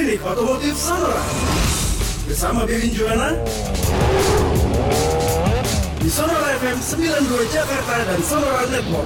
Klinik 0.00 0.24
Otomotif 0.24 0.80
Sonora 0.80 1.20
bersama 2.24 2.64
Bebin 2.64 2.88
Juana 2.88 3.36
di 6.00 6.08
Sonora 6.08 6.56
FM 6.56 6.80
92 6.80 7.52
Jakarta 7.52 8.08
dan 8.08 8.20
Sonora 8.24 8.64
Network. 8.72 9.04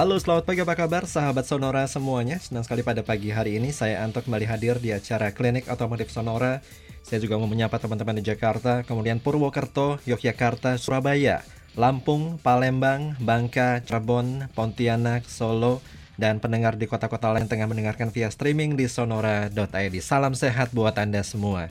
Halo, 0.00 0.16
selamat 0.16 0.48
pagi. 0.48 0.64
Apa 0.64 0.72
kabar 0.80 1.04
sahabat 1.04 1.44
Sonora 1.44 1.84
semuanya? 1.84 2.40
Senang 2.40 2.64
sekali 2.64 2.80
pada 2.80 3.04
pagi 3.04 3.28
hari 3.28 3.60
ini 3.60 3.68
saya 3.68 4.00
Anto 4.00 4.24
kembali 4.24 4.48
hadir 4.48 4.80
di 4.80 4.96
acara 4.96 5.28
Klinik 5.28 5.68
Otomotif 5.68 6.08
Sonora. 6.08 6.64
Saya 7.04 7.20
juga 7.20 7.36
mau 7.36 7.44
menyapa 7.44 7.76
teman-teman 7.76 8.16
di 8.16 8.24
Jakarta, 8.24 8.80
kemudian 8.80 9.20
Purwokerto, 9.20 10.00
Yogyakarta, 10.08 10.80
Surabaya 10.80 11.44
Lampung, 11.76 12.40
Palembang, 12.40 13.12
Bangka, 13.20 13.84
Cirebon, 13.84 14.48
Pontianak, 14.56 15.28
Solo 15.28 15.84
dan 16.16 16.40
pendengar 16.40 16.80
di 16.80 16.88
kota-kota 16.88 17.36
lain 17.36 17.44
tengah 17.44 17.68
mendengarkan 17.68 18.08
via 18.08 18.32
streaming 18.32 18.80
di 18.80 18.88
sonora.id 18.88 19.96
Salam 20.00 20.32
sehat 20.32 20.72
buat 20.72 20.96
Anda 20.96 21.20
semua. 21.20 21.68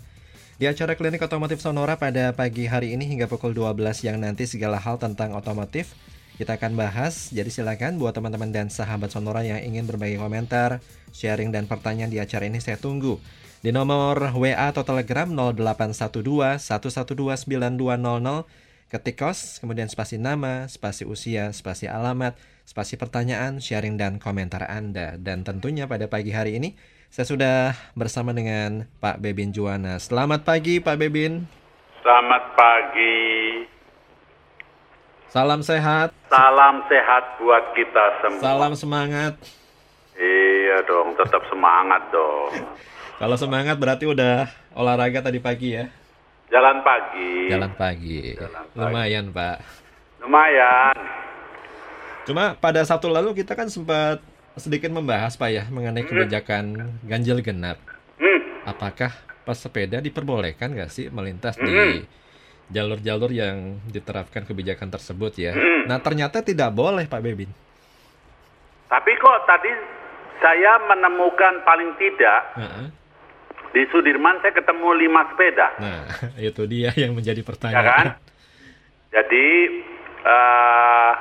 Di 0.61 0.69
acara 0.69 0.93
klinik 0.93 1.25
otomotif 1.25 1.65
Sonora 1.65 1.97
pada 1.97 2.29
pagi 2.37 2.69
hari 2.69 2.93
ini 2.93 3.09
hingga 3.09 3.25
pukul 3.25 3.57
12 3.57 4.05
yang 4.05 4.21
nanti 4.21 4.45
segala 4.45 4.77
hal 4.77 5.01
tentang 5.01 5.33
otomotif 5.33 5.97
kita 6.39 6.55
akan 6.55 6.79
bahas. 6.79 7.27
Jadi 7.35 7.51
silakan 7.51 7.99
buat 7.99 8.15
teman-teman 8.15 8.47
dan 8.47 8.71
sahabat 8.71 9.11
Sonora 9.11 9.43
yang 9.43 9.59
ingin 9.59 9.83
berbagi 9.83 10.15
komentar, 10.15 10.79
sharing 11.11 11.51
dan 11.51 11.67
pertanyaan 11.67 12.07
di 12.07 12.23
acara 12.23 12.47
ini 12.47 12.63
saya 12.63 12.79
tunggu. 12.79 13.19
Di 13.59 13.75
nomor 13.75 14.31
WA 14.39 14.71
atau 14.71 14.87
Telegram 14.87 15.27
0812 15.27 16.63
112 16.63 17.43
9200 17.43 18.87
ketik 18.87 19.19
kos, 19.19 19.59
kemudian 19.59 19.91
spasi 19.91 20.15
nama, 20.15 20.65
spasi 20.71 21.03
usia, 21.03 21.51
spasi 21.51 21.91
alamat, 21.91 22.39
spasi 22.63 22.95
pertanyaan, 22.95 23.59
sharing 23.59 23.99
dan 23.99 24.15
komentar 24.17 24.63
Anda. 24.63 25.19
Dan 25.19 25.43
tentunya 25.43 25.91
pada 25.91 26.07
pagi 26.07 26.31
hari 26.31 26.55
ini 26.55 26.79
saya 27.11 27.27
sudah 27.27 27.59
bersama 27.99 28.31
dengan 28.31 28.87
Pak 29.03 29.19
Bebin 29.19 29.51
Juwana. 29.51 29.99
Selamat 29.99 30.47
pagi 30.47 30.79
Pak 30.79 30.95
Bebin. 30.95 31.43
Selamat 31.99 32.55
pagi. 32.55 33.27
Salam 35.29 35.61
sehat. 35.61 36.09
Salam 36.25 36.81
sehat 36.89 37.37
buat 37.37 37.77
kita 37.77 38.05
semua. 38.17 38.41
Salam 38.41 38.73
semangat. 38.73 39.37
Iya 40.17 40.81
dong, 40.89 41.13
tetap 41.13 41.45
semangat 41.53 42.01
dong. 42.09 42.49
Kalau 43.21 43.37
semangat 43.37 43.77
berarti 43.77 44.09
udah 44.09 44.49
olahraga 44.73 45.29
tadi 45.29 45.37
pagi 45.37 45.77
ya? 45.77 45.85
Jalan 46.49 46.81
pagi. 46.81 47.45
Jalan 47.45 47.71
pagi. 47.77 48.33
Jalan 48.41 48.65
pagi. 48.73 48.79
Lumayan 48.81 49.25
Pak. 49.29 49.57
Lumayan. 50.25 50.97
Cuma 52.25 52.57
pada 52.57 52.81
Sabtu 52.81 53.05
lalu 53.05 53.37
kita 53.37 53.53
kan 53.53 53.69
sempat 53.69 54.25
sedikit 54.57 54.89
membahas 54.89 55.37
Pak 55.37 55.49
ya 55.53 55.63
mengenai 55.69 56.09
kebijakan 56.09 56.97
ganjil 57.05 57.45
genap. 57.45 57.77
Hmm. 58.17 58.65
Apakah 58.65 59.13
pesepeda 59.45 60.01
diperbolehkan 60.01 60.73
nggak 60.73 60.89
sih 60.89 61.05
melintas 61.13 61.53
di 61.61 62.01
jalur-jalur 62.69 63.33
yang 63.33 63.81
diterapkan 63.89 64.45
kebijakan 64.45 64.89
tersebut 64.93 65.33
ya? 65.37 65.53
Nah 65.89 65.97
ternyata 65.99 66.45
tidak 66.45 66.69
boleh 66.73 67.09
Pak 67.09 67.21
Bebin. 67.21 67.49
Tapi 68.89 69.11
kok 69.17 69.39
tadi 69.45 69.69
saya 70.41 70.79
menemukan 70.87 71.61
paling 71.67 71.93
tidak 71.99 72.41
Heeh. 72.57 72.87
di 73.75 73.83
Sudirman 73.93 74.39
saya 74.41 74.55
ketemu 74.55 74.89
lima 74.97 75.27
sepeda, 75.29 75.67
Nah 75.77 76.01
itu 76.49 76.63
dia 76.65 76.89
yang 76.95 77.13
menjadi 77.13 77.41
ya 77.41 77.45
kan? 77.45 77.49
pertanyaan. 77.49 78.05
Jadi 79.09 79.47
eh, 80.25 81.11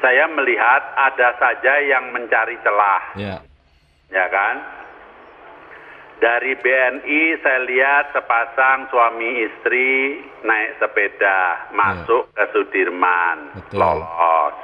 saya 0.00 0.24
melihat 0.30 0.82
ada 0.94 1.28
saja 1.40 1.72
yang 1.82 2.14
mencari 2.14 2.56
celah. 2.62 3.02
Ya. 3.16 3.36
ya 4.12 4.26
kan? 4.28 4.54
Dari 6.16 6.56
BNI 6.56 7.22
saya 7.44 7.60
lihat 7.68 8.16
sepasang 8.16 8.88
suami 8.88 9.44
istri 9.44 10.16
naik 10.48 10.80
sepeda 10.80 11.68
masuk 11.76 12.32
ke 12.32 12.44
Sudirman, 12.56 13.52
Betul. 13.52 13.84
lolos. 13.84 14.56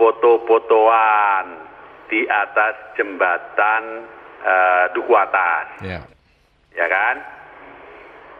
Foto-fotoan 0.00 1.44
di 2.08 2.24
atas 2.24 2.96
jembatan 2.96 4.08
eh, 4.42 4.84
Duku 4.96 5.12
Atas, 5.12 5.68
Ya. 5.84 6.00
ya 6.74 6.86
kan? 6.88 7.16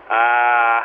Ah, 0.08 0.80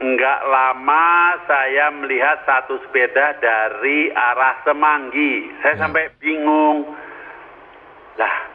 Enggak 0.00 0.40
lama 0.48 1.36
saya 1.44 1.92
melihat 1.92 2.40
satu 2.48 2.80
sepeda 2.88 3.36
dari 3.36 4.08
arah 4.08 4.64
Semanggi. 4.64 5.52
Saya 5.60 5.76
Ya. 5.76 5.80
sampai 5.84 6.08
bingung. 6.16 6.96
Lah, 8.16 8.48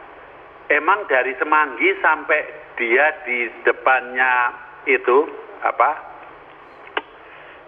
emang 0.70 1.06
dari 1.06 1.32
Semanggi 1.38 1.90
sampai 2.02 2.40
dia 2.76 3.06
di 3.24 3.48
depannya 3.62 4.52
itu 4.86 5.26
apa? 5.62 5.90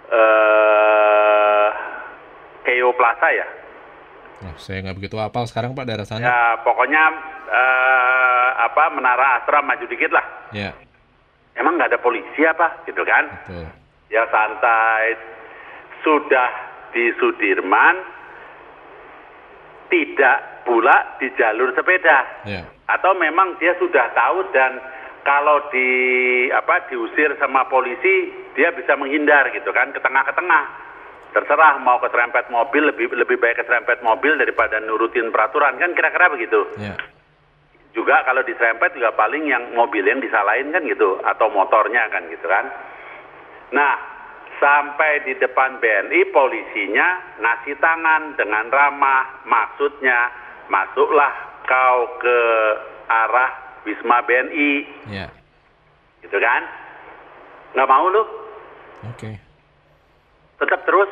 Eh, 0.09 1.69
Keo 2.64 2.91
Plaza 2.97 3.28
ya? 3.32 3.47
Oh, 4.38 4.54
saya 4.54 4.86
nggak 4.86 4.97
begitu 5.03 5.19
hafal 5.19 5.50
sekarang 5.50 5.75
Pak 5.75 5.84
daerah 5.88 6.06
sana. 6.06 6.22
Ya, 6.22 6.42
pokoknya 6.62 7.03
eh, 7.50 8.48
apa 8.70 8.84
Menara 8.94 9.42
Astra 9.42 9.60
maju 9.60 9.84
dikit 9.88 10.15
lah. 10.15 10.25
Ya, 10.54 10.70
Emang 11.59 11.75
nggak 11.75 11.91
ada 11.91 12.00
polisi 12.00 12.47
apa? 12.47 12.86
Gitu 12.86 13.03
kan? 13.03 13.26
betul. 13.44 13.66
ya 14.09 14.25
santai 14.32 15.19
sudah 16.00 16.48
di 16.97 17.12
Sudirman 17.20 18.18
tidak 19.88 20.69
pula 20.69 21.16
di 21.21 21.28
jalur 21.37 21.72
sepeda. 21.72 22.19
Ya, 22.44 22.62
atau 22.88 23.12
memang 23.16 23.60
dia 23.60 23.76
sudah 23.76 24.12
tahu 24.16 24.49
dan 24.53 24.81
kalau 25.25 25.69
di 25.69 25.88
apa 26.53 26.88
diusir 26.88 27.37
sama 27.37 27.69
polisi 27.69 28.32
dia 28.56 28.72
bisa 28.72 28.97
menghindar 28.97 29.53
gitu 29.53 29.69
kan 29.77 29.93
ke 29.93 30.00
tengah 30.00 30.25
ke 30.25 30.32
tengah 30.32 30.65
terserah 31.37 31.77
mau 31.84 32.00
keserempet 32.00 32.48
mobil 32.48 32.88
lebih 32.88 33.12
lebih 33.12 33.37
baik 33.37 33.60
keserempet 33.60 34.00
mobil 34.00 34.41
daripada 34.41 34.81
nurutin 34.81 35.28
peraturan. 35.28 35.77
Kan 35.77 35.93
kira-kira 35.93 36.32
begitu. 36.32 36.65
Ya, 36.81 36.97
juga 37.93 38.25
kalau 38.25 38.44
diserempet 38.44 38.97
juga 38.97 39.12
paling 39.16 39.48
yang 39.48 39.75
mobil 39.75 40.04
yang 40.04 40.21
disalahin 40.21 40.72
kan 40.72 40.84
gitu 40.84 41.21
atau 41.25 41.50
motornya 41.53 42.09
kan 42.09 42.25
gitu 42.28 42.47
kan. 42.48 42.69
Nah, 43.72 44.18
sampai 44.59 45.23
di 45.27 45.35
depan 45.39 45.79
BNI 45.79 46.21
polisinya 46.35 47.39
ngasih 47.39 47.79
tangan 47.79 48.35
dengan 48.35 48.67
ramah, 48.71 49.43
maksudnya 49.47 50.31
masuklah 50.69 51.33
kau 51.65 52.19
ke 52.19 52.39
arah 53.09 53.51
Wisma 53.87 54.21
BNI, 54.27 54.73
ya. 55.09 55.27
gitu 56.21 56.37
kan? 56.37 56.63
Nggak 57.73 57.89
mau 57.89 58.07
lu, 58.11 58.23
Oke. 59.15 59.31
tetap 60.61 60.83
terus. 60.85 61.11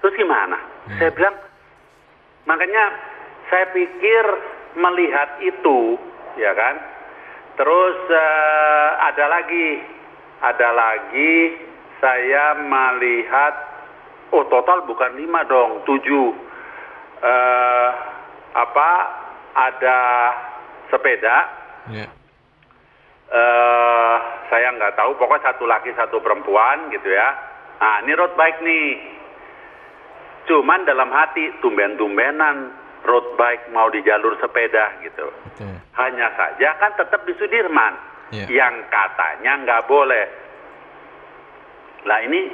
Terus 0.00 0.14
gimana? 0.18 0.58
Hmm. 0.88 0.98
Saya 0.98 1.10
bilang, 1.14 1.36
makanya 2.48 2.84
saya 3.50 3.70
pikir 3.70 4.24
melihat 4.78 5.38
itu, 5.44 6.00
ya 6.40 6.52
kan? 6.56 6.74
Terus 7.60 7.98
eh, 8.08 8.90
ada 9.12 9.24
lagi, 9.28 9.91
ada 10.42 10.68
lagi 10.74 11.54
saya 12.02 12.58
melihat, 12.58 13.54
oh 14.34 14.42
total 14.50 14.82
bukan 14.90 15.14
lima 15.14 15.46
dong, 15.46 15.86
tujuh. 15.86 16.34
Eh, 17.22 17.90
apa? 18.52 18.90
Ada 19.52 19.98
sepeda, 20.90 21.36
Ya, 21.90 22.06
eh 23.32 24.16
saya 24.52 24.68
nggak 24.76 24.92
tahu 24.92 25.16
pokoknya 25.16 25.50
satu 25.50 25.64
laki 25.64 25.96
satu 25.96 26.20
perempuan 26.20 26.92
gitu 26.92 27.08
ya 27.08 27.32
nah 27.80 28.04
ini 28.04 28.12
road 28.12 28.36
bike 28.36 28.60
nih 28.60 29.00
cuman 30.44 30.84
dalam 30.84 31.08
hati 31.08 31.48
tumben-tumbenan 31.64 32.70
road 33.08 33.24
bike 33.40 33.72
mau 33.72 33.88
di 33.88 34.04
jalur 34.04 34.36
sepeda 34.36 35.00
gitu 35.00 35.32
betul. 35.32 35.74
hanya 35.96 36.28
saja 36.36 36.76
kan 36.76 36.92
tetap 37.00 37.24
di 37.24 37.32
Sudirman 37.40 37.96
Iya. 38.32 38.46
yang 38.48 38.74
katanya 38.88 39.52
nggak 39.60 39.82
boleh. 39.84 40.24
Lah 42.08 42.18
ini 42.24 42.48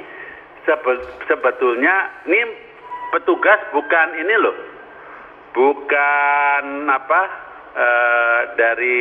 sebe- 0.67 1.07
sebetulnya 1.25 1.95
ini 2.27 2.39
petugas 3.09 3.63
bukan 3.71 4.07
ini 4.13 4.35
loh. 4.35 4.55
Bukan 5.55 6.63
apa 6.85 7.21
eh, 7.73 8.39
dari 8.53 8.99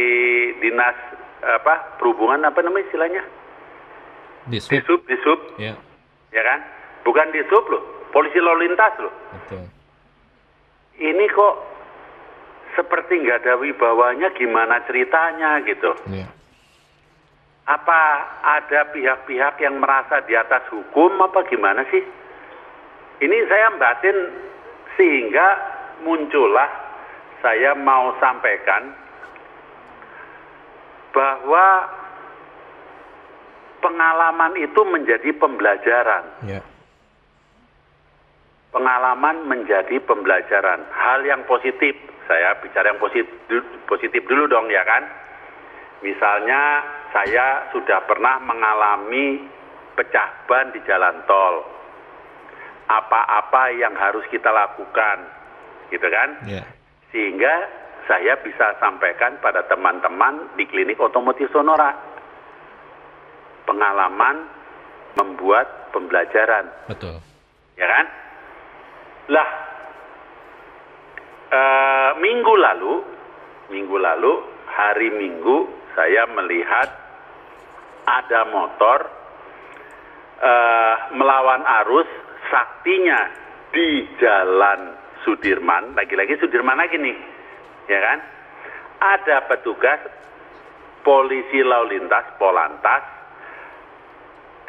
dinas 0.62 0.96
apa 1.38 1.98
perhubungan 1.98 2.46
apa 2.46 2.62
namanya 2.62 2.86
istilahnya? 2.86 3.22
Di 4.48 4.58
sub. 4.62 4.72
disub 4.72 5.00
disub 5.04 5.38
Ya, 5.60 5.76
ya 6.32 6.42
kan? 6.42 6.62
Bukan 7.04 7.34
disub 7.34 7.66
loh 7.68 7.82
polisi 8.10 8.38
lalu 8.40 8.64
lintas 8.66 8.94
loh. 8.98 9.12
Betul. 9.34 9.66
ini 10.98 11.24
kok 11.30 11.54
seperti 12.74 13.22
nggak 13.22 13.44
ada 13.44 13.54
wibawanya 13.54 14.30
gimana 14.34 14.82
ceritanya 14.82 15.62
gitu? 15.62 15.94
Ya, 16.10 16.26
Apa 17.68 18.00
ada 18.40 18.88
pihak-pihak 18.96 19.60
yang 19.60 19.76
merasa 19.76 20.24
di 20.24 20.32
atas 20.32 20.64
hukum 20.72 21.20
apa 21.20 21.44
gimana 21.52 21.84
sih? 21.92 22.00
Ini 23.20 23.36
saya 23.44 23.76
batin 23.76 24.16
sehingga 24.96 25.46
muncullah 26.00 26.70
saya 27.44 27.76
mau 27.76 28.16
sampaikan 28.16 28.88
bahwa 31.12 31.66
pengalaman 33.82 34.54
itu 34.58 34.80
menjadi 34.86 35.30
pembelajaran. 35.36 36.24
Ya. 36.46 36.60
Pengalaman 38.68 39.48
menjadi 39.48 39.96
pembelajaran. 40.04 40.84
Hal 40.92 41.24
yang 41.24 41.42
positif, 41.48 41.96
saya 42.28 42.54
bicara 42.60 42.92
yang 42.92 43.00
positif, 43.00 43.26
positif 43.88 44.22
dulu 44.28 44.44
dong 44.46 44.68
ya 44.68 44.84
kan. 44.84 45.08
Misalnya 45.98 46.86
saya 47.10 47.66
sudah 47.74 48.06
pernah 48.06 48.38
mengalami 48.38 49.42
pecah 49.98 50.46
ban 50.46 50.70
di 50.70 50.78
jalan 50.86 51.26
tol. 51.26 51.66
Apa-apa 52.88 53.74
yang 53.74 53.92
harus 53.98 54.24
kita 54.30 54.48
lakukan, 54.48 55.26
gitu 55.90 56.06
kan? 56.08 56.28
Ya. 56.46 56.64
Sehingga 57.10 57.54
saya 58.08 58.38
bisa 58.40 58.78
sampaikan 58.80 59.36
pada 59.42 59.66
teman-teman 59.68 60.54
di 60.56 60.64
klinik 60.64 60.96
otomotif 60.96 61.50
Sonora. 61.52 61.92
Pengalaman 63.68 64.48
membuat 65.20 65.92
pembelajaran, 65.92 66.88
Betul. 66.88 67.20
ya 67.76 67.84
kan? 67.84 68.06
Lah, 69.28 69.48
eh, 71.52 72.10
minggu 72.16 72.54
lalu, 72.56 72.92
minggu 73.68 73.96
lalu, 74.00 74.32
hari 74.78 75.10
Minggu 75.10 75.68
saya 75.98 76.30
melihat 76.30 76.88
ada 78.06 78.46
motor 78.54 78.98
eh, 80.38 80.96
melawan 81.18 81.66
arus 81.82 82.06
saktinya 82.46 83.34
di 83.74 84.06
Jalan 84.22 84.94
Sudirman, 85.26 85.98
lagi-lagi 85.98 86.38
Sudirman 86.38 86.78
lagi 86.78 87.02
nih, 87.02 87.18
ya 87.90 87.98
kan? 87.98 88.18
Ada 89.02 89.50
petugas 89.50 89.98
polisi 91.02 91.66
lalu 91.66 91.98
lintas 91.98 92.30
Polantas, 92.38 93.02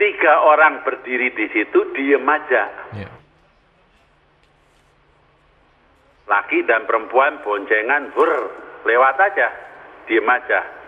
tiga 0.02 0.50
orang 0.50 0.82
berdiri 0.82 1.30
di 1.38 1.46
situ 1.54 1.94
diem 1.94 2.26
aja, 2.26 2.64
Ya. 2.98 3.10
laki 6.26 6.66
dan 6.66 6.90
perempuan 6.90 7.38
boncengan, 7.46 8.10
bur, 8.18 8.30
lewat 8.90 9.16
aja, 9.22 9.48
diem 10.10 10.26
aja. 10.26 10.79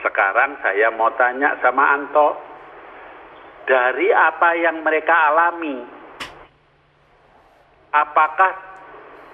Sekarang 0.00 0.56
saya 0.64 0.88
mau 0.96 1.12
tanya 1.16 1.60
sama 1.60 1.92
Anto, 1.92 2.36
dari 3.68 4.08
apa 4.08 4.56
yang 4.56 4.80
mereka 4.80 5.12
alami, 5.30 5.76
apakah 7.92 8.52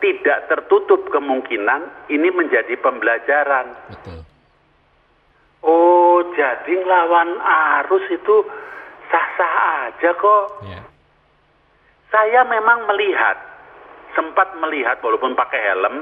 tidak 0.02 0.50
tertutup 0.50 1.06
kemungkinan 1.08 2.10
ini 2.10 2.28
menjadi 2.34 2.74
pembelajaran? 2.82 3.66
Betul. 3.94 4.20
Oh, 5.66 6.20
jadi 6.34 6.72
ngelawan 6.82 7.40
arus 7.80 8.04
itu 8.12 8.36
sah-sah 9.10 9.54
aja 9.88 10.10
kok. 10.14 10.46
Ya. 10.66 10.82
Saya 12.10 12.44
memang 12.46 12.86
melihat, 12.90 13.38
sempat 14.14 14.54
melihat 14.62 14.98
walaupun 15.02 15.34
pakai 15.34 15.60
helm, 15.62 15.94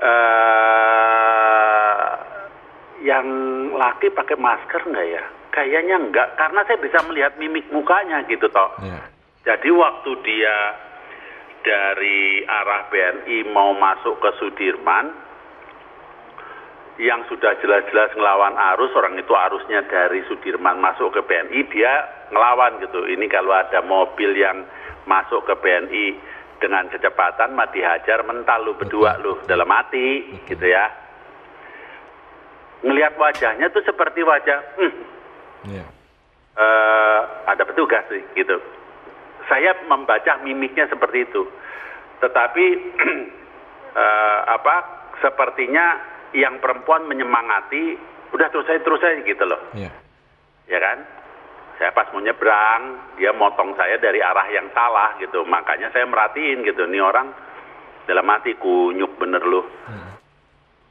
eh 0.00 1.69
yang 3.00 3.26
laki 3.76 4.12
pakai 4.12 4.36
masker 4.36 4.84
nggak 4.88 5.08
ya? 5.08 5.24
Kayaknya 5.50 5.96
enggak, 5.98 6.28
karena 6.38 6.62
saya 6.62 6.78
bisa 6.78 7.02
melihat 7.10 7.34
mimik 7.34 7.66
mukanya 7.74 8.22
gitu 8.30 8.46
toh. 8.54 8.70
Ya. 8.86 9.02
Jadi 9.42 9.68
waktu 9.74 10.10
dia 10.22 10.56
dari 11.66 12.44
arah 12.46 12.86
BNI 12.88 13.50
mau 13.50 13.74
masuk 13.74 14.22
ke 14.22 14.30
Sudirman, 14.38 15.10
yang 17.00 17.24
sudah 17.32 17.56
jelas-jelas 17.64 18.12
ngelawan 18.12 18.54
arus, 18.76 18.92
orang 18.92 19.16
itu 19.16 19.32
arusnya 19.32 19.80
dari 19.88 20.20
Sudirman 20.28 20.78
masuk 20.78 21.16
ke 21.16 21.20
BNI, 21.24 21.60
dia 21.72 21.92
ngelawan 22.28 22.76
gitu. 22.84 23.08
Ini 23.08 23.24
kalau 23.32 23.56
ada 23.56 23.80
mobil 23.80 24.36
yang 24.36 24.68
masuk 25.08 25.48
ke 25.48 25.54
BNI 25.56 26.06
dengan 26.60 26.92
kecepatan, 26.92 27.56
mah 27.56 27.72
dihajar 27.72 28.20
mental 28.28 28.68
lu 28.68 28.76
berdua 28.76 29.16
lu 29.24 29.40
dalam 29.48 29.66
hati, 29.72 30.44
gitu 30.44 30.66
ya. 30.68 30.92
Ngelihat 32.80 33.14
wajahnya 33.16 33.68
tuh 33.70 33.84
seperti 33.84 34.24
wajah, 34.24 34.60
hmm, 34.80 34.94
Ya. 35.68 35.84
eh, 36.56 37.20
ada 37.46 37.62
petugas 37.64 38.04
sih 38.08 38.24
gitu. 38.32 38.56
Saya 39.48 39.76
membaca 39.84 40.40
mimiknya 40.40 40.88
seperti 40.88 41.28
itu. 41.28 41.44
Tetapi 42.20 42.64
eh, 44.00 44.40
apa 44.48 44.74
sepertinya 45.20 46.00
yang 46.32 46.56
perempuan 46.58 47.04
menyemangati, 47.04 47.98
udah 48.32 48.48
terus 48.48 48.64
saya 48.64 48.80
terus 48.80 49.00
saya 49.02 49.20
gitu 49.20 49.44
loh, 49.44 49.60
Ya. 49.76 49.90
ya 50.70 50.78
kan? 50.80 50.98
Saya 51.76 51.96
pas 51.96 52.08
mau 52.12 52.20
nyebrang, 52.20 53.16
dia 53.16 53.32
motong 53.32 53.72
saya 53.72 53.96
dari 53.96 54.20
arah 54.20 54.44
yang 54.52 54.68
salah 54.72 55.16
gitu. 55.16 55.44
Makanya 55.44 55.88
saya 55.90 56.04
merhatiin 56.04 56.60
gitu, 56.60 56.84
nih 56.84 57.00
orang 57.00 57.32
dalam 58.04 58.24
hati 58.28 58.56
kunyuk 58.56 59.16
bener 59.16 59.38
loh 59.44 59.64
Hmm. 59.86 60.12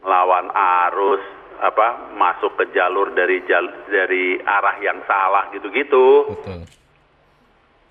lawan 0.01 0.47
arus 0.53 1.19
apa 1.59 1.87
masuk 2.13 2.55
ke 2.55 2.71
jalur 2.71 3.11
dari 3.11 3.43
jal, 3.43 3.63
dari 3.85 4.39
arah 4.39 4.79
yang 4.79 4.99
salah 5.03 5.51
gitu-gitu 5.51 6.31
Betul. 6.31 6.63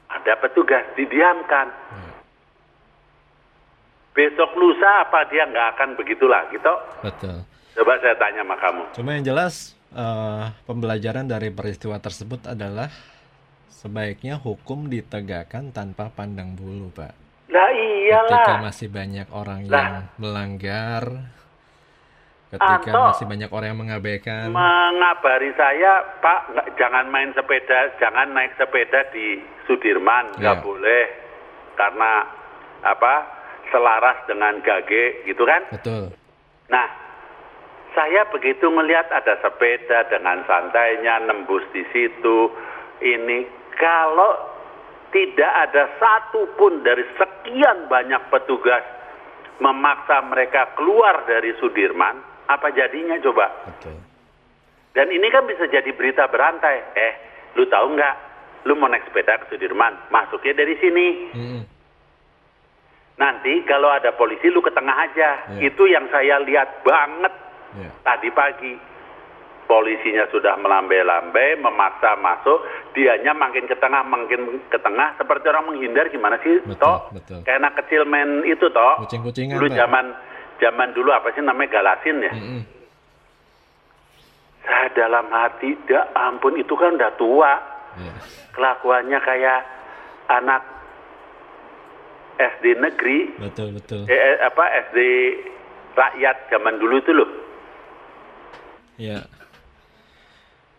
ada 0.09 0.33
petugas 0.39 0.85
didiamkan 0.95 1.69
Ya. 1.89 2.13
besok 4.15 4.51
lusa 4.55 5.05
apa 5.05 5.29
dia 5.29 5.45
nggak 5.45 5.69
akan 5.77 5.89
begitu 5.95 6.27
lagi 6.27 6.57
toh 6.59 6.79
Betul. 7.01 7.45
coba 7.77 7.93
saya 8.01 8.17
tanya 8.17 8.43
sama 8.43 8.57
kamu 8.57 8.83
Cuma 8.93 9.11
yang 9.13 9.25
jelas 9.27 9.55
eh, 9.91 10.45
pembelajaran 10.65 11.25
dari 11.25 11.49
peristiwa 11.49 11.97
tersebut 11.97 12.49
adalah 12.49 12.91
sebaiknya 13.71 14.35
hukum 14.37 14.91
ditegakkan 14.91 15.71
tanpa 15.71 16.11
pandang 16.11 16.53
bulu, 16.53 16.91
Pak. 16.91 17.15
lah 17.47 17.71
Ketika 17.71 18.27
iyalah 18.27 18.59
masih 18.61 18.89
banyak 18.91 19.29
orang 19.31 19.61
Lah. 19.65 19.79
yang 19.79 19.95
melanggar, 20.19 21.03
ketika 22.49 22.91
Anto, 22.91 23.01
masih 23.13 23.27
banyak 23.29 23.51
orang 23.53 23.69
yang 23.73 23.81
mengabaikan, 23.81 24.49
mengabari 24.49 25.53
saya 25.57 26.01
Pak 26.25 26.41
jangan 26.81 27.07
main 27.13 27.31
sepeda 27.37 27.93
jangan 28.01 28.33
naik 28.33 28.57
sepeda 28.57 29.05
di 29.13 29.41
Sudirman 29.69 30.33
nggak 30.41 30.59
Ya. 30.59 30.65
boleh 30.65 31.05
karena 31.77 32.25
apa 32.89 33.15
selaras 33.69 34.17
dengan 34.25 34.65
gage 34.65 35.29
gitu 35.29 35.45
kan 35.45 35.61
betul. 35.69 36.09
Nah, 36.69 36.89
saya 37.97 38.29
begitu 38.29 38.69
melihat 38.69 39.09
ada 39.09 39.41
sepeda 39.41 40.05
dengan 40.13 40.45
santainya 40.45 41.25
nembus 41.25 41.65
di 41.73 41.81
situ. 41.93 42.53
Ini 43.01 43.49
kalau 43.81 44.37
tidak 45.09 45.53
ada 45.69 45.89
satupun 45.97 46.85
dari 46.85 47.05
sekian 47.17 47.89
banyak 47.89 48.21
petugas 48.29 48.85
memaksa 49.59 50.21
mereka 50.29 50.77
keluar 50.77 51.25
dari 51.25 51.57
Sudirman, 51.57 52.21
apa 52.49 52.73
jadinya 52.73 53.21
coba? 53.21 53.47
Betul. 53.69 53.97
Dan 54.97 55.13
ini 55.13 55.29
kan 55.29 55.45
bisa 55.45 55.69
jadi 55.69 55.93
berita 55.93 56.27
berantai. 56.27 56.77
Eh, 56.97 57.13
lu 57.55 57.69
tahu 57.69 57.95
nggak? 57.95 58.15
Lu 58.67 58.75
mau 58.75 58.89
naik 58.89 59.07
sepeda 59.07 59.39
ke 59.39 59.55
Sudirman, 59.55 59.95
masuknya 60.11 60.59
dari 60.59 60.75
sini. 60.81 61.07
Mm-mm. 61.31 61.63
Nanti 63.19 63.63
kalau 63.67 63.91
ada 63.91 64.15
polisi 64.15 64.47
lu 64.47 64.59
ke 64.59 64.71
tengah 64.71 64.95
aja. 64.95 65.31
Iya. 65.55 65.71
Itu 65.71 65.87
yang 65.87 66.07
saya 66.11 66.39
lihat 66.43 66.83
banget 66.83 67.35
Ya. 67.77 67.91
tadi 68.03 68.33
pagi. 68.33 68.75
Polisinya 69.69 70.25
sudah 70.33 70.57
melambai-lambai, 70.57 71.61
memaksa 71.61 72.17
masuk, 72.17 72.65
dianya 72.97 73.37
makin 73.37 73.69
ke 73.69 73.77
tengah, 73.77 74.01
makin 74.01 74.65
ke 74.73 74.81
tengah, 74.81 75.13
seperti 75.21 75.45
orang 75.53 75.69
menghindar 75.69 76.09
gimana 76.09 76.41
sih, 76.41 76.65
Betul, 76.65 76.81
toh? 76.81 77.13
betul. 77.13 77.45
Kayak 77.45 77.61
anak 77.61 77.75
kecil 77.85 78.09
main 78.09 78.49
itu, 78.49 78.65
toh? 78.73 78.97
Kucing-kucingan, 79.05 79.61
Dulu 79.61 79.69
zaman 79.77 80.17
zaman 80.59 80.91
dulu 80.93 81.11
apa 81.11 81.31
sih 81.33 81.41
namanya 81.41 81.73
galasin 81.73 82.19
ya? 82.21 82.33
Mm-mm. 82.35 82.63
Saya 84.63 84.89
dalam 84.93 85.27
hati, 85.29 85.73
ya 85.89 86.05
ampun 86.13 86.55
itu 86.55 86.75
kan 86.75 86.95
udah 86.95 87.13
tua, 87.17 87.53
Ya. 87.99 88.15
kelakuannya 88.53 89.19
kayak 89.19 89.61
anak 90.29 90.63
SD 92.39 92.79
negeri, 92.79 93.35
Betul, 93.41 93.75
betul. 93.75 94.07
eh, 94.07 94.15
eh, 94.15 94.37
apa 94.39 94.63
SD 94.87 94.99
rakyat 95.97 96.37
zaman 96.47 96.79
dulu 96.79 96.95
itu 96.97 97.11
loh. 97.11 97.31
Ya. 98.95 99.27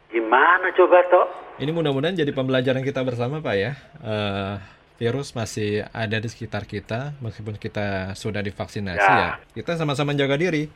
Gimana 0.09 0.71
coba 0.71 1.03
toh? 1.11 1.27
Ini 1.59 1.69
mudah-mudahan 1.69 2.15
jadi 2.15 2.31
pembelajaran 2.31 2.81
kita 2.81 3.03
bersama, 3.03 3.43
Pak 3.43 3.55
ya. 3.57 3.71
Eh, 3.99 4.55
virus 4.99 5.31
masih 5.31 5.87
ada 5.95 6.19
di 6.19 6.27
sekitar 6.27 6.67
kita, 6.67 7.15
meskipun 7.23 7.55
kita 7.55 8.11
sudah 8.13 8.43
divaksinasi 8.43 8.99
Ya. 8.99 9.15
ya. 9.15 9.29
Kita 9.55 9.79
sama-sama 9.79 10.11
jaga 10.11 10.35
diri. 10.35 10.67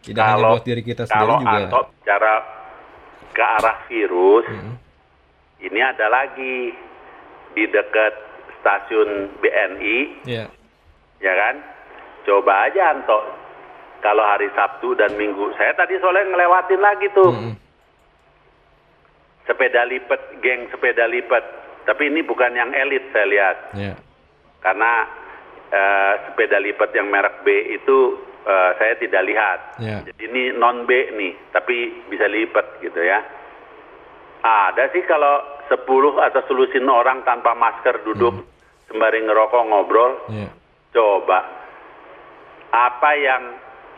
Tidak 0.00 0.16
hanya 0.16 0.40
Kalau 0.40 0.50
buat 0.56 0.64
diri 0.64 0.80
kita 0.80 1.04
sendiri 1.04 1.28
kalau 1.28 1.42
juga. 1.44 1.58
Anto 1.60 1.80
bicara 1.92 2.34
ke 3.30 3.44
arah 3.44 3.78
virus, 3.84 4.46
Mm-mm. 4.48 4.74
ini 5.60 5.80
ada 5.82 6.06
lagi 6.08 6.72
di 7.52 7.64
dekat 7.68 8.14
stasiun 8.56 9.10
BNI, 9.38 9.98
Ya. 10.24 10.48
ya 11.20 11.32
kan? 11.36 11.60
Coba 12.24 12.72
aja 12.72 12.96
Anto, 12.96 13.18
kalau 14.00 14.24
hari 14.24 14.48
Sabtu 14.56 14.96
dan 14.96 15.12
Minggu, 15.14 15.52
saya 15.60 15.76
tadi 15.76 16.00
soalnya 16.00 16.32
ngelewatin 16.32 16.80
lagi 16.80 17.06
tuh 17.12 17.28
Mm-mm. 17.28 17.54
sepeda 19.44 19.84
lipat, 19.84 20.20
geng 20.40 20.64
sepeda 20.72 21.04
lipat. 21.06 21.44
Tapi 21.86 22.10
ini 22.10 22.20
bukan 22.20 22.52
yang 22.52 22.74
elit 22.74 23.06
saya 23.14 23.26
lihat, 23.26 23.56
Ya. 23.72 23.94
karena 24.60 25.06
eh, 25.66 26.14
sepeda 26.26 26.62
lipat 26.62 26.94
yang 26.94 27.10
merek 27.10 27.42
B 27.42 27.50
itu 27.74 28.14
eh, 28.46 28.70
saya 28.78 28.94
tidak 28.98 29.22
lihat. 29.26 29.60
Ya. 29.78 29.98
Jadi 30.06 30.22
ini 30.30 30.42
non 30.54 30.86
B 30.86 30.90
nih, 31.10 31.34
tapi 31.50 32.06
bisa 32.06 32.26
lipat 32.26 32.78
gitu 32.78 33.02
ya. 33.02 33.18
Ada 34.42 34.94
sih 34.94 35.02
kalau 35.10 35.42
10 35.66 35.82
atau 36.22 36.40
selusin 36.46 36.86
orang 36.86 37.26
tanpa 37.26 37.58
masker 37.58 38.06
duduk 38.06 38.46
sembari 38.86 39.26
ngerokok 39.26 39.62
ngobrol, 39.66 40.12
Ya. 40.30 40.46
coba 40.94 41.42
apa 42.70 43.10
yang 43.18 43.42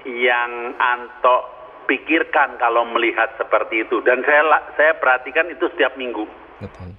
yang 0.08 0.50
Anto 0.80 1.36
pikirkan 1.84 2.56
kalau 2.56 2.84
melihat 2.88 3.32
seperti 3.36 3.84
itu 3.84 4.00
dan 4.04 4.24
saya 4.24 4.44
saya 4.76 4.92
perhatikan 4.96 5.48
itu 5.52 5.68
setiap 5.72 5.96
minggu. 5.96 6.24
Betul. 6.60 6.96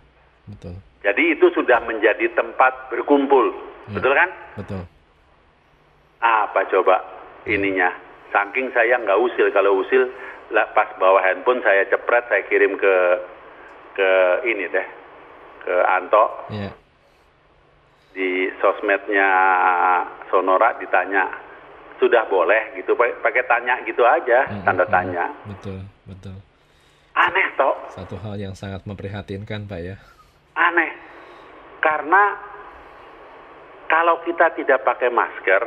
Betul. 0.50 0.76
Jadi 1.00 1.24
itu 1.32 1.48
sudah 1.54 1.80
menjadi 1.82 2.28
tempat 2.34 2.90
berkumpul, 2.90 3.54
Ya. 3.88 3.96
betul 3.96 4.12
kan? 4.12 4.30
Betul. 4.58 4.82
Apa 6.20 6.68
coba 6.68 6.96
ininya? 7.46 7.90
Saking 8.30 8.70
saya 8.72 9.00
nggak 9.00 9.18
usil, 9.18 9.50
kalau 9.50 9.80
usil 9.80 10.06
lah 10.50 10.66
pas 10.74 10.90
bawa 10.98 11.18
handphone 11.24 11.62
saya 11.62 11.88
cepret, 11.88 12.26
saya 12.28 12.44
kirim 12.46 12.76
ke 12.76 12.96
ke 13.96 14.10
ini 14.46 14.68
deh, 14.68 14.88
ke 15.62 15.76
Anto 15.88 16.26
Ya. 16.50 16.70
di 18.12 18.30
sosmednya 18.60 19.30
Sonora 20.28 20.76
ditanya 20.78 21.26
sudah 21.98 22.26
boleh 22.28 22.76
gitu, 22.76 22.94
pa- 22.94 23.18
pakai 23.20 23.44
tanya 23.44 23.76
gitu 23.84 24.04
aja, 24.04 24.48
Mm-mm. 24.48 24.64
tanda 24.64 24.86
tanya. 24.88 25.26
Betul. 25.46 25.84
Betul. 26.06 26.38
Aneh 27.12 27.48
toh, 27.54 27.76
Satu 27.92 28.16
hal 28.18 28.40
yang 28.40 28.56
sangat 28.56 28.86
memprihatinkan, 28.86 29.68
Pak 29.68 29.80
ya. 29.80 29.98
Aneh. 30.60 30.92
Karena 31.80 32.36
kalau 33.88 34.20
kita 34.28 34.52
tidak 34.60 34.84
pakai 34.84 35.08
masker, 35.08 35.64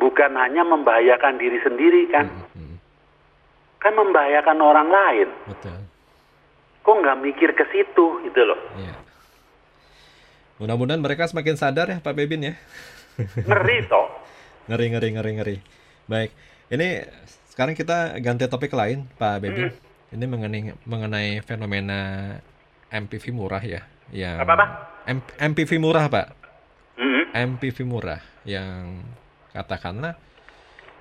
bukan 0.00 0.32
hanya 0.40 0.64
membahayakan 0.64 1.36
diri 1.36 1.60
sendiri 1.60 2.08
kan, 2.08 2.26
Mm-mm. 2.26 2.80
kan 3.78 3.92
membahayakan 3.92 4.58
orang 4.64 4.88
lain. 4.88 5.28
Betul. 5.46 5.76
Kok 6.82 6.96
nggak 7.02 7.20
mikir 7.20 7.50
ke 7.52 7.64
situ 7.68 8.24
gitu 8.24 8.40
loh. 8.46 8.60
Iya. 8.80 8.94
Mudah-mudahan 10.56 11.04
mereka 11.04 11.28
semakin 11.28 11.56
sadar 11.60 11.92
ya 11.92 11.98
Pak 12.00 12.16
Bebin 12.16 12.52
ya. 12.52 12.54
Ngeri 13.20 13.84
toh. 13.90 14.08
Ngeri 14.72 14.86
ngeri 14.96 15.08
ngeri 15.14 15.32
ngeri. 15.38 15.56
Baik. 16.08 16.30
Ini 16.72 17.06
sekarang 17.52 17.78
kita 17.78 18.18
ganti 18.18 18.48
topik 18.48 18.72
lain 18.72 19.06
Pak 19.20 19.44
Bebin. 19.44 19.70
Ini 20.10 20.24
mengenai 20.24 20.74
mengenai 20.86 21.42
fenomena 21.44 22.34
MPV 22.88 23.24
murah 23.30 23.62
ya. 23.62 23.82
Yang 24.10 24.36
Apa-apa? 24.42 24.66
M- 25.06 25.34
MPV 25.54 25.70
murah 25.78 26.06
Pak. 26.06 26.26
Mm-mm. 26.96 27.24
MPV 27.34 27.78
murah 27.84 28.22
yang 28.46 29.04
katakanlah 29.52 30.16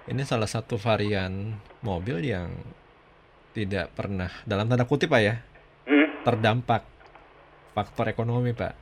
ini 0.06 0.22
salah 0.22 0.50
satu 0.50 0.75
varian 0.75 1.56
mobil 1.80 2.20
yang 2.22 2.51
tidak 3.56 3.96
pernah 3.96 4.27
dalam 4.44 4.68
tanda 4.68 4.84
kutip 4.84 5.08
Pak 5.10 5.22
ya 5.24 5.36
Mm. 5.86 6.25
terdampak 6.25 6.82
faktor 7.72 8.10
ekonomi 8.10 8.51
pak 8.51 8.74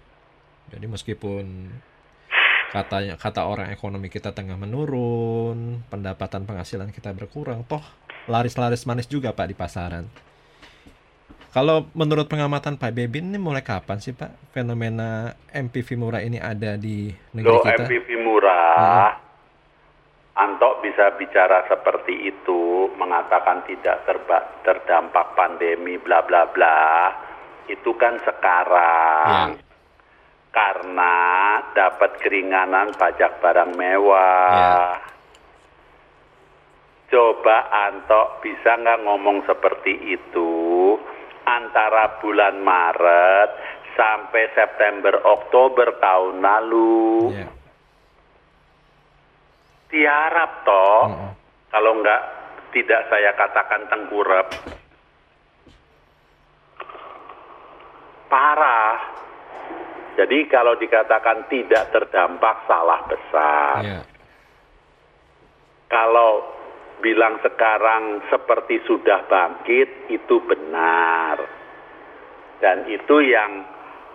jadi 0.72 0.88
meskipun 0.88 1.67
katanya 2.72 3.19
kata 3.19 3.43
orang 3.43 3.75
ekonomi 3.75 4.07
kita 4.07 4.31
tengah 4.31 4.55
menurun 4.55 5.83
pendapatan 5.91 6.48
penghasilan 6.48 6.95
kita 6.95 7.12
berkurang 7.12 7.67
toh 7.67 7.83
laris-laris 8.25 8.88
manis 8.88 9.05
juga 9.05 9.36
pak 9.36 9.51
di 9.51 9.55
pasaran 9.57 10.07
kalau 11.53 11.86
menurut 11.93 12.25
pengamatan 12.25 12.81
Pak 12.81 12.98
Bebin 12.98 13.29
ini 13.29 13.38
mulai 13.38 13.62
kapan 13.62 14.01
sih 14.01 14.17
Pak 14.17 14.57
fenomena 14.57 15.38
MPV 15.53 15.86
murah 16.01 16.25
ini 16.25 16.41
ada 16.41 16.74
di 16.81 17.13
negeri 17.29 17.53
Loh, 17.53 17.62
kita? 17.62 17.86
MPV 17.86 18.07
murah. 18.25 19.13
Anto 20.33 20.81
bisa 20.81 21.13
bicara 21.13 21.62
seperti 21.69 22.25
itu, 22.25 22.89
mengatakan 22.98 23.62
tidak 23.69 24.01
terba- 24.01 24.50
terdampak 24.65 25.38
pandemi, 25.38 26.01
bla 26.01 26.25
bla 26.25 26.50
bla. 26.50 27.13
Itu 27.69 27.93
kan 28.01 28.17
sekarang. 28.25 29.53
Ya. 29.53 29.62
Karena 30.50 31.13
dapat 31.77 32.17
keringanan 32.17 32.98
pajak 32.98 33.38
barang 33.45 33.77
mewah. 33.77 34.98
Coba 37.13 37.69
Anto 37.69 38.41
bisa 38.41 38.74
nggak 38.74 39.05
ngomong 39.05 39.45
seperti 39.45 40.17
itu 40.17 40.98
antara 41.43 42.19
bulan 42.23 42.59
Maret 42.63 43.50
sampai 43.93 44.43
September 44.57 45.21
Oktober 45.21 45.97
tahun 46.01 46.41
lalu 46.41 47.35
Ya. 47.35 47.47
tiarap 49.93 50.51
toh 50.65 51.01
Mm-mm. 51.13 51.31
kalau 51.69 51.91
nggak 52.01 52.21
tidak 52.73 53.01
saya 53.13 53.31
katakan 53.38 53.85
tengkurap 53.85 54.47
parah 58.27 58.97
jadi 60.17 60.38
kalau 60.50 60.73
dikatakan 60.77 61.45
tidak 61.50 61.89
terdampak 61.93 62.65
salah 62.65 63.01
besar 63.05 63.77
Ya. 63.85 64.01
kalau 65.91 66.62
bilang 67.03 67.43
sekarang 67.43 68.24
seperti 68.31 68.79
sudah 68.88 69.27
bangkit 69.27 70.07
itu 70.10 70.39
benar. 70.48 71.38
Dan 72.57 72.88
itu 72.88 73.19
yang 73.19 73.67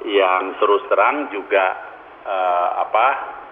yang 0.08 0.56
terus 0.56 0.80
terang 0.88 1.28
juga 1.28 1.76
eh, 2.24 2.68
apa 2.80 3.06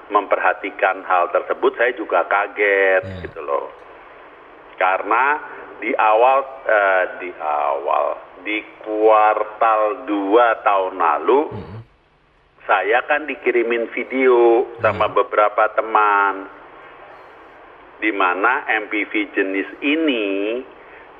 memperhatikan 0.08 1.04
hal 1.04 1.28
tersebut. 1.30 1.76
Saya 1.76 1.92
juga 1.92 2.24
kaget 2.24 3.02
Ya. 3.04 3.16
gitu 3.28 3.44
loh. 3.44 3.68
Karena 4.76 5.36
di 5.76 5.92
awal 5.92 6.38
eh, 6.64 7.04
di 7.20 7.30
awal 7.36 8.06
di 8.40 8.64
kuartal 8.80 10.06
2 10.08 10.64
tahun 10.64 10.94
lalu 10.96 11.40
Mm-mm. 11.52 11.80
saya 12.64 13.02
kan 13.04 13.26
dikirimin 13.26 13.90
video 13.90 14.64
sama 14.78 15.10
beberapa 15.10 15.66
teman 15.74 16.46
di 17.98 18.12
mana 18.12 18.64
MPV 18.68 19.12
jenis 19.32 19.68
ini 19.80 20.60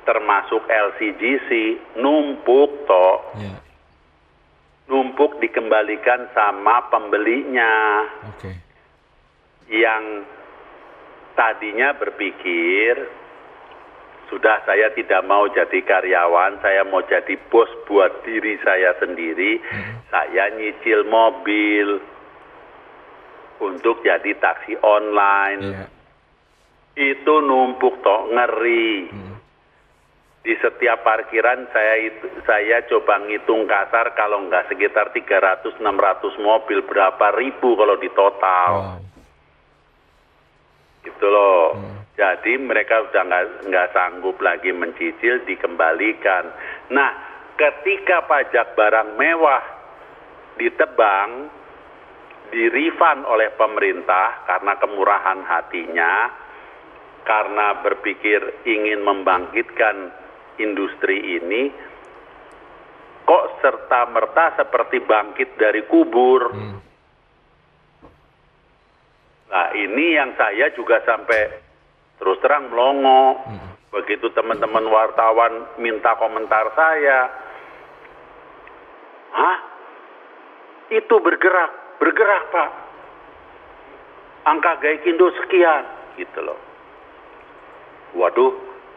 termasuk 0.05 0.63
LCGC 0.65 1.49
numpuk 1.99 2.87
toh 2.87 3.17
Ya. 3.37 3.59
numpuk 4.87 5.41
dikembalikan 5.43 6.31
sama 6.31 6.87
pembelinya 6.87 8.05
Oke. 8.31 8.55
yang 9.67 10.23
tadinya 11.35 11.91
berpikir 11.93 12.95
sudah 14.27 14.59
saya 14.67 14.91
tidak 14.91 15.23
mau 15.23 15.47
jadi 15.47 15.79
karyawan, 15.87 16.59
saya 16.59 16.83
mau 16.83 16.99
jadi 16.99 17.39
bos 17.47 17.71
buat 17.87 18.11
diri 18.27 18.59
saya 18.59 18.91
sendiri, 18.99 19.55
Mm-mm. 19.63 20.03
saya 20.11 20.51
nyicil 20.51 21.07
mobil 21.07 22.03
untuk 23.63 24.03
jadi 24.03 24.35
taksi 24.35 24.75
online. 24.83 25.61
Iya. 25.63 25.85
Itu 26.97 27.45
numpuk 27.45 28.01
toh 28.01 28.33
ngeri. 28.33 29.05
Mm. 29.13 29.35
Di 30.41 30.53
setiap 30.57 31.05
parkiran 31.05 31.69
saya 31.69 32.07
itu 32.07 32.25
saya 32.47 32.81
coba 32.89 33.21
ngitung 33.27 33.69
kasar 33.69 34.15
kalau 34.17 34.41
nggak 34.47 34.71
sekitar 34.71 35.13
300 35.13 35.77
600 35.77 35.83
mobil 36.41 36.81
berapa 36.87 37.35
ribu 37.37 37.77
kalau 37.77 37.99
di 38.01 38.09
total. 38.15 38.71
Wow. 38.73 38.97
Gitu 41.05 41.27
loh. 41.27 41.77
Hmm. 41.77 41.97
Jadi 42.17 42.57
mereka 42.57 43.05
udah 43.05 43.21
nggak 43.29 43.45
nggak 43.69 43.87
sanggup 43.93 44.41
lagi 44.41 44.73
mencicil 44.73 45.45
dikembalikan. 45.45 46.49
Nah, 46.89 47.13
ketika 47.53 48.25
pajak 48.25 48.73
barang 48.73 49.21
mewah 49.21 49.63
ditebang, 50.57 51.53
di 52.49 52.71
refund 52.71 53.27
oleh 53.27 53.51
pemerintah 53.53 54.47
karena 54.47 54.73
kemurahan 54.79 55.39
hatinya, 55.43 56.13
karena 57.27 57.83
berpikir 57.83 58.63
ingin 58.63 59.03
membangkitkan 59.03 60.15
industri 60.63 61.35
ini, 61.35 61.67
kok 63.27 63.59
serta 63.59 64.07
merta 64.07 64.55
seperti 64.55 65.03
bangkit 65.03 65.59
dari 65.59 65.83
kubur. 65.91 66.55
Mm. 66.55 66.77
Nah 69.51 69.67
ini 69.75 70.15
yang 70.15 70.31
saya 70.39 70.71
juga 70.71 71.03
sampai 71.03 71.51
terus 72.15 72.39
terang 72.39 72.71
melongo. 72.71 73.43
Mm. 73.43 73.69
Begitu 73.87 74.31
teman-teman 74.31 74.87
wartawan 74.87 75.79
minta 75.79 76.15
komentar 76.19 76.75
saya, 76.75 77.31
hah? 79.31 79.57
Itu 80.91 81.19
bergerak, 81.23 81.99
bergerak 81.99 82.43
Pak. 82.51 82.71
Angka 84.47 84.79
Gaikindo 84.83 85.31
sekian, 85.39 85.83
gitu 86.19 86.39
loh. 86.39 86.66
Waduh, 88.17 88.51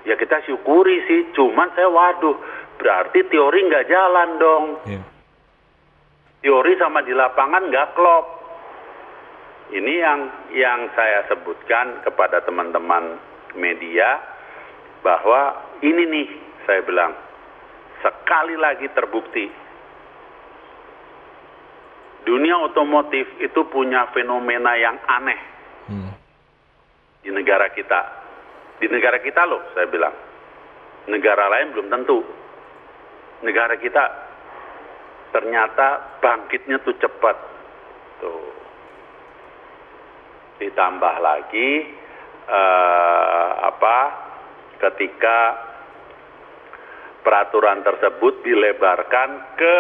ya 0.09 0.17
kita 0.17 0.41
syukuri 0.49 1.05
sih, 1.05 1.21
cuman 1.37 1.69
saya 1.77 1.93
waduh, 1.93 2.37
berarti 2.81 3.21
teori 3.29 3.69
nggak 3.69 3.87
jalan 3.93 4.29
dong. 4.41 4.65
Iya. 4.89 5.03
Teori 6.41 6.73
sama 6.81 7.05
di 7.05 7.13
lapangan 7.13 7.69
nggak 7.69 7.91
klop. 7.93 8.27
Ini 9.71 9.93
yang 10.03 10.21
yang 10.57 10.81
saya 10.97 11.29
sebutkan 11.31 12.03
kepada 12.03 12.43
teman-teman 12.43 13.21
media 13.55 14.19
bahwa 15.05 15.55
ini 15.85 16.03
nih 16.09 16.29
saya 16.67 16.81
bilang 16.83 17.13
sekali 18.01 18.57
lagi 18.57 18.89
terbukti 18.91 19.47
dunia 22.25 22.57
otomotif 22.61 23.27
itu 23.41 23.61
punya 23.69 24.09
fenomena 24.13 24.77
yang 24.77 24.97
aneh 25.09 25.41
Hmm. 25.91 26.15
di 27.27 27.31
negara 27.35 27.67
kita. 27.75 28.20
Di 28.81 28.89
negara 28.89 29.21
kita 29.21 29.45
loh, 29.45 29.61
saya 29.77 29.87
bilang. 29.87 30.17
Negara 31.09 31.53
lain 31.53 31.77
belum 31.77 31.89
tentu. 31.93 32.25
Negara 33.45 33.77
kita 33.77 34.05
ternyata 35.33 36.19
bangkitnya 36.21 36.81
tuh 36.81 36.97
cepat. 36.97 37.37
Tuh. 38.25 38.53
Ditambah 40.61 41.15
lagi 41.21 41.71
eh, 42.49 43.51
apa? 43.65 43.99
Ketika 44.81 45.39
peraturan 47.21 47.85
tersebut 47.85 48.41
dilebarkan 48.45 49.31
ke 49.61 49.77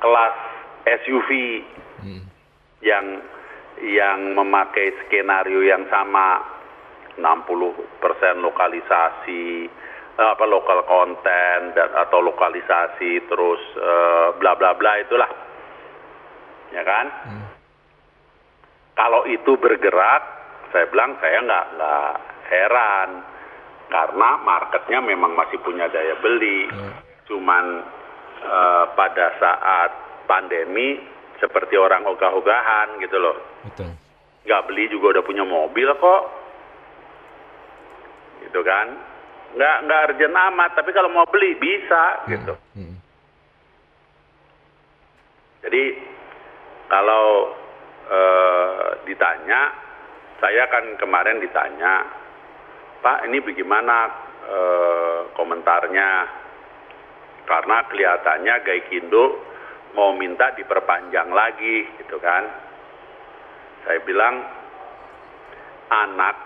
kelas 0.00 0.36
SUV 0.84 1.30
Hmm. 2.00 2.24
yang 2.80 3.20
yang 3.84 4.32
memakai 4.32 4.88
skenario 5.04 5.60
yang 5.60 5.84
sama 5.92 6.59
60% 7.20 8.00
lokalisasi 8.40 9.44
eh, 10.16 10.28
apa 10.32 10.44
lokal 10.44 10.82
konten 10.84 11.76
dan 11.76 11.88
atau 11.94 12.24
lokalisasi 12.24 13.28
terus 13.28 13.60
eh, 13.76 14.28
bla 14.36 14.56
bla 14.56 14.72
bla 14.74 14.92
itulah 14.98 15.30
ya 16.70 16.82
kan 16.82 17.06
Hmm. 17.26 17.44
kalau 18.94 19.26
itu 19.26 19.54
bergerak 19.56 20.22
saya 20.70 20.86
bilang 20.88 21.18
saya 21.18 21.42
nggak 21.42 21.66
nggak 21.76 22.12
heran 22.46 23.10
karena 23.90 24.30
marketnya 24.38 24.98
memang 25.02 25.34
masih 25.34 25.58
punya 25.60 25.90
daya 25.90 26.14
beli 26.18 26.70
Iya. 26.70 26.90
cuman 27.26 27.64
eh, 28.40 28.84
pada 28.94 29.26
saat 29.36 29.90
pandemi 30.24 31.02
seperti 31.40 31.74
orang 31.74 32.06
ogah-ogahan 32.06 33.00
gitu 33.02 33.18
loh 33.18 33.36
Betul. 33.66 33.90
nggak 34.46 34.64
beli 34.70 34.86
juga 34.88 35.18
udah 35.18 35.24
punya 35.26 35.42
mobil 35.42 35.90
kok 35.96 36.22
gitu 38.50 38.66
kan. 38.66 38.90
Nggak 39.54 39.76
nggak 39.86 40.02
urgent 40.10 40.36
amat 40.50 40.70
tapi 40.74 40.90
kalau 40.90 41.10
mau 41.10 41.26
beli 41.30 41.54
bisa 41.54 42.26
gitu. 42.26 42.54
Hmm. 42.74 42.98
jadi 45.60 45.84
kalau 46.90 47.54
eh, 48.10 48.88
ditanya 49.06 49.70
saya 50.42 50.66
kan 50.66 50.98
kemarin 50.98 51.38
ditanya 51.38 52.20
Pak 53.00 53.24
ini 53.30 53.40
bagaimana 53.40 53.96
eh, 54.44 55.20
komentarnya? 55.38 56.10
Karena 57.48 57.82
kelihatannya 57.90 58.54
Gaikindo 58.62 59.42
mau 59.98 60.14
minta 60.14 60.54
diperpanjang 60.54 61.34
lagi 61.34 61.88
gitu 61.98 62.20
kan. 62.22 62.46
Saya 63.82 63.98
bilang 64.06 64.44
anak 65.90 66.36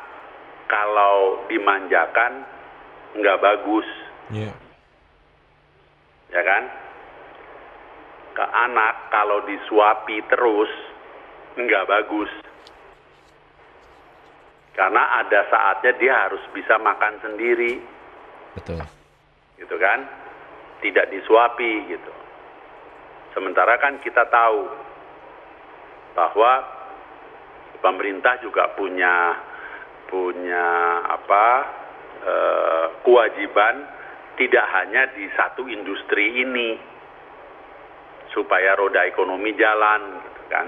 kalau 0.69 1.45
dimanjakan 1.49 2.45
nggak 3.15 3.41
bagus. 3.41 3.89
Iya. 4.33 4.53
ya 6.33 6.43
kan? 6.43 6.65
Ke 8.35 8.45
anak 8.45 9.15
kalau 9.15 9.45
disuapi 9.47 10.19
terus 10.27 10.71
nggak 11.55 11.87
bagus. 11.87 12.33
Karena 14.75 15.23
ada 15.23 15.47
saatnya 15.47 15.93
dia 16.03 16.15
harus 16.27 16.43
bisa 16.51 16.75
makan 16.83 17.23
sendiri. 17.23 17.79
Betul. 18.59 18.83
gitu 19.55 19.77
kan? 19.79 20.03
Tidak 20.83 21.07
disuapi 21.15 21.73
gitu. 21.89 22.13
Sementara 23.35 23.79
kan 23.79 24.03
kita 24.03 24.27
tahu 24.31 24.67
bahwa 26.15 26.53
pemerintah 27.83 28.39
juga 28.43 28.71
punya 28.75 29.35
punya 30.09 30.69
apa 31.09 31.47
eh, 32.25 32.87
kewajiban 33.05 33.75
tidak 34.35 34.67
hanya 34.75 35.03
di 35.15 35.31
satu 35.39 35.67
industri 35.71 36.43
ini 36.43 36.77
supaya 38.35 38.75
roda 38.75 39.07
ekonomi 39.07 39.55
jalan 39.55 40.01
gitu 40.21 40.43
kan? 40.51 40.67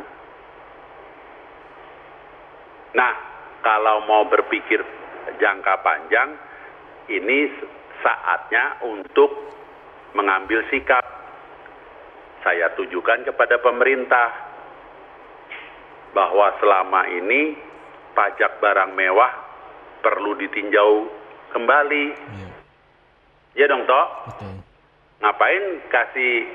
Nah 2.94 3.14
kalau 3.66 4.06
mau 4.06 4.24
berpikir 4.30 4.78
jangka 5.42 5.74
panjang 5.82 6.38
ini 7.10 7.50
saatnya 8.00 8.82
untuk 8.86 9.30
mengambil 10.14 10.62
sikap. 10.70 11.04
Saya 12.46 12.70
tujukan 12.78 13.26
kepada 13.26 13.58
pemerintah 13.58 14.28
bahwa 16.14 16.54
selama 16.62 17.10
ini 17.10 17.58
pajak 18.16 18.58
barang 18.64 18.96
mewah 18.96 19.32
perlu 20.00 20.32
ditinjau 20.40 21.04
kembali. 21.52 22.06
Iya. 22.16 22.50
Ya 23.56 23.66
dong, 23.68 23.84
Tok. 23.84 24.08
Betul. 24.32 24.54
Ngapain 25.20 25.64
kasih 25.92 26.48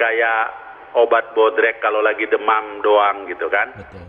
kayak 0.00 0.44
obat 0.96 1.36
bodrek 1.36 1.84
kalau 1.84 2.00
lagi 2.00 2.24
demam 2.24 2.80
doang 2.80 3.28
gitu 3.28 3.52
kan? 3.52 3.68
Betul. 3.76 4.08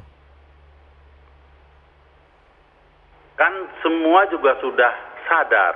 Kan 3.36 3.54
semua 3.84 4.28
juga 4.32 4.56
sudah 4.60 4.94
sadar 5.28 5.76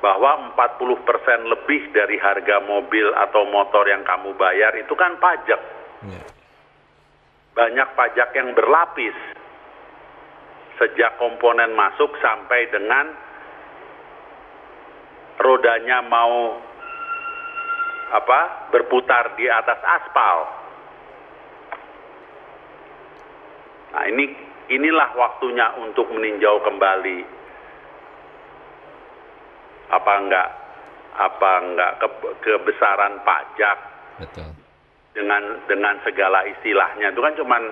bahwa 0.00 0.56
40% 0.56 1.52
lebih 1.52 1.92
dari 1.92 2.16
harga 2.16 2.64
mobil 2.64 3.12
atau 3.12 3.44
motor 3.52 3.84
yang 3.84 4.00
kamu 4.00 4.32
bayar 4.40 4.72
itu 4.80 4.92
kan 4.96 5.20
pajak. 5.20 5.60
Iya. 6.00 6.24
banyak 7.50 7.88
pajak 7.92 8.32
yang 8.32 8.56
berlapis 8.56 9.12
sejak 10.80 11.20
komponen 11.20 11.76
masuk 11.76 12.08
sampai 12.24 12.64
dengan 12.72 13.12
rodanya 15.36 16.00
mau 16.08 16.56
apa 18.10 18.72
berputar 18.72 19.36
di 19.36 19.44
atas 19.46 19.76
aspal. 19.84 20.36
Nah 23.92 24.04
ini 24.08 24.24
inilah 24.72 25.12
waktunya 25.14 25.76
untuk 25.78 26.08
meninjau 26.08 26.64
kembali 26.64 27.18
apa 29.90 30.12
enggak 30.16 30.48
apa 31.20 31.50
enggak 31.66 31.92
ke, 31.98 32.08
kebesaran 32.46 33.20
pajak 33.26 33.78
Betul. 34.22 34.48
dengan 35.12 35.42
dengan 35.66 35.98
segala 36.06 36.46
istilahnya 36.46 37.10
itu 37.10 37.20
kan 37.20 37.34
cuman 37.34 37.62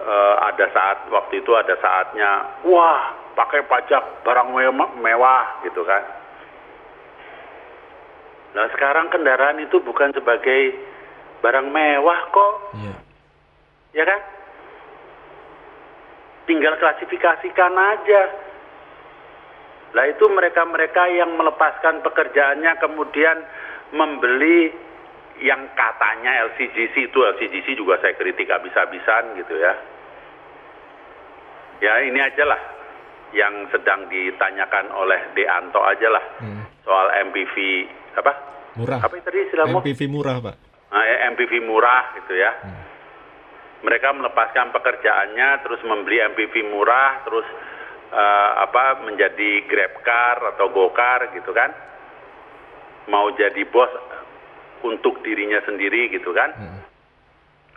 eh, 0.00 0.34
ada 0.52 0.66
saat 0.72 0.98
waktu 1.08 1.40
itu 1.40 1.52
ada 1.56 1.74
saatnya 1.80 2.62
wah 2.68 3.26
pakai 3.36 3.68
pajak 3.68 4.24
barang 4.24 4.48
mewah, 4.48 4.90
mewah 4.96 5.44
gitu 5.68 5.84
kan. 5.84 6.02
Nah 8.56 8.66
sekarang 8.72 9.12
kendaraan 9.12 9.60
itu 9.60 9.76
bukan 9.84 10.16
sebagai 10.16 10.72
barang 11.44 11.68
mewah 11.68 12.20
kok. 12.32 12.54
Iya. 12.80 12.96
ya 13.92 14.04
kan? 14.08 14.20
Tinggal 16.48 16.80
klasifikasikan 16.80 17.74
aja. 17.76 18.22
Lah 19.92 20.04
itu 20.08 20.24
mereka-mereka 20.32 21.12
yang 21.12 21.36
melepaskan 21.36 22.00
pekerjaannya 22.00 22.72
kemudian 22.80 23.44
membeli 23.92 24.72
yang 25.44 25.68
katanya 25.76 26.48
LCGC 26.48 27.12
itu 27.12 27.18
LCGC 27.20 27.76
juga 27.76 28.00
saya 28.00 28.16
kritik 28.16 28.48
habis-habisan 28.48 29.36
gitu 29.36 29.54
ya. 29.60 29.74
Ya 31.84 31.92
ini 32.08 32.16
aja 32.16 32.44
lah 32.48 32.60
yang 33.36 33.68
sedang 33.68 34.08
ditanyakan 34.08 34.88
oleh 34.96 35.20
Deanto 35.36 35.82
aja 35.84 36.08
lah 36.08 36.24
Hmm. 36.40 36.64
soal 36.86 37.12
MPV 37.28 37.54
apa? 38.16 38.32
Murah. 38.80 39.00
Apa 39.04 39.16
tadi 39.20 39.44
istilahmu? 39.48 39.80
MPV 39.80 40.00
murah, 40.08 40.36
Pak. 40.40 40.56
Nah, 40.92 41.04
ya, 41.04 41.16
MPV 41.32 41.52
murah 41.64 42.12
gitu 42.20 42.32
ya. 42.36 42.52
Hmm. 42.60 42.84
Mereka 43.84 44.08
melepaskan 44.16 44.72
pekerjaannya 44.72 45.48
terus 45.64 45.80
membeli 45.84 46.20
MPV 46.32 46.54
murah 46.68 47.24
terus 47.28 47.44
eh, 48.12 48.50
apa 48.64 49.04
menjadi 49.04 49.68
Grab 49.68 50.00
Car 50.00 50.56
atau 50.56 50.72
Gokar 50.72 51.32
gitu 51.36 51.52
kan. 51.52 51.72
Mau 53.12 53.32
jadi 53.36 53.62
bos 53.68 53.92
untuk 54.82 55.22
dirinya 55.24 55.60
sendiri 55.64 56.12
gitu 56.12 56.32
kan. 56.34 56.50
Hmm. 56.56 56.80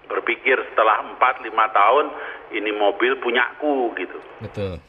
Berpikir 0.10 0.58
setelah 0.74 1.06
4 1.22 1.46
5 1.46 1.54
tahun 1.54 2.06
ini 2.58 2.72
mobil 2.74 3.22
punyaku 3.22 3.94
gitu. 4.00 4.20
Betul. 4.42 4.82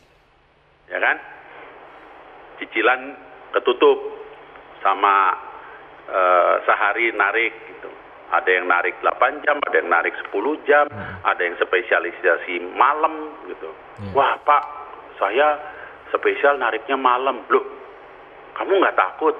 Ya 0.88 0.98
kan? 0.98 1.16
Cicilan 2.58 3.14
ketutup 3.52 3.98
sama 4.80 5.36
eh, 6.08 6.54
sehari 6.64 7.12
narik 7.12 7.52
gitu. 7.68 7.90
Ada 8.30 8.48
yang 8.48 8.66
narik 8.70 8.94
8 9.02 9.44
jam, 9.44 9.58
ada 9.58 9.76
yang 9.76 9.90
narik 9.90 10.14
10 10.30 10.62
jam, 10.64 10.86
ada 11.26 11.42
yang 11.42 11.58
spesialisasi 11.58 12.62
malam 12.78 13.34
gitu. 13.50 13.70
Hmm. 14.00 14.12
Wah, 14.16 14.38
Pak, 14.40 14.62
saya 15.18 15.58
spesial 16.14 16.56
nariknya 16.56 16.96
malam. 16.96 17.42
Loh, 17.50 17.64
kamu 18.56 18.80
nggak 18.80 18.98
takut? 18.98 19.36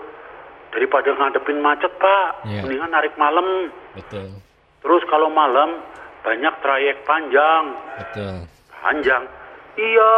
Daripada 0.71 1.11
ngadepin 1.11 1.59
macet, 1.59 1.91
Pak, 1.99 2.47
Iya. 2.47 2.63
mendingan 2.63 2.91
narik 2.95 3.15
malam. 3.19 3.75
Betul. 3.99 4.39
Terus 4.81 5.03
kalau 5.11 5.27
malam 5.27 5.83
banyak 6.23 6.55
trayek 6.63 7.03
panjang. 7.03 7.75
Betul. 7.99 8.47
Panjang. 8.71 9.27
Iya. 9.75 10.13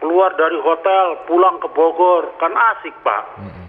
Keluar 0.00 0.32
dari 0.36 0.56
hotel, 0.60 1.24
pulang 1.28 1.60
ke 1.60 1.68
Bogor, 1.72 2.32
kan 2.40 2.52
asik, 2.52 2.92
Pak. 3.04 3.24
Mm-mm. 3.36 3.68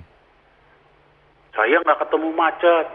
Saya 1.55 1.79
nggak 1.84 2.07
ketemu 2.07 2.29
macet. 2.31 2.88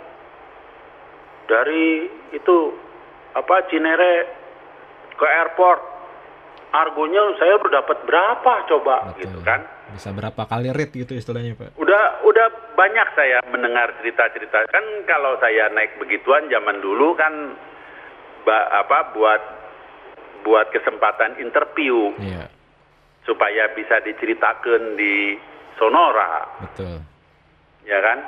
Dari 1.46 2.08
itu 2.32 2.56
apa 3.36 3.68
Cinere 3.68 4.24
ke 5.16 5.24
airport, 5.24 5.80
argonya 6.70 7.22
saya 7.36 7.56
udah 7.56 7.72
dapat 7.80 7.98
berapa 8.02 8.52
coba, 8.66 8.96
Betul. 9.12 9.20
gitu 9.22 9.38
kan? 9.42 9.60
Bisa 9.86 10.10
berapa 10.10 10.42
kali 10.44 10.70
rate 10.70 10.94
gitu 10.98 11.14
istilahnya 11.14 11.54
Pak? 11.54 11.78
Udah 11.78 12.02
udah 12.22 12.46
banyak 12.74 13.08
saya 13.14 13.38
mendengar 13.46 13.94
cerita-cerita 13.98 14.66
kan 14.66 14.84
kalau 15.04 15.38
saya 15.38 15.70
naik 15.70 15.94
begituan 15.96 16.50
zaman 16.50 16.82
dulu 16.82 17.14
kan 17.14 17.54
ba- 18.42 18.66
apa 18.76 19.14
buat 19.14 19.42
buat 20.42 20.66
kesempatan 20.70 21.38
interview 21.38 22.14
Iya. 22.18 22.50
supaya 23.22 23.70
bisa 23.72 23.98
diceritakan 24.00 24.94
di 24.94 25.34
Sonora, 25.74 26.46
Betul. 26.62 27.02
ya 27.82 27.98
kan? 28.00 28.18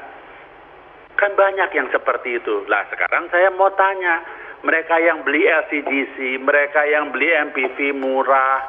Kan 1.14 1.35
banyak 1.35 1.70
yang 1.72 1.88
seperti 1.88 2.38
itu. 2.38 2.62
Lah 2.66 2.87
sekarang 2.87 3.27
saya 3.29 3.51
mau 3.51 3.70
tanya, 3.72 4.22
mereka 4.62 4.99
yang 4.99 5.23
beli 5.23 5.47
LCGC, 5.47 6.42
mereka 6.42 6.83
yang 6.87 7.14
beli 7.14 7.31
MPV 7.31 7.94
murah, 7.94 8.62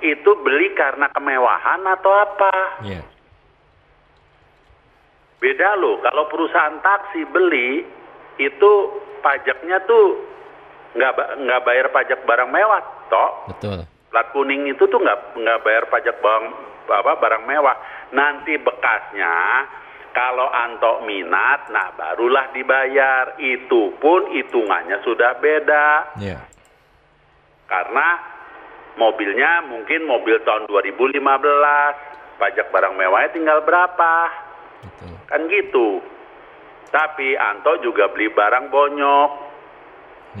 itu 0.00 0.30
beli 0.40 0.72
karena 0.76 1.08
kemewahan 1.12 1.80
atau 1.84 2.12
apa? 2.12 2.54
Iya. 2.84 3.02
Beda 5.36 5.76
loh, 5.76 6.00
kalau 6.00 6.28
perusahaan 6.32 6.80
taksi 6.80 7.28
beli 7.28 7.84
itu 8.40 8.72
pajaknya 9.20 9.84
tuh 9.84 10.16
nggak 10.96 11.12
nggak 11.44 11.64
bayar 11.64 11.86
pajak 11.92 12.24
barang 12.24 12.48
mewah, 12.48 12.80
toh 13.12 13.52
Betul. 13.52 13.84
plat 14.08 14.26
kuning 14.32 14.64
itu 14.64 14.80
tuh 14.88 14.96
nggak 14.96 15.36
nggak 15.36 15.60
bayar 15.60 15.84
pajak 15.92 16.16
barang 16.24 16.46
apa 16.88 17.12
barang 17.20 17.44
mewah. 17.44 17.76
Nanti 18.16 18.56
bekasnya 18.56 19.66
kalau 20.16 20.48
antok 20.48 21.04
minat, 21.04 21.68
nah 21.68 21.92
barulah 21.92 22.48
dibayar. 22.56 23.36
Itu 23.36 23.92
pun 24.00 24.32
hitungannya 24.32 25.04
sudah 25.04 25.36
beda 25.36 26.16
Iya. 26.16 26.40
karena 27.68 28.16
mobilnya 28.96 29.60
mungkin 29.68 30.08
mobil 30.08 30.40
tahun 30.40 30.64
2015, 30.72 31.92
pajak 32.40 32.72
barang 32.72 32.96
mewahnya 32.96 33.36
tinggal 33.36 33.60
berapa? 33.60 34.14
Betul. 34.80 35.12
Kan 35.28 35.40
gitu. 35.52 36.00
Tapi 36.88 37.36
Anto 37.36 37.76
juga 37.84 38.08
beli 38.08 38.32
barang 38.32 38.72
bonyok. 38.72 39.30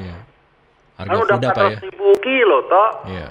Iya. 0.00 0.16
Kan 0.96 1.04
Harga 1.04 1.20
udah 1.20 1.36
kuda 1.36 1.50
Pak 1.52 1.56
ya? 1.60 1.76
400 1.76 1.84
ribu 1.84 2.08
kilo 2.24 2.58
toh. 2.64 2.90
Iya. 3.12 3.28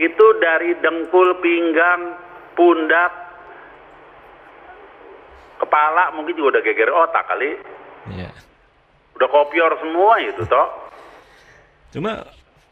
Itu 0.00 0.26
dari 0.40 0.72
dengkul, 0.80 1.36
pinggang, 1.44 2.16
pundak, 2.56 3.25
kepala 5.76 6.08
mungkin 6.16 6.32
juga 6.40 6.56
udah 6.56 6.62
geger 6.64 6.88
otak 6.88 7.24
kali. 7.28 7.52
Iya. 8.16 8.32
Udah 9.12 9.28
kopior 9.28 9.76
semua 9.76 10.16
itu 10.24 10.40
toh. 10.48 10.68
Cuma 11.92 12.24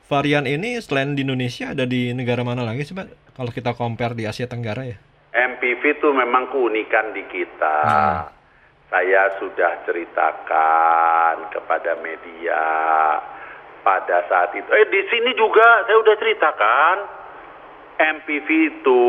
varian 0.08 0.48
ini 0.48 0.80
selain 0.80 1.12
di 1.12 1.20
Indonesia 1.20 1.76
ada 1.76 1.84
di 1.84 2.16
negara 2.16 2.40
mana 2.40 2.64
lagi 2.64 2.88
sih 2.88 2.96
Pak? 2.96 3.36
Kalau 3.36 3.52
kita 3.52 3.76
compare 3.76 4.16
di 4.16 4.24
Asia 4.24 4.48
Tenggara 4.48 4.88
ya? 4.88 4.96
MPV 5.36 6.00
itu 6.00 6.08
memang 6.16 6.48
keunikan 6.48 7.12
di 7.12 7.28
kita. 7.28 7.76
Hmm. 7.84 8.24
Saya 8.88 9.36
sudah 9.36 9.84
ceritakan 9.84 11.52
kepada 11.52 12.00
media 12.00 12.64
pada 13.84 14.24
saat 14.32 14.48
itu. 14.56 14.68
Eh 14.72 14.88
di 14.88 15.02
sini 15.12 15.36
juga 15.36 15.84
saya 15.84 16.00
udah 16.00 16.16
ceritakan. 16.16 16.96
MPV 17.94 18.48
itu 18.48 19.04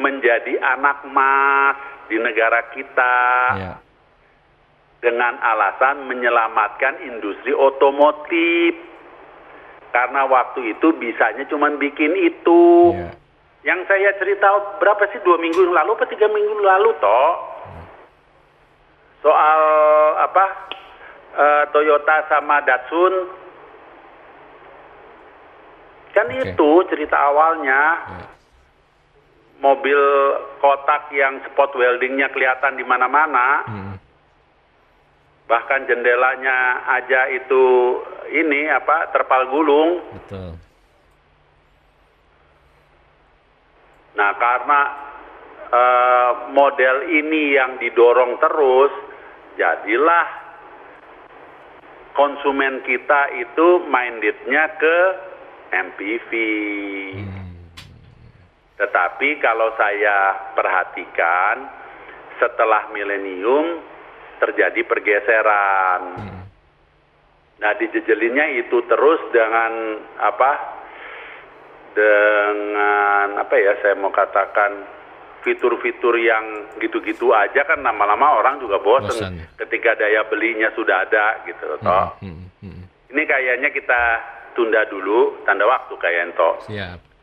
menjadi 0.00 0.56
anak 0.62 1.04
mas 1.12 1.93
di 2.06 2.16
negara 2.18 2.70
kita 2.70 3.16
Iya. 3.56 3.74
dengan 5.00 5.36
alasan 5.38 6.08
menyelamatkan 6.08 7.04
industri 7.04 7.52
otomotif. 7.52 8.74
Karena 9.90 10.26
waktu 10.26 10.74
itu 10.74 10.90
bisanya 10.94 11.46
cuma 11.46 11.70
bikin 11.70 12.12
itu. 12.18 12.92
Iya. 12.92 13.10
Yang 13.64 13.80
saya 13.88 14.10
cerita 14.18 14.48
berapa 14.76 15.08
sih 15.08 15.24
dua 15.24 15.40
minggu 15.40 15.64
lalu 15.64 15.96
apa 15.96 16.04
tiga 16.04 16.28
minggu 16.28 16.60
lalu 16.60 16.92
toh 17.00 17.32
soal 19.24 19.60
apa 20.20 20.44
eh, 21.32 21.64
Toyota 21.72 22.28
sama 22.28 22.60
Datsun 22.60 23.14
kan 26.12 26.28
Oke. 26.28 26.44
itu 26.44 26.70
cerita 26.92 27.16
awalnya 27.16 27.82
Iya. 28.04 28.24
Mobil 29.64 29.96
kotak 30.60 31.08
yang 31.16 31.40
spot 31.48 31.72
weldingnya 31.72 32.28
kelihatan 32.28 32.76
di 32.76 32.84
mana-mana 32.84 33.64
Mm. 33.64 33.96
bahkan 35.48 35.88
jendelanya 35.88 36.84
aja 37.00 37.32
itu 37.32 37.64
ini 38.28 38.68
apa 38.68 39.08
terpal 39.12 39.48
gulung 39.48 40.04
Betul. 40.20 40.60
Nah, 44.14 44.30
karena 44.38 44.80
eh, 45.74 46.32
model 46.54 46.96
ini 47.10 47.58
yang 47.58 47.82
didorong 47.82 48.38
terus, 48.38 48.92
jadilah 49.58 50.26
konsumen 52.14 52.86
kita 52.86 53.34
itu 53.34 53.82
mindednya 53.90 54.70
ke 54.78 54.98
MPV. 55.74 56.30
Hmm. 57.18 57.43
Tetapi 58.74 59.38
kalau 59.38 59.70
saya 59.78 60.50
perhatikan, 60.58 61.84
setelah 62.38 62.90
milenium 62.90 63.82
terjadi 64.42 64.82
pergeseran. 64.86 66.02
Hmm. 66.18 66.42
Nah, 67.62 67.72
dijejelinnya 67.78 68.58
itu 68.58 68.82
terus 68.90 69.20
dengan 69.30 70.02
apa? 70.18 70.52
Dengan 71.94 73.38
apa 73.38 73.54
ya? 73.54 73.78
Saya 73.78 73.94
mau 73.94 74.10
katakan 74.10 74.84
fitur-fitur 75.46 76.16
yang 76.18 76.72
gitu-gitu 76.80 77.30
aja 77.36 77.68
kan 77.68 77.84
lama-lama 77.84 78.40
orang 78.40 78.64
juga 78.64 78.80
bosen, 78.80 79.12
Bosan. 79.12 79.34
ketika 79.60 79.92
daya 79.92 80.24
belinya 80.24 80.72
sudah 80.72 81.04
ada 81.04 81.44
gitu 81.44 81.68
toh. 81.84 82.16
Hmm, 82.24 82.48
hmm, 82.58 82.64
hmm. 82.64 82.84
Ini 83.12 83.22
kayaknya 83.28 83.68
kita 83.70 84.02
tunda 84.56 84.88
dulu 84.88 85.44
tanda 85.44 85.68
waktu 85.68 85.94
kayak 86.00 86.32
ento. 86.32 86.50
Siap. 86.64 87.13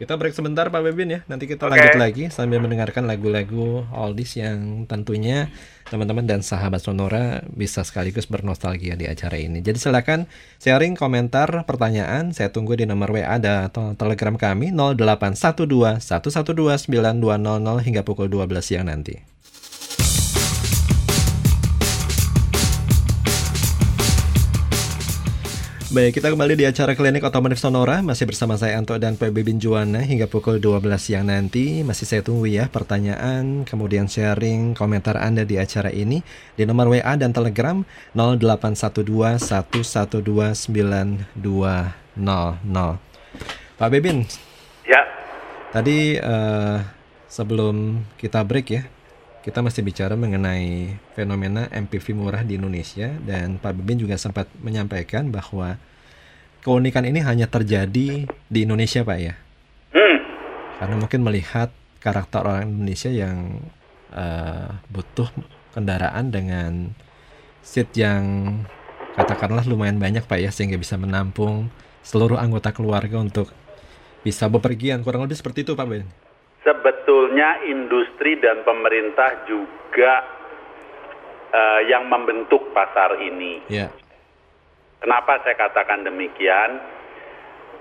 Kita 0.00 0.16
break 0.16 0.32
sebentar 0.32 0.72
Pak 0.72 0.80
Bebin 0.80 1.12
ya. 1.12 1.20
Nanti 1.28 1.44
kita 1.44 1.68
Oke. 1.68 1.76
lanjut 1.76 2.00
lagi 2.00 2.24
sambil 2.32 2.56
mendengarkan 2.64 3.04
lagu-lagu 3.04 3.84
oldies 3.92 4.32
yang 4.32 4.88
tentunya 4.88 5.52
teman-teman 5.92 6.24
dan 6.24 6.40
sahabat 6.40 6.80
Sonora 6.80 7.44
bisa 7.52 7.84
sekaligus 7.84 8.24
bernostalgia 8.24 8.96
di 8.96 9.04
acara 9.04 9.36
ini. 9.36 9.60
Jadi 9.60 9.76
silakan 9.76 10.24
sharing 10.56 10.96
komentar, 10.96 11.68
pertanyaan. 11.68 12.32
Saya 12.32 12.48
tunggu 12.48 12.80
di 12.80 12.88
nomor 12.88 13.12
WA 13.12 13.36
atau 13.36 13.92
Telegram 13.92 14.32
kami 14.40 14.72
0812 14.72 16.00
112 16.00 16.88
9200 16.88 17.84
hingga 17.84 18.00
pukul 18.00 18.32
12 18.32 18.56
siang 18.64 18.88
nanti. 18.88 19.20
Baik, 25.90 26.22
kita 26.22 26.30
kembali 26.30 26.54
di 26.54 26.62
acara 26.70 26.94
Klinik 26.94 27.26
Otomotif 27.26 27.58
Sonora. 27.58 27.98
Masih 27.98 28.22
bersama 28.22 28.54
saya 28.54 28.78
Anto 28.78 28.94
dan 28.94 29.18
PB 29.18 29.42
Binjuana 29.42 29.98
Hingga 29.98 30.30
pukul 30.30 30.62
12 30.62 30.86
siang 31.02 31.26
nanti. 31.26 31.82
Masih 31.82 32.06
saya 32.06 32.22
tunggu 32.22 32.46
ya 32.46 32.70
pertanyaan 32.70 33.66
Kemudian 33.66 34.06
sharing 34.06 34.78
komentar 34.78 35.18
Anda 35.18 35.42
di 35.42 35.58
acara 35.58 35.90
ini 35.90 36.22
Di 36.54 36.62
nomor 36.62 36.94
WA 36.94 37.18
dan 37.18 37.34
Telegram 37.34 37.82
0812 38.14 39.02
112 39.42 40.70
9200 40.70 42.22
Pak 43.74 43.88
Bebin 43.90 44.22
Ya, 44.86 45.02
Tadi 45.74 46.22
eh, 46.22 46.78
sebelum 47.26 48.06
kita 48.14 48.46
break 48.46 48.66
ya, 48.70 48.86
kita 49.40 49.64
masih 49.64 49.80
bicara 49.80 50.20
mengenai 50.20 51.00
fenomena 51.16 51.64
MPV 51.72 52.12
murah 52.12 52.44
di 52.44 52.60
Indonesia 52.60 53.08
dan 53.24 53.56
Pak 53.56 53.72
Bibin 53.72 53.96
juga 53.96 54.20
sempat 54.20 54.44
menyampaikan 54.60 55.32
bahwa 55.32 55.80
keunikan 56.60 57.08
ini 57.08 57.24
hanya 57.24 57.48
terjadi 57.48 58.28
di 58.28 58.58
Indonesia 58.60 59.00
Pak 59.00 59.18
ya. 59.18 59.34
hmm, 59.96 60.16
Karena 60.76 60.94
mungkin 61.00 61.24
melihat 61.24 61.72
karakter 62.04 62.44
orang 62.44 62.68
Indonesia 62.68 63.08
yang 63.08 63.64
eh, 64.12 64.68
butuh 64.92 65.32
kendaraan 65.72 66.28
dengan 66.28 66.92
seat 67.64 67.96
yang 67.96 68.24
katakanlah 69.16 69.64
lumayan 69.64 69.96
banyak 69.96 70.24
Pak 70.28 70.36
ya 70.36 70.52
sehingga 70.52 70.76
bisa 70.76 71.00
menampung 71.00 71.72
seluruh 72.04 72.36
anggota 72.36 72.76
keluarga 72.76 73.16
untuk 73.16 73.52
bisa 74.20 74.52
bepergian 74.52 75.00
kurang 75.00 75.24
lebih 75.24 75.40
seperti 75.40 75.64
itu 75.64 75.72
Pak 75.72 75.86
Ben. 75.88 76.04
Sebetulnya 76.64 77.64
industri 77.68 78.36
dan 78.40 78.64
pemerintah 78.64 79.44
juga 79.48 80.12
eh, 81.52 81.80
yang 81.88 82.08
membentuk 82.08 82.72
pasar 82.76 83.20
ini. 83.20 83.64
Ya, 83.68 83.88
Kenapa 85.00 85.40
saya 85.40 85.56
katakan 85.56 86.04
demikian? 86.04 86.76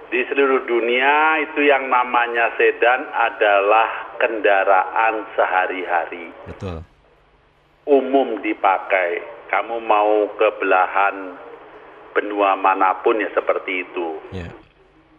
Di 0.09 0.25
seluruh 0.25 0.65
dunia 0.65 1.37
itu 1.45 1.67
yang 1.67 1.85
namanya 1.85 2.49
sedan 2.57 3.05
adalah 3.13 4.17
kendaraan 4.17 5.27
sehari-hari. 5.37 6.33
betul. 6.49 6.81
umum 7.85 8.39
dipakai. 8.41 9.21
Kamu 9.49 9.81
mau 9.81 10.29
ke 10.37 10.49
belahan 10.61 11.33
benua 12.13 12.53
mana 12.57 12.97
pun 13.01 13.17
ya 13.21 13.29
seperti 13.33 13.85
itu. 13.85 14.17
Ya, 14.33 14.49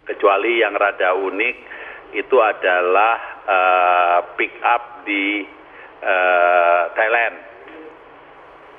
Kecuali 0.07 0.59
yang 0.63 0.75
rada 0.75 1.15
unik 1.15 1.55
itu 2.13 2.37
adalah 2.43 3.15
eh, 3.47 4.19
pick 4.35 4.55
up 4.63 5.07
di 5.07 5.47
eh, 6.03 6.83
Thailand. 6.97 7.37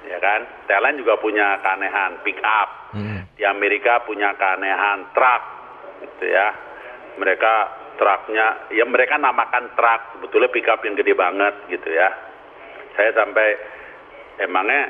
Ya 0.09 0.17
kan? 0.19 0.41
Thailand 0.67 0.99
juga 0.99 1.15
punya 1.21 1.61
keanehan 1.61 2.19
pick 2.25 2.41
up. 2.43 2.91
Mm, 2.91 3.23
Di 3.37 3.43
Amerika 3.47 4.03
punya 4.03 4.33
keanehan 4.35 5.07
truk 5.15 5.43
gitu 6.03 6.25
ya. 6.27 6.51
Mereka 7.15 7.53
truknya 8.01 8.71
ya 8.73 8.83
mereka 8.89 9.15
namakan 9.21 9.71
truk 9.77 10.01
sebetulnya 10.17 10.49
pick 10.49 10.67
up 10.67 10.81
yang 10.83 10.97
gede 10.97 11.13
banget 11.13 11.53
gitu 11.69 11.89
ya. 11.93 12.09
Saya 12.97 13.13
sampai 13.15 13.47
emangnya 14.41 14.81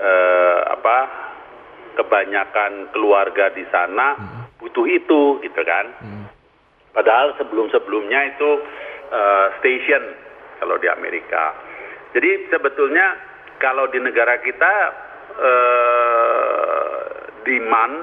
eh, 0.00 0.58
apa 0.72 0.98
kebanyakan 1.96 2.92
keluarga 2.92 3.50
di 3.56 3.64
sana 3.72 4.14
butuh 4.56 4.86
itu 4.88 5.42
gitu 5.42 5.60
kan. 5.66 5.86
mm, 6.00 6.24
Padahal 6.96 7.36
sebelum-sebelumnya 7.36 8.20
itu 8.32 8.50
eh, 9.12 9.46
station 9.60 10.02
kalau 10.58 10.80
di 10.80 10.88
Amerika. 10.88 11.52
Jadi 12.16 12.48
sebetulnya 12.48 13.12
kalau 13.60 13.84
di 13.86 14.00
negara 14.00 14.40
kita 14.40 14.72
eh, 15.36 17.00
demand 17.44 17.94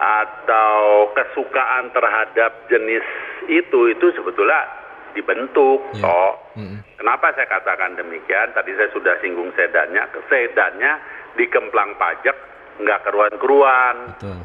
atau 0.00 1.10
kesukaan 1.12 1.92
terhadap 1.92 2.64
jenis 2.72 3.04
itu 3.52 3.92
itu 3.92 4.06
sebetulnya 4.16 4.64
dibentuk 5.12 5.82
Ya. 5.92 6.06
toh. 6.06 6.32
mm, 6.56 6.78
Kenapa 6.96 7.34
saya 7.34 7.50
katakan 7.50 7.98
demikian? 7.98 8.54
Tadi 8.54 8.70
saya 8.78 8.88
sudah 8.94 9.18
singgung 9.20 9.50
sedannya. 9.58 10.06
Sedannya 10.30 10.92
dikemplang 11.34 11.98
pajak 11.98 12.36
nggak 12.80 13.02
keruan-keruan 13.04 14.16
betul. 14.16 14.40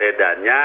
sedannya 0.00 0.60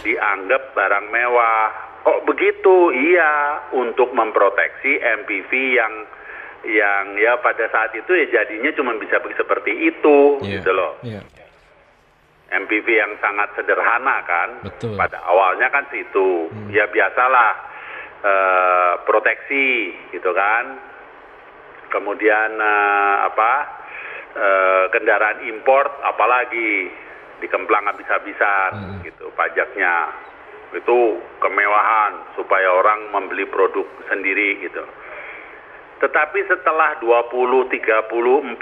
dianggap 0.00 0.72
barang 0.72 1.06
mewah. 1.12 1.68
Kok 2.02 2.24
begitu? 2.26 2.90
Iya, 2.90 3.32
untuk 3.76 4.10
memproteksi 4.10 4.98
MPV 4.98 5.50
yang 5.76 5.94
yang 6.62 7.18
ya 7.18 7.34
pada 7.42 7.66
saat 7.68 7.90
itu 7.92 8.06
ya 8.08 8.42
jadinya 8.42 8.70
cuma 8.72 8.94
bisa 8.94 9.18
seperti 9.18 9.90
itu 9.90 10.38
Ya, 10.46 10.62
gitu 10.62 10.70
loh. 10.70 10.94
ya, 11.02 11.18
MPV 12.52 12.86
yang 12.86 13.12
sangat 13.18 13.52
sederhana 13.54 14.22
kan. 14.24 14.48
Betul. 14.62 14.94
Pada 14.94 15.22
awalnya 15.26 15.68
kan 15.68 15.86
situ. 15.90 16.50
Ya 16.70 16.86
biasalah 16.86 17.50
eh, 18.22 18.92
proteksi 19.04 19.90
gitu 20.10 20.30
kan. 20.32 20.78
Kemudian 21.90 22.50
eh, 22.56 23.16
apa? 23.26 23.52
eh, 24.32 24.84
kendaraan 24.88 25.44
import 25.44 25.92
apalagi 26.02 26.88
dikemplang 27.42 27.90
habis-habisan 27.90 29.02
gitu 29.02 29.28
pajaknya. 29.34 30.14
Itu 30.72 31.20
kemewahan 31.42 32.32
supaya 32.32 32.72
orang 32.72 33.12
membeli 33.12 33.44
produk 33.44 33.84
sendiri 34.08 34.56
gitu. 34.64 34.80
Tetapi 36.00 36.38
setelah 36.48 36.96
20, 36.98 37.68
30, 37.68 37.78
40 37.78 38.58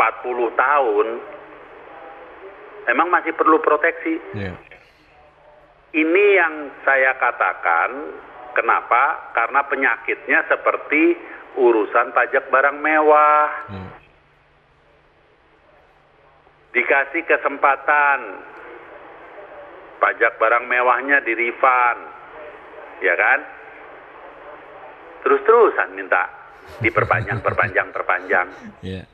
tahun 0.58 1.06
emang 2.90 3.08
masih 3.08 3.32
perlu 3.38 3.62
proteksi. 3.62 4.18
ya, 4.34 4.52
Ini 5.90 6.24
yang 6.36 6.54
saya 6.82 7.14
katakan, 7.16 7.90
kenapa? 8.58 9.32
Karena 9.34 9.62
penyakitnya 9.66 10.46
seperti 10.50 11.16
urusan 11.58 12.12
pajak 12.14 12.50
barang 12.50 12.78
mewah. 12.78 13.48
ya, 13.70 13.84
Dikasih 16.70 17.26
kesempatan, 17.26 18.18
pajak 20.00 20.40
barang 20.40 20.64
mewahnya 20.66 21.20
di 21.20 21.36
refund, 21.36 22.00
ya 23.04 23.14
kan? 23.14 23.40
Terus-terusan 25.20 25.92
minta 25.92 26.24
diperpanjang, 26.80 27.44
perpanjang, 27.44 27.88
perpanjang. 27.92 28.48
ya, 28.96 29.04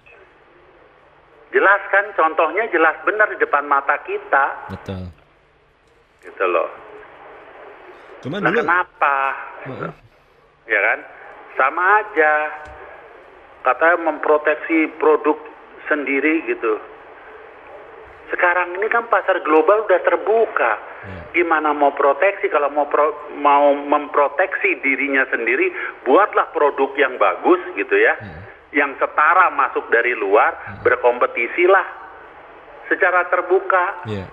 Jelas 1.50 1.82
kan, 1.88 2.04
contohnya 2.14 2.66
jelas 2.68 2.94
benar 3.02 3.30
di 3.30 3.38
depan 3.38 3.64
mata 3.66 3.96
kita, 4.02 4.70
betul. 4.70 5.08
gitu 6.22 6.44
loh. 6.46 6.68
Cuma 8.20 8.42
Nah 8.42 8.50
dulu, 8.50 8.60
kenapa? 8.60 9.16
Heeh. 9.64 9.92
ya 10.66 10.80
kan? 10.82 10.98
Sama 11.54 11.82
aja. 12.02 12.32
Katanya 13.62 14.10
memproteksi 14.10 14.90
produk 14.98 15.38
sendiri 15.86 16.42
gitu. 16.46 16.76
Sekarang 18.26 18.74
ini 18.74 18.90
kan 18.90 19.06
pasar 19.06 19.38
global 19.46 19.86
udah 19.86 20.00
terbuka. 20.02 20.72
Ya. 21.06 21.22
Gimana 21.32 21.70
mau 21.70 21.94
proteksi 21.94 22.50
kalau 22.50 22.66
mau 22.74 22.90
pro- 22.90 23.30
mau 23.38 23.70
memproteksi 23.70 24.82
dirinya 24.82 25.22
sendiri, 25.30 25.70
buatlah 26.02 26.50
produk 26.50 26.90
yang 26.98 27.14
bagus 27.16 27.62
gitu 27.78 27.94
ya. 27.94 28.18
Yang 28.74 28.98
setara 28.98 29.54
masuk 29.54 29.86
dari 29.88 30.12
luar, 30.12 30.82
berkompetisilah 30.82 31.86
secara 32.90 33.30
terbuka. 33.30 34.02
ya, 34.06 34.26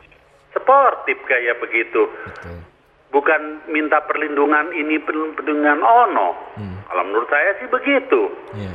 Sportif 0.53 1.17
kayak 1.25 1.57
begitu 1.65 2.05
betul. 2.29 2.61
bukan 3.09 3.41
minta 3.73 4.05
perlindungan 4.05 4.69
ini 4.69 5.01
perlindungan 5.01 5.81
ono. 5.81 6.53
Hmm. 6.53 6.77
Kalau 6.85 7.03
menurut 7.09 7.25
saya 7.29 7.57
sih 7.57 7.65
begitu. 7.69 8.29
Ya, 8.53 8.73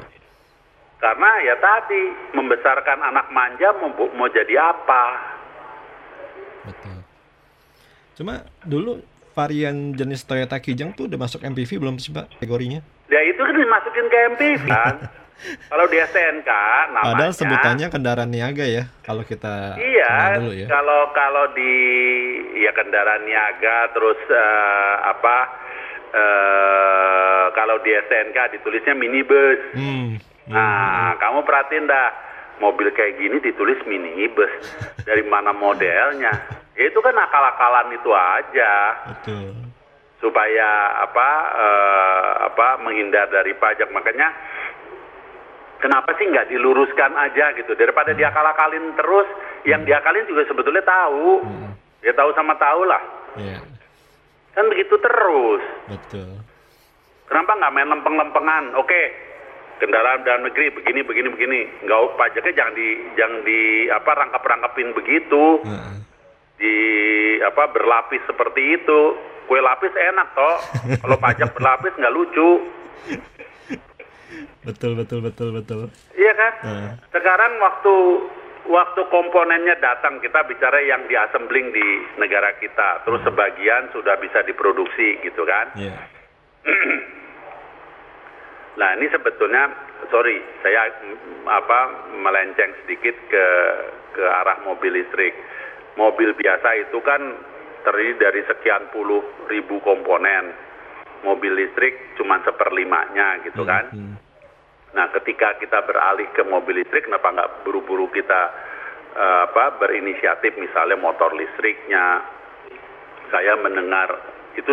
Karena 0.98 1.30
ya 1.46 1.54
tadi 1.56 2.02
membesarkan 2.34 2.98
anak 3.00 3.30
manja 3.30 3.70
mau, 3.78 3.90
mau 4.12 4.28
jadi 4.28 4.54
apa? 4.58 5.02
betul. 6.66 6.98
Cuma 8.18 8.34
dulu 8.60 8.98
varian 9.30 9.94
jenis 9.94 10.26
Toyota 10.26 10.58
Kijang 10.58 10.90
tuh 10.92 11.06
udah 11.06 11.16
masuk 11.16 11.46
MPV 11.46 11.78
belum 11.78 11.96
sih 11.96 12.10
Pak 12.10 12.34
kategorinya? 12.36 12.82
Ya 13.06 13.22
itu 13.22 13.38
kan 13.38 13.54
dimasukin 13.54 14.06
ke 14.10 14.18
MPV 14.34 14.64
kan. 14.66 14.96
Kalau 15.70 15.86
di 15.86 16.02
STNK 16.02 16.50
namanya. 16.90 17.14
Padahal 17.14 17.30
sebutannya 17.30 17.86
kendaraan 17.94 18.26
niaga 18.26 18.66
ya 18.66 18.90
kalau 19.06 19.22
kita 19.22 19.78
Iya, 19.78 20.34
dulu 20.34 20.50
ya. 20.50 20.66
kalau 20.66 21.14
kalau 21.14 21.54
di 21.54 21.74
ya 22.58 22.74
kendaraan 22.74 23.22
niaga 23.22 23.86
terus 23.94 24.18
eh, 24.26 24.94
apa 25.06 25.36
eh, 26.10 27.44
kalau 27.54 27.78
di 27.86 27.94
STNK 27.94 28.58
ditulisnya 28.58 28.98
minibus. 28.98 29.62
Hmm. 29.78 30.18
Nah, 30.48 31.12
kamu 31.20 31.44
perhatiin 31.44 31.84
dah, 31.84 32.08
mobil 32.58 32.88
kayak 32.90 33.20
gini 33.20 33.36
ditulis 33.38 33.78
minibus. 33.84 34.50
Dari 35.04 35.22
mana 35.24 35.52
modelnya? 35.52 36.32
Ya 36.78 36.84
itu 36.86 36.98
kan 37.02 37.14
akal-akalan 37.14 37.90
itu 37.90 38.10
aja 38.14 38.94
Betul. 39.10 39.50
supaya 40.22 40.68
apa 41.02 41.28
eh, 41.58 42.30
apa 42.50 42.66
menghindar 42.80 43.26
dari 43.28 43.50
pajak. 43.54 43.90
Makanya 43.90 44.30
kenapa 45.78 46.14
sih 46.16 46.30
nggak 46.30 46.48
diluruskan 46.48 47.18
aja 47.18 47.50
gitu 47.58 47.74
daripada 47.74 48.14
diakal-akalin 48.14 48.94
terus? 48.94 49.26
Yang 49.66 49.90
diakalin 49.90 50.26
juga 50.30 50.42
sebetulnya 50.46 50.84
tahu. 50.86 51.42
Ya 51.98 52.14
tahu 52.14 52.30
sama 52.32 52.54
tahu 52.54 52.86
lah. 52.86 53.02
Iya, 53.34 53.58
Kan 54.54 54.70
begitu 54.70 54.94
terus. 55.02 55.62
betul. 55.90 56.30
Kenapa 57.26 57.58
nggak 57.58 57.74
main 57.74 57.90
lempeng-lempengan? 57.90 58.64
Oke, 58.78 59.12
kendaraan 59.78 60.26
dalam 60.26 60.46
negeri 60.46 60.74
begini 60.74 61.00
begini 61.06 61.28
begini. 61.32 61.60
Nggak 61.86 62.18
pajaknya 62.18 62.52
jangan 62.54 62.74
di 62.74 62.88
jangan 63.14 63.40
di 63.46 63.60
apa 63.90 64.10
rangkap-rangkapin 64.14 64.88
begitu. 64.94 65.44
Heeh. 65.64 65.94
Di 66.58 66.74
apa 67.46 67.70
berlapis 67.70 68.22
seperti 68.26 68.78
itu. 68.78 69.00
kue 69.48 69.64
lapis 69.64 69.96
enak 69.96 70.36
toh. 70.36 70.56
Kalau 71.00 71.16
pajak 71.16 71.56
berlapis 71.56 71.96
nggak 71.96 72.12
lucu. 72.12 72.50
Betul 74.60 74.92
betul 75.00 75.24
betul 75.24 75.56
betul. 75.56 75.88
Iya 76.12 76.32
kan? 76.36 76.52
Nah. 76.68 76.92
Sekarang 77.08 77.56
waktu 77.56 77.94
waktu 78.68 79.00
komponennya 79.08 79.80
datang 79.80 80.20
kita 80.20 80.44
bicara 80.44 80.84
yang 80.84 81.08
diassembling 81.08 81.72
di 81.72 81.86
negara 82.20 82.52
kita, 82.60 83.00
terus 83.08 83.24
sebagian 83.24 83.88
sudah 83.96 84.20
bisa 84.20 84.44
diproduksi 84.44 85.16
gitu 85.24 85.48
kan? 85.48 85.72
Iya. 85.74 85.96
Nah 88.78 88.94
ini 88.94 89.10
sebetulnya 89.10 89.68
sorry 90.08 90.38
saya 90.62 90.86
mm, 91.02 91.44
apa 91.50 91.80
melenceng 92.14 92.72
sedikit 92.82 93.14
ke 93.28 93.46
ke 94.14 94.24
arah 94.24 94.62
mobil 94.62 94.94
listrik. 94.94 95.34
Mobil 95.98 96.30
biasa 96.38 96.78
itu 96.86 97.02
kan 97.02 97.20
terdiri 97.82 98.14
dari 98.22 98.40
sekian 98.46 98.86
puluh 98.94 99.20
ribu 99.50 99.82
komponen. 99.82 100.54
Mobil 101.26 101.58
listrik 101.58 102.14
cuma 102.14 102.38
seperlimanya 102.46 103.42
gitu 103.42 103.66
kan. 103.66 103.90
Hmm. 103.90 104.14
Nah, 104.94 105.10
ketika 105.12 105.58
kita 105.58 105.82
beralih 105.84 106.30
ke 106.32 106.46
mobil 106.46 106.78
listrik, 106.80 107.10
kenapa 107.10 107.34
nggak 107.34 107.52
buru-buru 107.66 108.06
kita 108.14 108.54
eh, 109.18 109.40
apa 109.50 109.76
berinisiatif, 109.82 110.54
misalnya 110.56 110.96
motor 110.96 111.34
listriknya? 111.34 112.22
Saya 113.28 113.58
mendengar 113.60 114.37
itu 114.58 114.72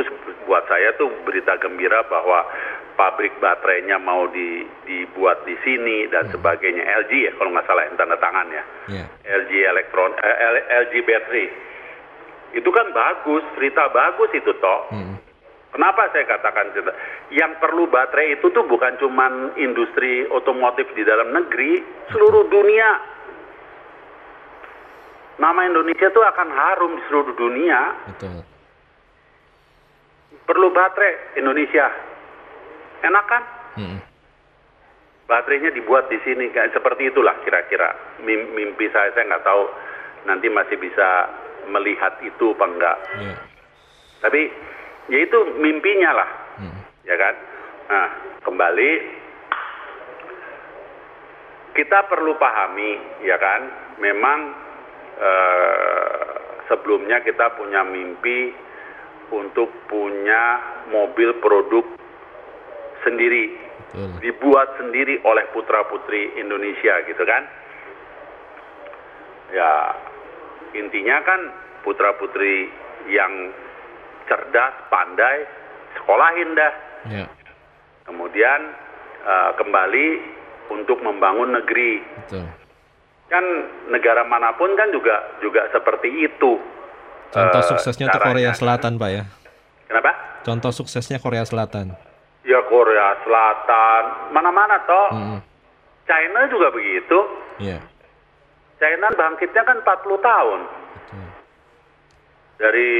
buat 0.50 0.66
saya 0.66 0.98
tuh 0.98 1.14
berita 1.22 1.54
gembira 1.62 2.02
bahwa 2.10 2.42
pabrik 2.98 3.36
baterainya 3.38 4.00
mau 4.02 4.26
di, 4.32 4.66
dibuat 4.88 5.44
di 5.46 5.54
sini 5.62 6.10
dan 6.10 6.32
sebagainya. 6.32 6.82
LG 7.06 7.12
ya, 7.14 7.32
kalau 7.38 7.54
nggak 7.54 7.68
salah 7.68 7.84
yang 7.86 7.96
tanda 8.00 8.18
tangan 8.18 8.48
ya. 8.50 8.64
Iya. 8.90 9.06
LG 9.46 9.52
elektron, 9.70 10.12
eh, 10.18 10.64
LG 10.88 10.94
battery. 11.06 11.48
Itu 12.56 12.72
kan 12.72 12.90
bagus, 12.96 13.44
cerita 13.54 13.92
bagus 13.92 14.32
itu 14.32 14.52
toh. 14.58 14.82
Hmm. 14.90 15.16
Kenapa 15.76 16.08
saya 16.16 16.24
katakan 16.24 16.72
cerita? 16.72 16.96
Yang 17.36 17.60
perlu 17.60 17.92
baterai 17.92 18.40
itu 18.40 18.48
tuh 18.56 18.64
bukan 18.64 18.96
cuman 18.96 19.60
industri 19.60 20.24
otomotif 20.32 20.88
di 20.96 21.04
dalam 21.04 21.36
negeri, 21.36 21.84
seluruh 22.16 22.48
dunia. 22.48 22.90
Nama 25.36 25.68
Indonesia 25.68 26.08
tuh 26.16 26.24
akan 26.24 26.48
harum 26.48 26.96
di 26.96 27.04
seluruh 27.12 27.36
dunia. 27.36 27.80
Betul. 28.08 28.55
Perlu 30.46 30.70
baterai 30.70 31.42
Indonesia. 31.42 31.90
Enak 33.02 33.26
kan? 33.26 33.44
Hmm. 33.76 34.00
Baterainya 35.26 35.74
dibuat 35.74 36.06
di 36.06 36.22
sini 36.22 36.54
kayak 36.54 36.78
seperti 36.78 37.10
itulah 37.10 37.34
kira-kira 37.42 38.22
Mim- 38.22 38.54
mimpi 38.54 38.86
saya 38.94 39.10
saya 39.18 39.26
nggak 39.26 39.42
tahu 39.42 39.64
nanti 40.30 40.54
masih 40.54 40.78
bisa 40.78 41.34
melihat 41.66 42.14
itu 42.22 42.54
apa 42.54 42.66
enggak. 42.70 42.98
Iya. 43.18 43.36
Tapi 44.22 44.42
ya 45.10 45.18
itu 45.26 45.40
mimpinya 45.58 46.12
lah. 46.14 46.30
Hmm. 46.62 46.78
ya 47.04 47.16
kan? 47.20 47.36
Nah, 47.86 48.08
kembali 48.46 48.92
kita 51.76 52.08
perlu 52.08 52.34
pahami, 52.40 53.22
ya 53.26 53.36
kan? 53.36 53.62
Memang 54.00 54.40
eh, 55.20 56.26
sebelumnya 56.70 57.22
kita 57.22 57.54
punya 57.60 57.84
mimpi 57.84 58.54
untuk 59.34 59.70
punya 59.90 60.62
mobil 60.90 61.38
produk 61.42 61.86
sendiri, 63.02 63.54
Betul. 63.94 64.10
dibuat 64.22 64.78
sendiri 64.78 65.22
oleh 65.26 65.46
putra 65.54 65.86
putri 65.90 66.34
Indonesia, 66.38 67.02
gitu 67.06 67.24
kan? 67.26 67.44
Ya, 69.54 69.72
intinya 70.74 71.22
kan 71.22 71.40
putra 71.86 72.18
putri 72.18 72.70
yang 73.10 73.54
cerdas, 74.26 74.74
pandai, 74.90 75.46
sekolahin 75.98 76.58
dah. 76.58 76.74
Iya. 77.06 77.26
Kemudian 78.10 78.60
eh, 79.26 79.52
kembali 79.58 80.08
untuk 80.74 81.02
membangun 81.02 81.54
negeri. 81.54 82.02
Betul. 82.26 82.46
Kan 83.30 83.46
negara 83.90 84.22
mana 84.26 84.54
pun 84.54 84.74
kan 84.78 84.90
juga 84.94 85.38
juga 85.42 85.70
seperti 85.74 86.10
itu. 86.26 86.62
Contoh 87.36 87.62
Eh, 87.62 87.68
suksesnya 87.68 88.08
caranya. 88.08 88.26
Korea 88.32 88.52
Selatan, 88.56 88.96
Pak 88.96 89.10
ya. 89.12 89.24
Kenapa? 89.92 90.12
Contoh 90.48 90.72
suksesnya 90.72 91.20
Korea 91.20 91.44
Selatan. 91.44 91.92
Ya 92.48 92.64
Korea 92.72 93.20
Selatan, 93.28 94.32
mana-mana 94.32 94.80
toh. 94.88 95.08
Hmm. 95.12 95.40
China 96.08 96.48
juga 96.48 96.72
begitu. 96.72 97.18
Iya. 97.60 97.84
China 98.80 99.12
bangkitnya 99.12 99.64
kan 99.68 99.78
40 99.84 100.16
tahun. 100.22 100.60
Betul. 100.64 101.28
Dari 102.56 102.92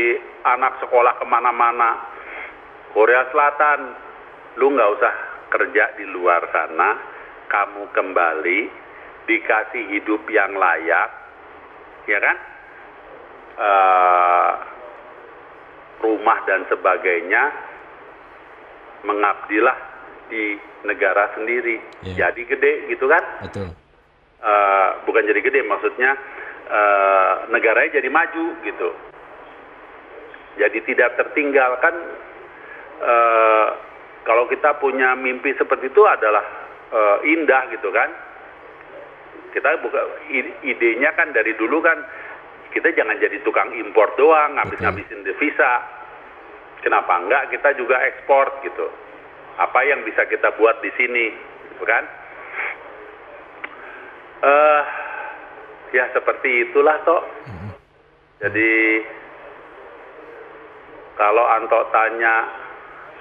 anak 0.44 0.84
sekolah 0.84 1.16
ke 1.16 1.26
mana-mana. 1.30 2.12
Korea 2.92 3.24
Selatan, 3.32 3.96
lu 4.60 4.76
nggak 4.76 4.92
usah 5.00 5.14
kerja 5.52 5.96
di 5.96 6.06
luar 6.12 6.44
sana, 6.52 7.00
kamu 7.48 7.88
kembali 7.96 8.60
dikasih 9.26 9.84
hidup 9.96 10.22
yang 10.28 10.56
layak, 10.56 11.10
ya 12.08 12.20
kan? 12.20 12.38
Eh, 13.56 14.54
rumah 16.04 16.38
dan 16.46 16.68
sebagainya, 16.68 17.44
mengabdilah 19.08 19.78
di 20.28 20.60
negara 20.84 21.32
sendiri. 21.34 21.80
Iya. 22.04 22.30
Jadi 22.30 22.42
gede 22.46 22.74
gitu 22.92 23.08
kan? 23.08 23.24
Betul. 23.48 23.72
Eh, 24.46 24.90
bukan 25.10 25.26
jadi 25.26 25.42
gede 25.42 25.66
maksudnya 25.66 26.14
eh, 26.70 27.34
negaranya 27.50 27.98
jadi 27.98 28.10
maju 28.14 28.46
gitu 28.62 28.90
jadi 30.62 30.78
tidak 30.86 31.18
tertinggal 31.18 31.82
kan 31.82 31.96
eh, 33.02 33.68
kalau 34.22 34.46
kita 34.46 34.78
punya 34.78 35.18
mimpi 35.18 35.50
seperti 35.58 35.90
itu 35.90 36.04
adalah 36.06 36.46
eh, 36.94 37.18
indah 37.26 37.74
gitu 37.74 37.90
kan 37.90 38.14
kita 39.50 39.82
buka 39.82 39.98
idenya 40.62 41.16
kan 41.16 41.32
dari 41.32 41.56
dulu 41.58 41.80
kan 41.80 41.96
kita 42.76 42.92
jangan 42.92 43.16
jadi 43.18 43.40
tukang 43.48 43.72
impor 43.72 44.12
doang 44.20 44.60
ngabis-ngabisin 44.60 45.24
devisa 45.24 45.82
kenapa 46.84 47.16
enggak 47.24 47.48
kita 47.56 47.72
juga 47.80 48.04
ekspor 48.04 48.60
gitu 48.68 48.92
apa 49.56 49.80
yang 49.88 50.04
bisa 50.04 50.28
kita 50.28 50.52
buat 50.60 50.84
di 50.84 50.92
sini 51.00 51.32
gitu 51.72 51.88
kan 51.88 52.04
eh 54.44 54.84
ya 55.96 56.06
seperti 56.12 56.70
itulah 56.70 57.00
toh. 57.08 57.24
Jadi 58.44 58.72
kalau 61.16 61.46
Anto 61.48 61.88
tanya 61.96 62.46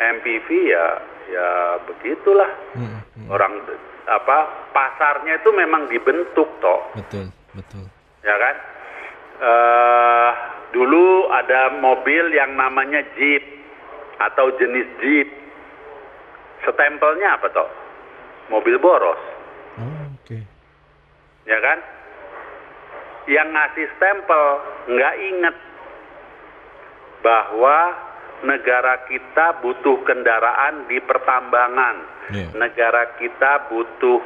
MPV 0.03 0.49
ya 0.67 0.87
ya 1.31 1.49
begitulah. 1.87 2.51
Hmm. 2.75 2.99
hmm. 3.15 3.29
Orang 3.31 3.63
apa 4.05 4.69
pasarnya 4.75 5.41
itu 5.41 5.49
memang 5.55 5.89
dibentuk 5.89 6.51
toh, 6.61 6.81
Betul. 6.93 7.33
Betul. 7.57 7.89
ya 8.21 8.37
kan? 8.37 8.57
Eh 9.41 10.31
dulu 10.71 11.31
ada 11.31 11.71
mobil 11.79 12.35
yang 12.35 12.55
namanya 12.55 13.03
Jeep 13.15 13.43
atau 14.19 14.51
jenis 14.59 14.87
Jeep. 14.99 15.29
Stempelnya 16.65 17.37
apa 17.37 17.47
toh? 17.51 17.69
Mobil 18.49 18.77
boros. 18.79 19.21
Oh, 19.79 20.15
oke. 20.15 20.39
ya 21.45 21.59
kan? 21.61 21.79
Yang 23.25 23.49
ngasih 23.53 23.87
stempel 23.97 24.45
nggak 24.89 25.15
inget 25.19 25.57
bahwa 27.25 27.79
negara 28.45 29.01
kita 29.09 29.65
butuh 29.65 29.97
kendaraan 30.05 30.85
di 30.85 31.01
pertambangan, 31.01 31.97
Iya. 32.29 32.49
negara 32.53 33.17
kita 33.17 33.73
butuh 33.73 34.21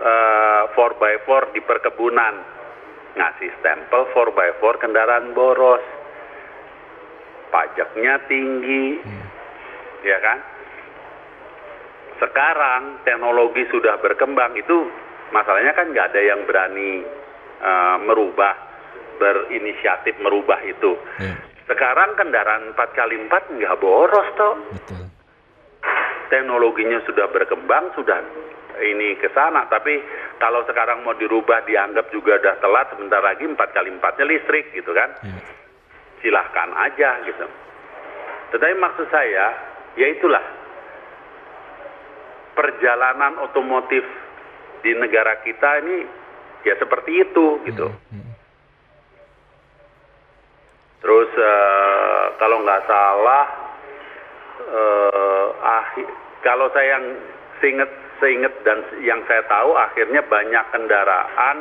eh, 0.00 0.62
4x4 0.74 1.28
di 1.52 1.60
perkebunan, 1.60 2.34
ngasih 3.14 3.50
stempel 3.58 4.06
4x4 4.12 4.62
kendaraan 4.78 5.34
boros, 5.34 5.82
pajaknya 7.50 8.22
tinggi, 8.26 9.00
Hmm. 9.02 9.26
ya 10.06 10.18
kan? 10.22 10.38
Sekarang 12.20 13.00
teknologi 13.02 13.64
sudah 13.72 13.96
berkembang 13.98 14.52
itu 14.54 14.86
masalahnya 15.32 15.72
kan 15.72 15.88
nggak 15.88 16.14
ada 16.14 16.20
yang 16.20 16.40
berani 16.44 17.02
eh, 17.60 17.96
merubah 18.08 18.56
berinisiatif 19.20 20.16
merubah 20.24 20.64
itu. 20.64 20.96
Iya. 21.20 21.36
Sekarang 21.68 22.16
kendaraan 22.16 22.72
4x4 22.72 23.52
nggak 23.52 23.78
boros 23.78 24.28
toh. 24.32 24.56
Betul. 24.72 25.04
Teknologinya 26.32 27.04
sudah 27.04 27.28
berkembang, 27.28 27.92
sudah 27.92 28.16
ini 28.80 29.18
ke 29.20 29.28
sana. 29.36 29.68
Tapi 29.68 30.00
kalau 30.40 30.64
sekarang 30.64 31.04
mau 31.04 31.12
dirubah 31.12 31.62
dianggap 31.68 32.08
juga 32.08 32.40
udah 32.40 32.56
telat, 32.64 32.88
sebentar 32.96 33.20
lagi 33.20 33.44
4x4-nya 33.44 34.24
listrik 34.24 34.72
gitu 34.72 34.90
kan. 34.96 35.12
Iya. 35.20 35.40
Silahkan 36.24 36.70
aja 36.80 37.20
gitu. 37.28 37.46
Tetapi 38.56 38.74
maksud 38.80 39.06
saya, 39.12 39.52
ya 40.00 40.06
itulah 40.08 40.42
perjalanan 42.56 43.36
otomotif 43.44 44.02
di 44.80 44.96
negara 44.96 45.44
kita 45.44 45.84
ini 45.84 46.08
ya 46.64 46.74
seperti 46.80 47.20
itu 47.20 47.60
gitu. 47.68 47.88
Hmm. 47.88 48.32
Terus 51.00 51.30
eh, 51.36 52.24
kalau 52.36 52.64
nggak 52.64 52.84
salah 52.88 53.44
eh, 54.60 55.46
ahi- 55.62 56.12
kalau 56.44 56.68
saya 56.72 56.96
yang 57.00 57.06
seinget 57.60 57.90
seinget 58.18 58.52
dan 58.64 58.80
yang 59.00 59.20
saya 59.24 59.40
tahu 59.46 59.72
akhirnya 59.72 60.20
banyak 60.20 60.64
kendaraan 60.72 61.58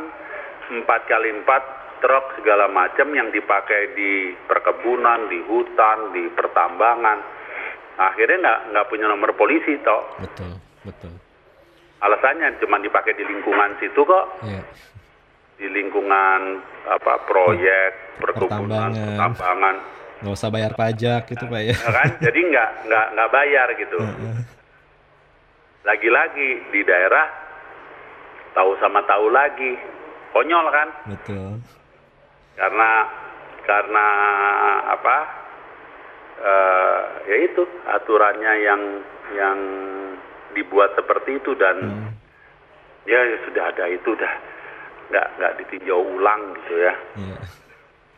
4 0.70 0.84
kali 0.86 1.30
4 1.44 1.80
truk 2.00 2.26
segala 2.40 2.68
macam 2.68 3.12
yang 3.12 3.28
dipakai 3.30 3.92
di 3.92 4.12
perkebunan, 4.48 5.28
di 5.28 5.40
hutan, 5.44 6.16
di 6.16 6.32
pertambangan. 6.32 7.20
Akhirnya 8.00 8.38
nggak 8.40 8.60
nggak 8.72 8.88
punya 8.88 9.06
nomor 9.08 9.36
polisi 9.36 9.76
toh. 9.84 10.04
Betul, 10.18 10.56
betul. 10.84 11.12
Alasannya 12.00 12.56
cuma 12.64 12.80
dipakai 12.80 13.12
di 13.12 13.28
lingkungan 13.28 13.76
situ 13.76 14.00
kok, 14.00 14.40
Iya. 14.40 14.64
di 15.60 15.68
lingkungan 15.68 16.64
apa 16.88 17.28
proyek, 17.28 18.24
perkebunan, 18.24 18.96
Pertambangan. 18.96 19.12
pertambangan. 19.36 19.76
Nggak 20.20 20.36
usah 20.36 20.50
bayar 20.50 20.72
pajak 20.76 21.22
gitu 21.28 21.44
Pak 21.44 21.62
ya. 21.64 21.76
Ya 21.76 21.92
kan? 21.92 22.10
Jadi 22.24 22.40
nggak 22.48 22.70
nggak 22.88 23.06
nggak 23.12 23.30
bayar 23.32 23.68
gitu. 23.76 23.98
Lagi-lagi 25.90 26.50
di 26.70 26.86
daerah 26.86 27.26
tahu 28.54 28.78
sama 28.78 29.02
tahu 29.10 29.34
lagi, 29.34 29.74
konyol 30.38 30.70
kan? 30.70 30.90
Betul. 31.10 31.58
Karena 32.54 32.90
karena 33.66 34.06
apa? 34.94 35.18
eh 36.40 37.00
ya 37.28 37.38
itu 37.52 37.68
aturannya 37.84 38.54
yang 38.64 38.82
yang 39.36 39.60
dibuat 40.56 40.96
seperti 40.96 41.36
itu 41.36 41.52
dan 41.60 41.76
Hmm. 41.84 42.16
ya 43.04 43.20
sudah 43.44 43.68
ada 43.68 43.92
itu 43.92 44.16
udah 44.16 44.34
nggak 45.12 45.28
nggak 45.36 45.54
ditinjau 45.60 46.00
ulang 46.00 46.56
gitu 46.64 46.80
ya. 46.80 46.94
Iya. 47.20 47.40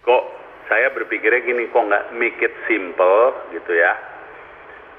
kok 0.05 0.23
saya 0.69 0.93
berpikirnya 0.93 1.41
gini 1.41 1.65
kok 1.73 1.81
nggak 1.81 2.13
make 2.13 2.37
it 2.45 2.53
simple 2.69 3.33
gitu 3.49 3.73
ya 3.73 3.97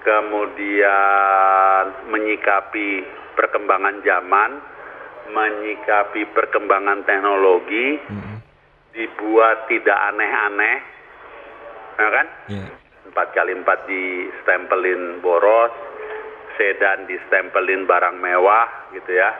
kemudian 0.02 1.82
menyikapi 2.10 3.06
perkembangan 3.34 4.02
zaman 4.02 4.50
menyikapi 5.32 6.26
perkembangan 6.34 7.06
teknologi 7.06 7.96
Mm-mm. 8.10 8.36
dibuat 8.92 9.70
tidak 9.70 9.98
aneh-aneh 10.12 10.78
ya 11.96 12.08
kan 12.10 12.26
Iya. 12.50 12.66
empat 13.08 13.28
kali 13.32 13.52
empat 13.54 13.78
di 13.86 14.02
stempelin 14.42 15.22
boros 15.22 15.70
sedan 16.58 17.06
di 17.06 17.16
stempelin 17.28 17.86
barang 17.86 18.18
mewah 18.18 18.92
gitu 18.92 19.10
ya 19.14 19.30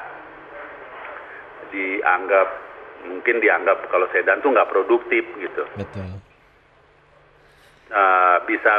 dianggap 1.73 2.49
mungkin 3.03 3.43
dianggap 3.43 3.91
kalau 3.91 4.07
sedan 4.15 4.39
tuh 4.41 4.55
nggak 4.55 4.71
produktif 4.71 5.25
gitu 5.43 5.65
Betul. 5.75 6.23
Eh, 7.93 8.37
bisa 8.49 8.73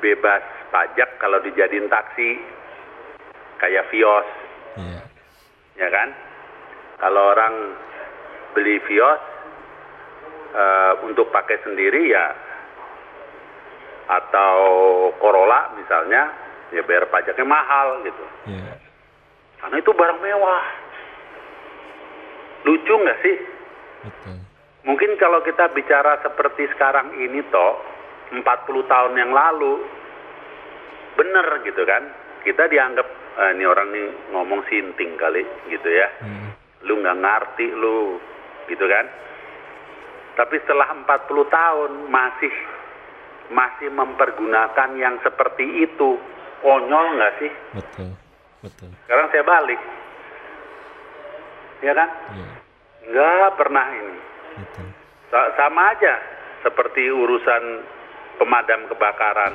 bebas 0.00 0.40
pajak 0.74 1.22
kalau 1.22 1.38
dijadiin 1.38 1.86
taksi 1.86 2.42
kayak 3.62 3.86
Vios 3.94 4.26
Iya. 4.74 5.00
ya 5.78 5.88
kan 5.94 6.08
kalau 6.98 7.30
orang 7.30 7.54
beli 8.58 8.82
Vios 8.90 9.22
eh, 10.50 10.92
untuk 11.06 11.30
pakai 11.30 11.62
sendiri 11.62 12.10
ya 12.10 12.26
atau 14.10 14.58
Corolla 15.16 15.70
misalnya 15.78 16.26
ya 16.74 16.82
bayar 16.82 17.06
pajaknya 17.06 17.46
mahal 17.46 18.02
gitu 18.02 18.24
Iya. 18.50 18.74
karena 19.62 19.76
itu 19.78 19.90
barang 19.94 20.18
mewah 20.18 20.62
lucu 22.66 22.94
nggak 22.98 23.18
sih 23.22 23.36
Betul. 24.04 24.36
mungkin 24.82 25.10
kalau 25.22 25.38
kita 25.46 25.70
bicara 25.70 26.18
seperti 26.18 26.66
sekarang 26.74 27.14
ini 27.14 27.46
toh 27.54 27.78
40 28.34 28.42
tahun 28.90 29.14
yang 29.14 29.30
lalu 29.30 29.78
bener 31.14 31.46
gitu 31.62 31.82
kan 31.82 32.02
kita 32.42 32.66
dianggap 32.66 33.06
"Ah, 33.34 33.50
ini 33.50 33.64
orang 33.64 33.88
nih 33.90 34.06
ngomong 34.30 34.62
sinting 34.66 35.14
kali 35.14 35.42
gitu 35.66 35.86
ya 35.86 36.06
Mm. 36.20 36.50
lu 36.84 37.00
nggak 37.00 37.16
ngerti 37.16 37.66
lu 37.70 38.18
gitu 38.66 38.84
kan 38.84 39.06
tapi 40.34 40.58
setelah 40.60 40.90
40 40.92 41.06
tahun 41.46 41.90
masih 42.06 42.54
masih 43.46 43.88
mempergunakan 43.88 44.90
yang 44.94 45.18
seperti 45.20 45.82
itu 45.82 46.18
konyol 46.60 47.06
nggak 47.14 47.34
sih 47.38 47.52
Betul. 47.72 48.08
Betul. 48.60 48.88
sekarang 49.04 49.26
saya 49.28 49.44
balik 49.44 49.80
ya 51.80 51.92
kan 51.92 52.08
Iya. 52.32 52.46
nggak 53.04 53.50
pernah 53.54 53.86
ini 53.90 54.16
Betul. 54.56 54.86
Sa- 55.28 55.50
sama 55.54 55.90
aja 55.90 56.14
seperti 56.62 57.06
urusan 57.06 57.62
pemadam 58.36 58.86
kebakaran 58.88 59.52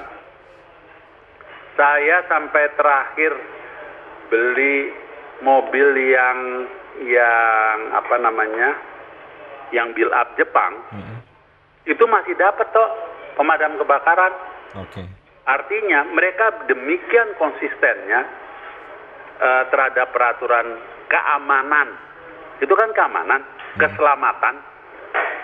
saya 1.79 2.27
sampai 2.27 2.75
terakhir 2.75 3.31
beli 4.27 4.91
mobil 5.39 5.95
yang 5.95 6.67
yang 7.07 7.77
apa 7.95 8.19
namanya 8.19 8.75
yang 9.71 9.95
build 9.95 10.11
up 10.11 10.35
Jepang 10.35 10.75
Mm-mm. 10.91 11.23
itu 11.87 12.03
masih 12.03 12.35
dapat 12.35 12.67
toh 12.75 12.89
pemadam 13.39 13.79
kebakaran 13.79 14.35
Oke. 14.75 15.07
artinya 15.47 16.03
mereka 16.11 16.67
demikian 16.67 17.31
konsistennya 17.39 18.27
eh, 19.39 19.63
terhadap 19.71 20.11
peraturan 20.11 20.83
keamanan 21.07 21.95
itu 22.59 22.75
kan 22.75 22.91
keamanan 22.91 23.39
keselamatan 23.79 24.59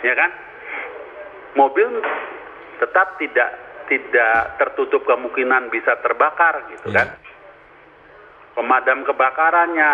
ya 0.03 0.11
kan 0.19 0.31
mobil 1.55 2.03
tetap 2.83 3.15
tidak 3.23 3.64
tidak 3.86 4.57
tertutup 4.57 5.03
kemungkinan 5.03 5.69
bisa 5.69 5.97
terbakar 5.99 6.65
gitu 6.69 6.89
Iya. 6.89 6.97
kan 6.97 7.07
pemadam 8.55 9.03
kebakarannya 9.03 9.91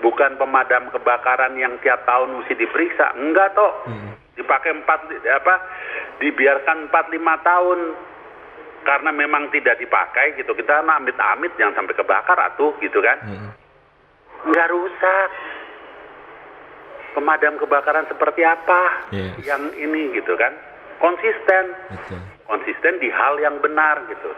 bukan 0.00 0.34
pemadam 0.34 0.88
kebakaran 0.88 1.52
yang 1.54 1.76
tiap 1.80 2.02
tahun 2.04 2.40
mesti 2.40 2.56
diperiksa 2.56 3.12
enggak 3.14 3.52
toh 3.52 3.72
Mm. 3.84 4.10
dipakai 4.34 4.72
empat 4.72 5.00
apa 5.10 5.54
dibiarkan 6.18 6.88
empat 6.88 7.04
lima 7.12 7.36
tahun 7.44 7.92
karena 8.80 9.12
memang 9.12 9.52
tidak 9.52 9.76
dipakai 9.76 10.32
gitu 10.34 10.56
kita 10.56 10.80
amit-amit 10.80 11.52
jangan 11.60 11.76
sampai 11.76 11.92
kebakar 11.92 12.38
atuh 12.40 12.72
gitu 12.80 13.04
kan 13.04 13.20
Mm. 13.20 13.50
nggak 14.48 14.68
rusak 14.72 15.28
pemadam 17.12 17.58
kebakaran 17.58 18.08
seperti 18.08 18.40
apa 18.40 18.80
Iya. 19.12 19.32
yang 19.44 19.62
ini 19.74 20.16
gitu 20.16 20.32
kan 20.38 20.54
konsisten. 21.00 21.64
Betul. 21.90 22.20
konsisten 22.46 22.98
di 22.98 23.06
hal 23.06 23.38
yang 23.38 23.56
benar 23.58 24.02
gitu. 24.06 24.30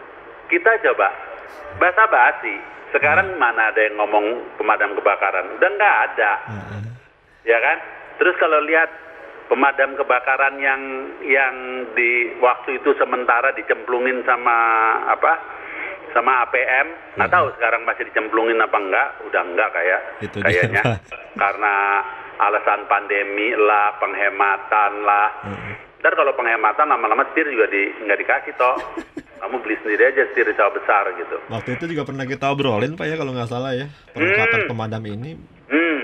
Kita 0.45 0.69
coba. 0.83 1.09
Basa 1.75 2.05
basi 2.05 2.53
sekarang 2.89 3.33
mana 3.35 3.67
ada 3.67 3.81
yang 3.81 3.97
ngomong 3.97 4.25
pemadam 4.55 4.93
kebakaran? 4.93 5.49
Udah 5.51 5.69
nggak 5.71 5.95
ada. 6.07 6.31
Mm-mm. 6.47 6.83
ya 7.41 7.57
kan? 7.57 7.77
Terus 8.15 8.37
kalau 8.37 8.61
lihat 8.61 8.85
pemadam 9.43 9.97
kebakaran 9.97 10.61
yang 10.61 10.81
yang 11.21 11.55
di 11.91 12.37
waktu 12.37 12.77
itu 12.77 12.93
sementara 12.95 13.49
dicemplungin 13.51 14.21
sama 14.23 14.57
apa? 15.09 15.33
Sama 16.13 16.45
APM 16.45 17.17
nggak 17.17 17.27
Mhm. 17.27 17.33
tahu 17.33 17.47
sekarang 17.57 17.81
masih 17.81 18.05
dicemplungin 18.05 18.61
apa 18.61 18.77
enggak 18.77 19.07
udah 19.25 19.41
enggak 19.41 19.69
kayak 19.73 20.01
Itu 20.21 20.37
dia, 20.37 20.61
kayaknya. 20.61 20.81
Pak. 20.85 21.17
karena 21.33 21.73
alasan 22.45 22.83
pandemi 22.85 23.53
lah 23.53 23.95
penghematan 23.97 24.91
lah. 25.01 25.29
Ntar 25.99 26.13
kalau 26.13 26.33
penghematan 26.33 26.85
lama-lama 26.85 27.23
setir 27.27 27.47
juga 27.47 27.67
di 27.67 27.87
nggak 27.97 28.19
dikasih 28.19 28.53
toh 28.53 28.75
kamu 29.39 29.55
beli 29.59 29.75
sendiri 29.79 30.03
aja 30.05 30.23
setir 30.25 30.45
rica 30.45 30.67
besar 30.69 31.03
gitu 31.13 31.35
Waktu 31.47 31.75
itu 31.75 31.83
juga 31.91 32.03
pernah 32.05 32.23
kita 32.23 32.47
obrolin 32.47 32.93
Pak 32.93 33.05
ya 33.05 33.15
kalau 33.15 33.31
nggak 33.31 33.47
salah 33.47 33.71
ya 33.71 33.87
perlengkapan 34.11 34.59
Hmm. 34.59 34.69
pemadam 34.69 35.03
ini. 35.05 35.31
hmm 35.65 35.99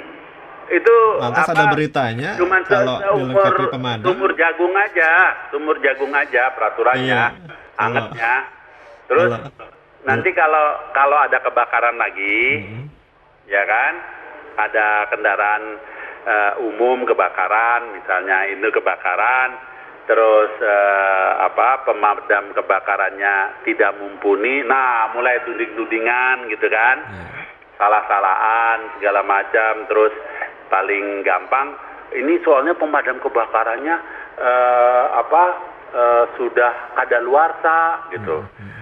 itu 0.69 0.95
Lantas 1.17 1.49
ada 1.49 1.65
beritanya 1.67 2.37
cuman 2.37 2.61
kalau 2.63 3.01
dilengkapi 3.01 3.63
pemadam. 3.69 4.05
sumur 4.05 4.31
jagung 4.33 4.69
aja 4.71 5.11
sumur 5.49 5.75
jagung 5.79 6.13
aja 6.13 6.53
peraturannya 6.53 7.01
Iya, 7.01 7.23
angetnya 7.75 8.33
terus 9.05 9.29
nanti 10.01 10.29
kalau 10.31 10.65
kalau 10.91 11.17
ada 11.17 11.41
kebakaran 11.41 11.97
lagi 11.97 12.39
Mm-mm. 12.61 12.85
ya 13.47 13.63
kan 13.65 13.93
ada 14.61 14.87
kendaraan 15.09 15.63
eh, 16.25 16.53
umum 16.63 17.03
kebakaran 17.03 17.93
misalnya 17.93 18.47
ini 18.47 18.67
kebakaran 18.67 19.49
terus 20.05 20.49
eh, 20.57 21.29
apa 21.45 21.85
pemadam 21.85 22.49
kebakarannya 22.51 23.61
tidak 23.61 23.93
mumpuni 24.01 24.65
nah 24.65 25.13
mulai 25.13 25.37
tuding-tudingan 25.45 26.49
gitu 26.49 26.65
kan 26.67 26.97
Iya. 27.05 27.27
salah-salahan 27.77 28.97
segala 28.97 29.21
macam 29.21 29.85
terus 29.85 30.11
paling 30.67 31.21
gampang 31.21 31.77
ini 32.17 32.41
soalnya 32.41 32.73
pemadam 32.73 33.21
kebakarannya 33.21 33.95
eh, 34.41 35.05
apa 35.13 35.43
eh, 35.93 36.25
sudah 36.35 36.73
kadaluarsa 36.97 38.09
gitu 38.11 38.41
Mm. 38.49 38.73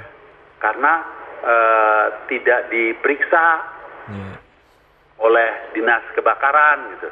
karena 0.58 0.94
eh, 1.44 2.06
tidak 2.32 2.72
diperiksa 2.72 3.46
Iya. 4.08 4.32
Oleh 5.18 5.50
dinas 5.74 6.04
kebakaran 6.14 6.98
gitu. 6.98 7.10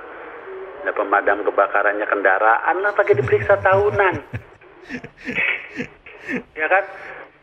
Nah, 0.86 0.94
pemadam 0.94 1.42
kebakarannya 1.42 2.06
kendaraan 2.06 2.76
lah 2.86 2.94
pakai 2.94 3.18
diperiksa 3.18 3.58
tahunan. 3.66 4.16
ya 6.60 6.68
kan? 6.70 6.86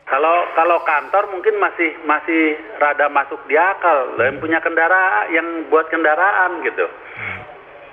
Kalau 0.06 0.36
kalau 0.54 0.78
kantor 0.84 1.24
mungkin 1.34 1.56
masih 1.58 1.96
masih 2.06 2.58
rada 2.78 3.10
masuk 3.10 3.40
di 3.50 3.58
akal. 3.58 4.14
Lah, 4.14 4.30
Yang 4.30 4.38
punya 4.44 4.58
kendaraan, 4.62 5.24
yang 5.34 5.48
buat 5.72 5.90
kendaraan 5.90 6.62
gitu. 6.62 6.86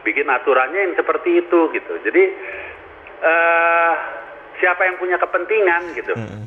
Bikin 0.05 0.29
aturannya 0.29 0.79
yang 0.89 0.93
seperti 0.99 1.41
itu 1.41 1.59
gitu. 1.73 1.93
Jadi 2.05 2.23
eh 3.19 3.93
siapa 4.59 4.85
yang 4.85 4.99
punya 5.01 5.17
kepentingan 5.17 5.81
gitu. 5.97 6.13
Heeh. 6.13 6.43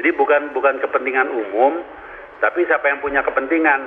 Jadi 0.00 0.10
bukan 0.16 0.56
bukan 0.56 0.80
kepentingan 0.80 1.28
umum, 1.28 1.84
tapi 2.40 2.64
siapa 2.64 2.88
yang 2.88 3.04
punya 3.04 3.20
kepentingan, 3.20 3.80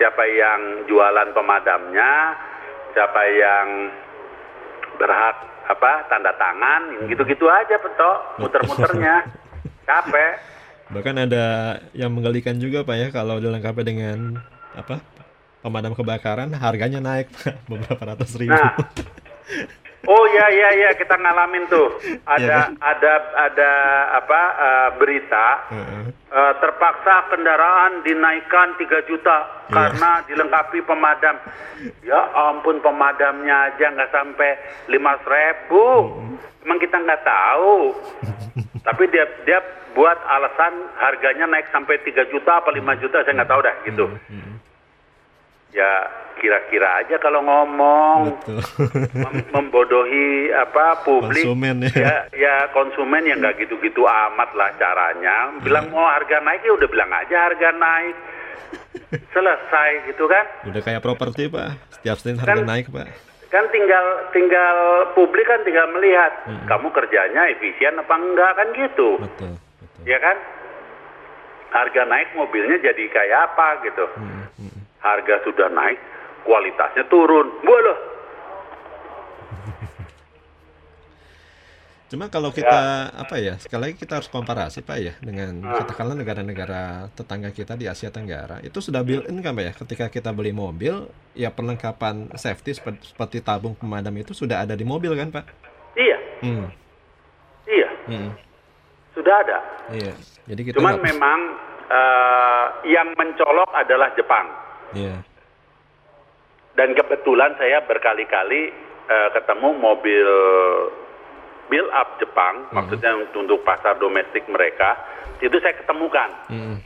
siapa 0.00 0.24
yang 0.24 0.88
jualan 0.88 1.28
pemadamnya, 1.36 2.32
siapa 2.96 3.20
yang 3.28 3.92
berhak 4.96 5.36
apa 5.68 6.08
tanda 6.08 6.32
tangan, 6.40 6.88
yang 6.96 7.04
gitu-gitu 7.12 7.44
aja 7.44 7.76
petok, 7.76 8.40
muter-muternya, 8.40 9.28
capek. 9.88 10.40
Bahkan 10.90 11.16
ada 11.28 11.44
yang 11.92 12.10
menggelikan 12.16 12.56
juga 12.56 12.82
Pak 12.82 12.96
ya 12.96 13.08
kalau 13.12 13.36
dilengkapi 13.36 13.84
dengan 13.84 14.40
apa? 14.72 15.04
Pemadam 15.60 15.92
kebakaran 15.92 16.48
harganya 16.56 17.04
naik 17.04 17.28
Pak 17.36 17.60
beberapa 17.70 18.16
ratus 18.16 18.40
ribu. 18.40 18.56
Nah, 18.56 18.72
oh 20.06 20.24
ya 20.30 20.46
ya 20.48 20.68
ya 20.78 20.90
kita 20.94 21.12
ngalamin 21.14 21.64
tuh, 21.66 21.92
ada 22.24 22.70
Iya. 22.70 22.78
ada 22.80 23.12
ada 23.36 23.70
apa 24.16 24.40
eh, 24.56 24.88
berita 24.96 25.46
Heeh. 25.68 26.04
Eh, 26.30 26.52
terpaksa 26.62 27.26
kendaraan 27.26 28.06
dinaikkan 28.06 28.78
3 28.78 29.02
juta 29.02 29.36
Iya. 29.66 29.74
karena 29.74 30.10
dilengkapi 30.24 30.78
pemadam. 30.80 31.36
Ya 32.00 32.20
ampun 32.32 32.78
pemadamnya 32.78 33.66
aja 33.68 33.90
nggak 33.90 34.10
sampai 34.10 34.54
500 34.86 35.26
ribu. 35.26 35.86
Emang 36.62 36.78
kita 36.78 36.96
nggak 36.96 37.24
tahu. 37.26 37.90
Tapi 38.86 39.02
dia 39.10 39.26
dia 39.42 39.58
buat 39.90 40.14
alasan 40.22 40.70
harganya 40.96 41.50
naik 41.50 41.66
sampai 41.68 41.98
3 42.00 42.30
juta 42.30 42.62
apa 42.62 42.70
5 42.70 42.78
juta 42.96 43.20
saya 43.20 43.34
nggak 43.34 43.50
tahu 43.50 43.60
dah 43.60 43.74
gitu. 43.82 44.06
Mm-mm. 44.06 44.59
Ya 45.70 45.90
kira-kira 46.36 46.98
aja 46.98 47.14
kalau 47.16 47.40
ngomong 47.40 48.32
Betul. 48.34 48.58
mem- 49.14 49.46
membodohi 49.50 50.48
apa 50.50 50.98
publik 51.00 51.44
Konsumen 51.44 51.84
ya. 51.84 51.92
ya 51.94 52.16
ya 52.32 52.54
konsumen 52.70 53.22
yang 53.22 53.38
nggak 53.38 53.60
gitu-gitu 53.60 54.02
amat 54.02 54.48
lah 54.52 54.72
caranya 54.74 55.52
bilang 55.60 55.88
mau 55.88 56.08
harga 56.08 56.40
naik 56.40 56.64
ya 56.64 56.72
udah 56.72 56.88
bilang 56.88 57.12
aja 57.12 57.36
harga 57.44 57.68
naik 57.70 58.16
selesai 59.28 59.90
gitu 60.06 60.24
kan 60.24 60.44
Udah 60.64 60.80
kayak 60.80 61.00
properti 61.00 61.46
Pak. 61.46 61.70
Setiap 61.92 62.16
Senin 62.18 62.36
harga 62.36 62.56
Kan- 62.56 62.66
naik 62.66 62.88
Pak. 62.88 63.06
kan 63.48 63.66
tinggal 63.68 64.04
tinggal 64.30 64.76
publik 65.12 65.44
kan 65.44 65.60
tinggal 65.60 65.90
melihat 65.90 66.30
Hmm. 66.44 66.64
kamu 66.64 66.86
kerjanya 66.88 67.50
efisien 67.50 67.94
apa 67.94 68.14
enggak 68.16 68.52
kan 68.54 68.68
gitu 68.72 69.18
Betul. 69.18 69.58
Betul. 69.76 70.02
ya 70.04 70.18
kan 70.18 70.36
harga 71.70 72.02
naik 72.04 72.30
mobilnya 72.32 72.78
jadi 72.80 73.04
kayak 73.06 73.38
apa 73.46 73.66
gitu 73.84 74.06
Mm, 74.16 74.46
mm. 74.56 74.79
Harga 75.00 75.34
sudah 75.44 75.68
naik 75.72 75.98
kualitasnya 76.44 77.04
turun 77.08 77.48
Walah 77.64 77.98
Cuma 82.10 82.26
kalau 82.26 82.50
kita 82.50 83.14
apa 83.14 83.38
ya 83.38 83.54
sekali 83.62 83.80
lagi 83.86 83.96
kita 84.02 84.18
harus 84.18 84.26
komparasi 84.26 84.82
pak 84.82 84.98
ya 84.98 85.14
dengan 85.22 85.62
katakanlah 85.62 86.18
negara-negara 86.18 87.06
tetangga 87.14 87.54
kita 87.54 87.78
di 87.78 87.86
Asia 87.86 88.10
Tenggara 88.10 88.58
itu 88.66 88.82
sudah 88.82 89.06
built 89.06 89.30
in 89.30 89.38
kan 89.38 89.54
pak 89.54 89.64
ya 89.64 89.72
ketika 89.78 90.10
kita 90.10 90.34
beli 90.34 90.50
mobil 90.50 91.06
ya 91.38 91.54
perlengkapan 91.54 92.34
safety 92.34 92.74
seperti, 92.74 93.14
seperti 93.14 93.38
tabung 93.38 93.78
pemadam 93.78 94.10
itu 94.18 94.34
sudah 94.34 94.66
ada 94.66 94.74
di 94.74 94.82
mobil 94.82 95.14
kan 95.14 95.30
pak? 95.30 95.46
iya 95.94 96.18
Hmm. 96.40 96.66
iya 97.68 97.90
hmm. 98.08 98.32
sudah 99.14 99.34
ada 99.44 99.58
Iya. 99.90 100.14
Jadi 100.46 100.60
kita 100.70 100.76
Cuman 100.78 101.02
memang 101.02 101.38
eh, 101.90 102.66
yang 102.94 103.10
mencolok 103.18 103.70
adalah 103.74 104.14
Jepang. 104.14 104.46
Iya. 104.94 105.22
Dan 106.74 106.94
kebetulan 106.94 107.54
saya 107.58 107.82
berkali-kali 107.84 108.70
eh, 109.10 109.28
ketemu 109.34 109.68
mobil 109.76 110.28
build 111.70 111.90
up 111.94 112.18
Jepang, 112.18 112.66
maksudnya 112.74 113.14
untuk 113.30 113.62
pasar 113.62 113.94
domestik 114.02 114.42
mereka, 114.50 114.98
itu 115.38 115.54
saya 115.62 115.74
ketemukan. 115.78 116.30
Mm, 116.50 116.76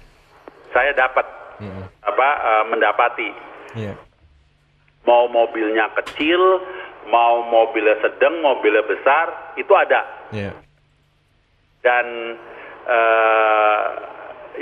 Saya 0.74 0.90
dapat 0.92 1.24
mm, 1.62 1.84
apa 2.05 2.28
eh, 2.42 2.64
mendapati 2.68 3.30
Iya. 3.74 3.94
mau 5.09 5.26
mobilnya 5.26 5.90
kecil, 5.98 6.38
mau 7.11 7.42
mobilnya 7.42 7.98
sedang, 8.05 8.38
mobilnya 8.38 8.84
besar, 8.86 9.55
itu 9.57 9.72
ada. 9.74 10.05
Iya. 10.30 10.52
Dan 11.80 12.07
eh, 12.86 13.84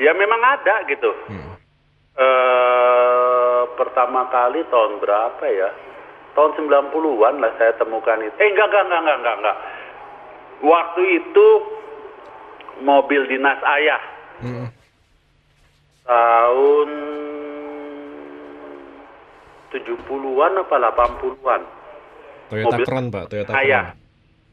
ya 0.00 0.12
memang 0.14 0.40
ada 0.40 0.86
gitu. 0.86 1.10
Mm. 1.28 1.50
eh 2.12 3.31
pertama 3.74 4.28
kali 4.28 4.62
tahun 4.68 4.98
berapa 4.98 5.44
ya? 5.46 5.70
Tahun 6.32 6.52
90-an 6.56 7.34
lah 7.44 7.52
saya 7.60 7.72
temukan 7.76 8.16
itu. 8.20 8.36
Eh 8.40 8.48
enggak 8.50 8.72
enggak 8.72 8.84
enggak 8.88 9.00
enggak 9.00 9.16
enggak 9.20 9.36
enggak. 9.36 9.58
Waktu 10.62 11.02
itu 11.18 11.46
mobil 12.80 13.22
dinas 13.28 13.60
ayah 13.78 14.02
Mm, 14.42 14.66
tahun 16.02 16.90
70-an 19.70 20.52
apa 20.66 20.74
80-an. 20.82 21.62
Toyota 22.50 22.66
Mobil 22.74 22.84
Crown 22.84 23.06
pak, 23.08 23.24
Toyota 23.30 23.54
Ayah. 23.54 23.94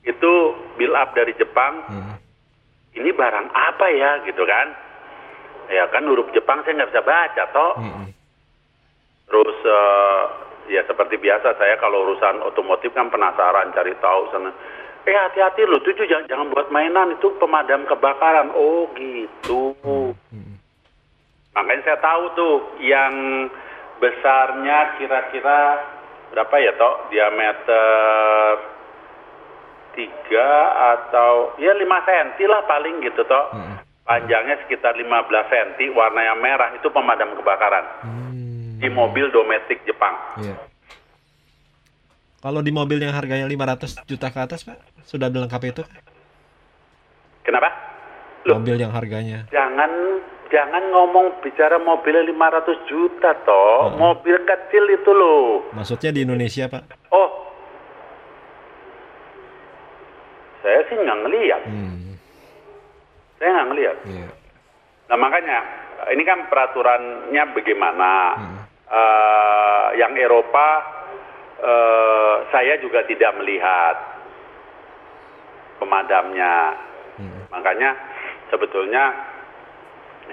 Itu 0.06 0.54
build 0.78 0.94
up 0.94 1.18
dari 1.18 1.34
Jepang. 1.36 1.84
Crown. 1.84 2.06
Mm, 2.06 2.16
Ini 3.02 3.10
barang 3.18 3.48
apa 3.50 3.86
ya 3.90 4.12
gitu 4.30 4.44
kan? 4.46 4.68
Ya 5.70 5.90
kan 5.90 6.06
huruf 6.06 6.30
Jepang 6.34 6.62
saya 6.62 6.82
nggak 6.82 6.92
bisa 6.94 7.02
baca 7.02 7.44
toh. 7.50 7.74
mm, 7.82 7.90
mm. 7.90 8.08
Terus 9.30 9.58
eh, 9.62 10.22
ya 10.74 10.82
seperti 10.90 11.22
biasa 11.22 11.54
saya 11.58 11.78
kalau 11.78 12.06
urusan 12.10 12.42
otomotif 12.46 12.94
kan 12.94 13.14
penasaran 13.14 13.74
cari 13.74 13.94
tahu 14.02 14.22
sana. 14.34 14.50
Eh 15.08 15.16
hati-hati 15.16 15.64
loh, 15.64 15.80
tuh 15.82 15.96
jangan, 15.96 16.28
jangan 16.28 16.52
buat 16.52 16.68
mainan 16.70 17.16
itu 17.16 17.32
pemadam 17.40 17.88
kebakaran. 17.88 18.52
Oh 18.54 18.90
gitu. 18.94 19.74
Makanya 21.56 21.82
saya 21.86 22.00
tahu 22.04 22.24
tuh 22.38 22.56
yang 22.84 23.14
besarnya 24.00 24.96
kira-kira 25.02 25.60
berapa 26.30 26.56
ya 26.62 26.72
toh 26.78 27.10
diameter 27.10 28.54
tiga 29.98 30.50
atau 30.96 31.58
ya 31.58 31.74
5 31.74 31.84
cm 31.84 32.30
lah 32.46 32.62
paling 32.70 33.02
gitu 33.02 33.22
toh. 33.26 33.46
Mm. 33.52 33.76
Panjangnya 34.10 34.58
sekitar 34.66 34.98
15 34.98 35.06
cm, 35.54 35.94
warnanya 35.94 36.34
merah 36.34 36.74
itu 36.74 36.90
pemadam 36.90 37.30
kebakaran 37.38 37.86
Hmm, 38.02 38.49
di 38.80 38.88
mobil 38.88 39.28
domestik 39.30 39.84
Jepang. 39.84 40.16
Iya. 40.40 40.56
Kalau 42.40 42.64
di 42.64 42.72
mobil 42.72 42.98
yang 42.98 43.12
harganya 43.12 43.44
500 43.44 44.08
juta 44.08 44.32
ke 44.32 44.40
atas 44.40 44.64
pak, 44.64 44.80
sudah 45.04 45.28
dilengkapi 45.28 45.76
itu? 45.76 45.84
Kenapa? 47.44 47.68
Loh, 48.48 48.56
Mobil 48.58 48.80
yang 48.80 48.96
harganya. 48.96 49.44
jangan 49.52 49.92
jangan 50.48 50.82
ngomong 50.90 51.44
bicara 51.44 51.76
mobilnya 51.76 52.24
500 52.24 52.88
juta 52.88 53.36
toh. 53.44 53.92
Hmm. 53.92 54.00
Mobil 54.00 54.40
kecil 54.40 54.84
itu 54.90 55.12
loh. 55.12 55.68
Maksudnya 55.76 56.16
di 56.16 56.24
Indonesia 56.24 56.72
pak? 56.72 56.88
Oh. 57.12 57.28
Saya 60.60 60.80
sih 60.88 60.96
nggak 60.96 61.20
ngeliat. 61.24 61.62
Hmm, 61.68 62.16
Saya 63.36 63.50
nggak 63.54 63.68
ngeliat. 63.70 63.98
iya. 64.08 64.28
Nah 65.08 65.18
makanya 65.18 65.58
ini 66.14 66.24
kan 66.24 66.48
peraturannya 66.48 67.44
bagaimana? 67.56 68.12
Hmm. 68.36 68.60
Eh, 68.90 69.88
yang 70.02 70.18
Eropa 70.18 70.68
eh, 71.62 72.36
saya 72.50 72.82
juga 72.82 73.06
tidak 73.06 73.38
melihat 73.38 73.96
pemadamnya. 75.78 76.74
Hmm, 77.22 77.46
Makanya 77.54 77.94
sebetulnya 78.50 79.14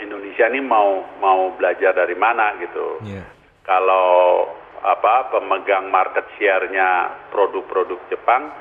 Indonesia 0.00 0.48
ini 0.48 0.60
mau 0.64 1.04
mau 1.20 1.52
belajar 1.56 1.92
dari 1.92 2.16
mana 2.16 2.56
gitu. 2.60 3.00
Iya. 3.04 3.24
Kalau 3.64 4.48
apa 4.86 5.32
pemegang 5.32 5.88
market 5.90 6.24
share-nya 6.36 7.10
produk-produk 7.32 7.98
Jepang 8.12 8.52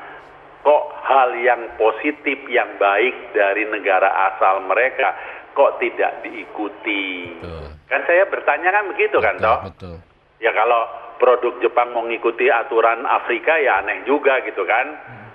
kok 0.66 0.86
hal 1.06 1.38
yang 1.38 1.78
positif 1.78 2.41
yang 2.49 2.82
baik 2.82 3.36
dari 3.38 3.70
negara 3.70 4.34
asal 4.34 4.66
mereka 4.66 5.14
kok 5.56 5.80
tidak 5.80 6.22
diikuti. 6.22 7.32
Betul. 7.39 7.66
Kan 7.88 8.01
saya 8.03 8.28
bertanya 8.28 8.70
kan 8.70 8.84
begitu 8.91 9.18
kan 9.18 9.36
Betul, 9.36 9.47
toh? 9.47 9.60
betul. 9.72 9.95
Ya 10.38 10.51
kalau 10.51 10.82
produk 11.16 11.53
Jepang 11.64 11.95
mau 11.95 12.03
ngikuti 12.03 12.51
aturan 12.51 13.08
Afrika 13.08 13.56
ya 13.56 13.80
aneh 13.80 14.03
juga 14.03 14.43
gitu 14.43 14.68
kan. 14.68 14.86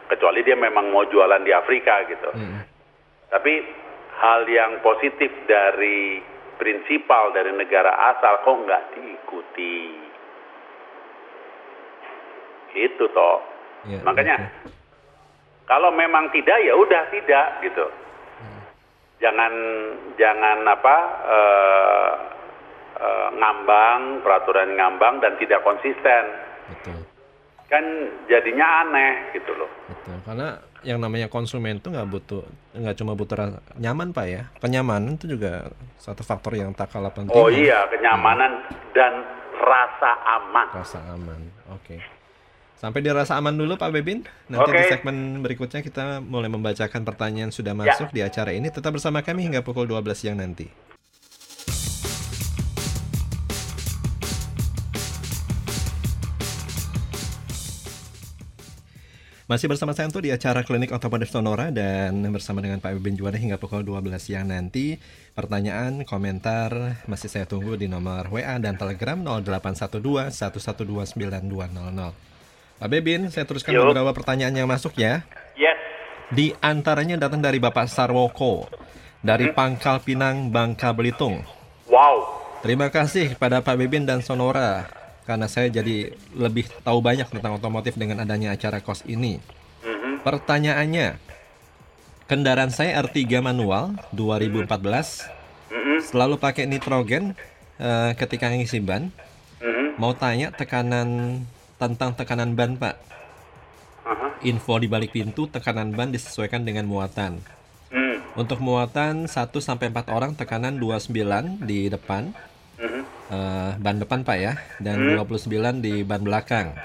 Kecuali 0.06 0.42
dia 0.42 0.54
memang 0.54 0.90
mau 0.90 1.06
jualan 1.06 1.40
di 1.40 1.54
Afrika 1.54 2.02
gitu. 2.04 2.34
Hmm, 2.34 2.66
Tapi 3.30 3.62
hal 4.20 4.42
yang 4.44 4.82
positif 4.82 5.30
dari 5.46 6.18
prinsipal 6.58 7.32
dari 7.32 7.54
negara 7.54 7.88
asal 8.12 8.42
kok 8.42 8.56
nggak 8.60 8.82
diikuti. 8.92 9.78
Itu 12.70 13.06
toh. 13.10 13.38
iya, 13.86 13.98
Makanya 14.02 14.36
oke. 14.36 14.70
kalau 15.64 15.90
memang 15.90 16.28
tidak 16.30 16.58
ya 16.60 16.74
udah 16.74 17.02
tidak 17.08 17.46
gitu. 17.64 17.86
Jangan 19.20 19.52
jangan 20.16 20.58
apa 20.64 20.96
eh, 21.28 22.12
eh, 22.98 23.28
ngambang 23.36 24.24
peraturan 24.24 24.74
ngambang 24.74 25.20
dan 25.20 25.36
tidak 25.36 25.60
konsisten 25.62 26.24
Betul. 26.72 26.98
kan 27.68 27.84
jadinya 28.26 28.66
aneh 28.84 29.30
gitu 29.36 29.52
loh 29.54 29.70
Betul. 29.86 30.16
Karena 30.24 30.48
yang 30.80 30.96
namanya 30.96 31.28
konsumen 31.28 31.76
itu 31.76 31.92
nggak 31.92 32.08
butuh 32.08 32.42
nggak 32.72 32.96
cuma 32.96 33.12
butuh 33.12 33.60
nyaman 33.76 34.16
pak 34.16 34.26
ya. 34.26 34.42
Kenyamanan 34.64 35.20
itu 35.20 35.36
juga 35.36 35.68
satu 36.00 36.24
faktor 36.24 36.56
yang 36.56 36.72
tak 36.72 36.88
kalah 36.88 37.12
penting. 37.12 37.36
oh 37.36 37.52
iya 37.52 37.84
kenyamanan 37.92 38.64
dan 38.96 39.20
rasa 39.60 40.10
aman 40.40 40.66
Rasa 40.72 40.98
aman. 41.12 41.40
Oke. 41.76 42.00
Sampai 42.80 43.04
di 43.04 43.12
rasa 43.12 43.36
aman 43.36 43.52
dulu 43.52 43.76
Pak 43.76 43.92
Bebin. 43.92 44.24
Nanti 44.48 44.72
di 44.72 44.80
Oke. 44.80 44.88
segmen 44.88 45.44
berikutnya 45.44 45.84
kita 45.84 46.24
mulai 46.24 46.48
membacakan 46.48 47.04
pertanyaan 47.04 47.52
sudah 47.52 47.76
masuk 47.76 48.08
di 48.08 48.24
acara 48.24 48.56
ini. 48.56 48.72
Tetap 48.72 48.96
bersama 48.96 49.20
kami 49.20 49.44
hingga 49.44 49.60
pukul 49.60 49.84
12 49.84 50.16
siang 50.16 50.40
nanti. 50.40 50.64
Masih 59.44 59.68
bersama 59.68 59.92
saya 59.92 60.08
untuk 60.08 60.24
di 60.24 60.32
acara 60.32 60.64
Klinik 60.64 60.94
Otomotif 60.96 61.28
Sonora 61.28 61.68
dan 61.68 62.16
bersama 62.32 62.64
dengan 62.64 62.80
Pak 62.80 62.96
Bebin 62.96 63.12
Juwana 63.12 63.36
hingga 63.36 63.60
pukul 63.60 63.84
12 63.84 64.16
siang 64.16 64.48
nanti. 64.48 64.96
Pertanyaan, 65.36 66.08
komentar 66.08 67.04
masih 67.04 67.28
saya 67.28 67.44
tunggu 67.44 67.76
di 67.76 67.92
nomor 67.92 68.32
WA 68.32 68.56
dan 68.56 68.80
Telegram 68.80 69.20
0812 69.20 70.32
112 70.32 71.12
9200. 71.12 72.29
Pak 72.80 72.88
Bebin, 72.88 73.28
saya 73.28 73.44
teruskan 73.44 73.76
Yuk. 73.76 73.92
beberapa 73.92 74.16
pertanyaan 74.16 74.56
yang 74.56 74.64
masuk 74.64 74.96
ya. 74.96 75.20
yes 75.52 75.76
Di 76.32 76.56
antaranya 76.64 77.20
datang 77.20 77.44
dari 77.44 77.60
Bapak 77.60 77.84
Sarwoko 77.84 78.72
dari 79.20 79.52
Pangkal 79.52 80.00
Pinang, 80.00 80.48
Bangka 80.48 80.96
Belitung. 80.96 81.44
wow 81.92 82.40
Terima 82.64 82.88
kasih 82.88 83.36
kepada 83.36 83.60
Pak 83.60 83.76
Bebin 83.76 84.08
dan 84.08 84.24
Sonora 84.24 84.88
karena 85.28 85.44
saya 85.44 85.68
jadi 85.68 86.12
lebih 86.32 86.68
tahu 86.80 87.04
banyak 87.04 87.28
tentang 87.28 87.56
otomotif 87.56 87.96
dengan 87.96 88.20
adanya 88.20 88.52
acara 88.52 88.80
kos 88.80 89.04
ini. 89.04 89.40
Mhm. 89.80 90.20
Pertanyaannya, 90.20 91.16
kendaraan 92.28 92.68
saya 92.68 93.00
R3 93.00 93.40
manual 93.40 93.96
2014 94.12 95.24
Mhm. 95.68 96.00
selalu 96.04 96.36
pakai 96.36 96.64
nitrogen 96.64 97.36
eh, 97.76 98.12
ketika 98.12 98.52
ngisi 98.52 98.76
ban. 98.80 99.08
Mhm. 99.56 99.96
Mau 99.96 100.12
tanya 100.12 100.52
tekanan 100.52 101.40
tentang 101.80 102.12
tekanan 102.12 102.52
ban 102.52 102.76
Pak. 102.76 102.94
Aha. 104.04 104.26
Info 104.44 104.76
di 104.76 104.84
balik 104.84 105.16
pintu 105.16 105.48
tekanan 105.48 105.96
ban 105.96 106.12
disesuaikan 106.12 106.60
dengan 106.60 106.84
muatan. 106.84 107.40
Hmm. 107.88 108.20
Untuk 108.36 108.60
muatan 108.60 109.24
1 109.24 109.58
sampai 109.64 109.88
4 109.88 110.12
orang 110.12 110.36
tekanan 110.36 110.76
29 110.76 111.56
di 111.64 111.88
depan, 111.88 112.36
Mhm. 112.76 113.02
eh, 113.32 113.70
ban 113.80 113.96
depan 113.96 114.20
Pak 114.22 114.36
ya, 114.36 114.52
dan 114.78 115.00
29 115.16 115.80
di 115.80 116.04
ban 116.04 116.20
belakang. 116.20 116.76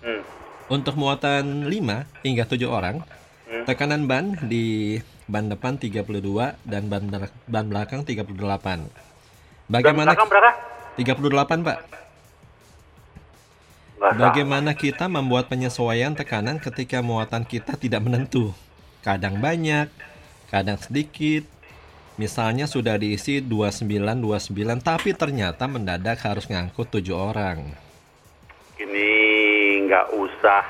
Hmm. 0.00 0.24
Untuk 0.72 0.96
muatan 0.96 1.68
5 1.68 2.08
hingga 2.24 2.48
7 2.48 2.66
orang, 2.72 3.04
tekanan 3.68 4.08
ban 4.08 4.36
di 4.48 4.96
ban 5.28 5.48
depan 5.48 5.76
32 5.76 6.56
dan 6.64 6.88
ban 6.88 7.04
ban 7.44 7.66
belakang 7.68 8.00
38. 8.04 8.88
Dan 9.68 9.72
Bagaimana 9.72 10.16
belakang 10.16 10.28
berapa 10.32 10.50
38, 10.96 11.60
Pak? 11.60 11.78
Bagaimana 13.98 14.78
kita 14.78 15.10
membuat 15.10 15.50
penyesuaian 15.50 16.14
tekanan 16.14 16.62
ketika 16.62 17.02
muatan 17.02 17.42
kita 17.42 17.74
tidak 17.74 18.06
menentu? 18.06 18.54
Kadang 19.02 19.42
banyak, 19.42 19.90
kadang 20.48 20.78
sedikit. 20.78 21.42
Misalnya 22.18 22.66
sudah 22.66 22.98
diisi 22.98 23.38
29-29 23.42 24.54
tapi 24.82 25.14
ternyata 25.14 25.70
mendadak 25.70 26.18
harus 26.26 26.50
ngangkut 26.50 26.90
7 26.90 27.14
orang. 27.14 27.88
ini 28.78 29.10
nggak 29.90 30.14
usah 30.14 30.62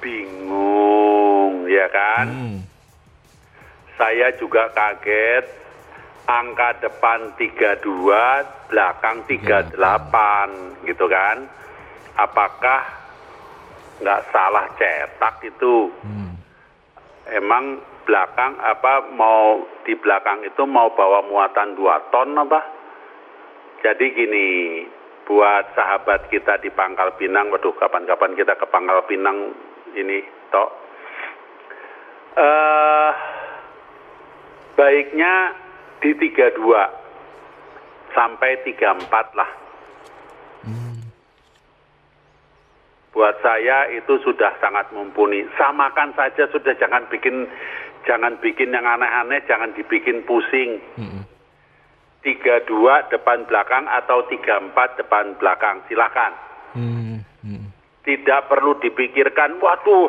bingung 0.00 1.68
ya 1.68 1.84
kan 1.92 2.26
Hmm, 2.28 2.56
saya 4.00 4.32
juga 4.40 4.72
kaget 4.72 5.44
angka 6.24 6.80
depan 6.80 7.36
32 7.36 8.72
belakang 8.72 9.20
38 9.28 10.88
gitu 10.88 11.04
kan 11.12 11.44
apakah 12.16 12.80
nggak 14.02 14.22
salah 14.34 14.66
cetak 14.76 15.34
itu? 15.46 15.92
Hmm. 16.02 16.34
emang 17.30 17.78
belakang 18.02 18.58
apa 18.58 19.14
mau 19.14 19.62
di 19.86 19.94
belakang 19.94 20.42
itu 20.42 20.66
mau 20.66 20.90
bawa 20.90 21.22
muatan 21.22 21.78
2 21.78 22.10
ton 22.10 22.34
apa? 22.34 22.60
Jadi 23.82 24.06
gini 24.14 24.46
buat 25.26 25.74
sahabat 25.78 26.26
kita 26.30 26.58
di 26.62 26.70
Pangkal 26.74 27.14
Pinang 27.14 27.50
waduh 27.54 27.74
kapan-kapan 27.78 28.34
kita 28.34 28.58
ke 28.58 28.66
Pangkal 28.66 29.06
Pinang 29.06 29.54
ini 29.94 30.18
tok 30.50 30.70
eh 32.36 33.12
baiknya 34.74 35.54
di 36.02 36.10
32 36.18 36.58
sampai 38.12 38.50
34 38.66 39.38
lah 39.38 39.50
buat 43.12 43.36
saya 43.44 43.92
itu 43.92 44.16
sudah 44.24 44.56
sangat 44.58 44.88
mumpuni. 44.96 45.44
Samakan 45.60 46.16
saja 46.16 46.48
sudah 46.48 46.72
jangan 46.80 47.04
bikin 47.12 47.44
jangan 48.08 48.40
bikin 48.40 48.72
yang 48.72 48.88
aneh-aneh, 48.88 49.44
jangan 49.46 49.70
dibikin 49.76 50.24
pusing. 50.26 50.80
Mm-mm. 50.98 51.22
32 52.22 53.10
depan 53.10 53.44
belakang 53.50 53.84
atau 53.90 54.22
34 54.30 54.98
depan 55.02 55.34
belakang, 55.42 55.82
silakan. 55.90 56.32
Hmm, 56.72 57.18
hmm. 57.42 57.66
Tidak 58.06 58.46
perlu 58.46 58.78
dipikirkan, 58.78 59.58
waduh, 59.58 60.06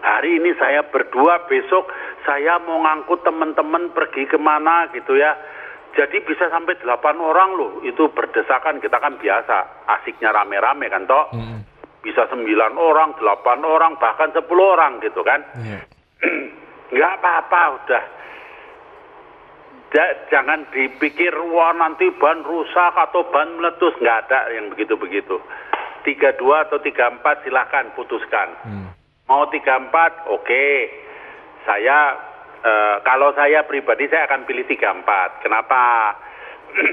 hari 0.00 0.40
ini 0.40 0.56
saya 0.56 0.80
berdua, 0.88 1.44
besok 1.52 1.92
saya 2.24 2.56
mau 2.64 2.80
ngangkut 2.80 3.20
teman-teman 3.28 3.92
pergi 3.92 4.24
ke 4.24 4.40
mana 4.40 4.88
gitu 4.96 5.20
ya. 5.20 5.36
Jadi 5.92 6.24
bisa 6.24 6.48
sampai 6.48 6.80
8 6.80 6.88
orang 7.20 7.60
loh, 7.60 7.72
itu 7.84 8.08
berdesakan, 8.08 8.80
kita 8.80 8.96
kan 8.96 9.20
biasa, 9.20 9.84
asiknya 10.00 10.32
rame-rame 10.32 10.88
kan 10.88 11.04
toh. 11.04 11.28
Mm-mm. 11.36 11.60
Bisa 12.02 12.26
9 12.26 12.42
orang, 12.74 13.14
8 13.16 13.62
orang, 13.62 13.94
bahkan 13.96 14.34
10 14.34 14.42
orang 14.58 14.98
gitu 15.00 15.22
kan. 15.22 15.40
Iya. 15.56 15.80
nggak 16.92 17.12
apa-apa 17.18 17.60
udah 17.78 18.04
Ja- 19.92 20.16
jangan 20.28 20.64
dipikir 20.72 21.36
wah 21.52 21.72
nanti 21.72 22.08
ban 22.16 22.40
rusak 22.40 22.96
atau 22.96 23.28
ban 23.28 23.60
meletus 23.60 23.92
nggak 24.00 24.18
ada 24.24 24.48
yang 24.52 24.72
begitu-begitu 24.72 25.36
32 26.02 26.64
atau 26.64 26.80
34 26.80 27.44
silahkan 27.44 27.92
putuskan 27.92 28.48
Hmm. 28.64 28.88
mau 29.24 29.44
34 29.48 30.32
oke 30.32 30.64
saya 31.64 32.16
eh, 32.60 32.96
kalau 33.04 33.36
saya 33.36 33.64
pribadi 33.64 34.08
saya 34.08 34.24
akan 34.24 34.48
pilih 34.48 34.64
34 34.64 35.44
kenapa 35.44 35.80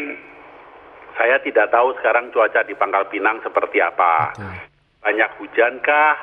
saya 1.17 1.39
tidak 1.39 1.71
tahu 1.71 1.95
sekarang 1.99 2.31
cuaca 2.31 2.63
di 2.63 2.75
Pangkal 2.75 3.07
Pinang 3.07 3.39
seperti 3.39 3.79
apa 3.79 4.35
Betul. 4.35 4.55
Banyak 4.99 5.29
hujankah, 5.39 6.15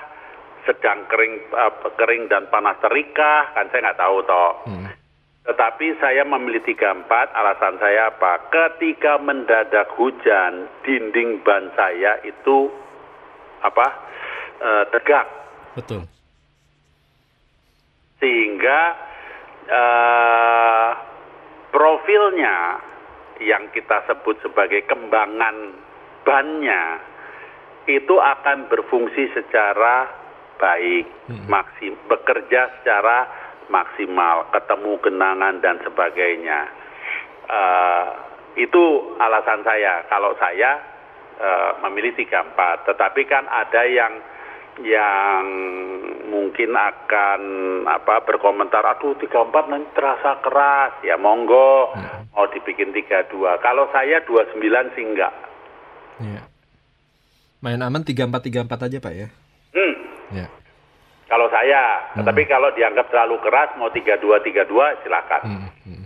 sedang 0.69 1.07
kering 1.09 1.35
eh, 1.53 1.75
kering 1.97 2.29
dan 2.29 2.49
panas 2.53 2.77
terikah, 2.81 3.53
kan 3.57 3.69
saya 3.73 3.91
nggak 3.91 4.01
tahu 4.01 4.17
toh. 4.25 4.53
Hmm. 4.69 4.87
Tetapi 5.47 6.03
saya 6.03 6.27
memilih 6.27 6.59
34, 6.67 7.07
alasan 7.31 7.79
saya 7.79 8.11
apa? 8.11 8.51
Ketika 8.51 9.23
mendadak 9.23 9.95
hujan, 9.95 10.67
dinding 10.83 11.39
ban 11.47 11.71
saya 11.79 12.19
itu 12.27 12.67
apa? 13.63 14.07
eh, 14.61 14.85
tegak 14.93 15.27
Betul. 15.77 16.03
sehingga 18.21 18.81
eh, 19.69 20.91
profilnya 21.69 22.81
yang 23.45 23.69
kita 23.77 24.09
sebut 24.09 24.41
sebagai 24.41 24.89
kembangan 24.89 25.77
bannya 26.25 26.83
itu 27.87 28.15
akan 28.19 28.67
berfungsi 28.67 29.31
secara 29.31 30.11
baik, 30.59 31.07
maksim, 31.47 31.95
bekerja 32.11 32.81
secara 32.81 33.29
maksimal, 33.69 34.51
ketemu 34.51 34.99
genangan 35.03 35.55
dan 35.63 35.77
sebagainya. 35.83 36.61
Eh, 37.47 38.07
itu 38.67 39.15
alasan 39.21 39.63
saya. 39.63 40.03
Kalau 40.11 40.35
saya 40.41 40.81
eh, 41.39 41.71
memilih 41.87 42.17
34, 42.17 42.89
tetapi 42.89 43.23
kan 43.29 43.45
ada 43.47 43.83
yang 43.87 44.15
yang 44.77 45.45
mungkin 46.29 46.77
akan 46.77 47.41
apa 47.89 48.21
berkomentar 48.29 48.85
aduh 48.85 49.17
34 49.17 49.73
nanti 49.73 49.89
terasa 49.97 50.41
keras. 50.43 50.93
Ya 51.07 51.17
monggo. 51.17 51.95
Mau 52.37 52.45
dibikin 52.53 52.93
32 52.93 53.33
kalau 53.65 53.89
saya 53.97 54.21
29 54.29 54.61
sih 54.93 55.05
enggak. 55.05 55.33
Iya. 56.21 56.56
Main 57.59 57.81
aman 57.81 58.03
3434 58.03 58.87
aja, 58.87 58.99
Pak 58.99 59.15
ya. 59.15 59.29
hmm, 59.73 59.95
Ya. 60.33 60.47
kalau 61.27 61.47
saya 61.49 62.03
tetapi 62.15 62.47
kalau 62.47 62.71
dianggap 62.73 63.07
terlalu 63.09 63.39
keras 63.41 63.71
mau 63.75 63.89
32 63.89 64.23
32 64.43 65.03
silakan 65.03 65.41
Hmm, 65.43 65.69
hmm. 65.85 66.05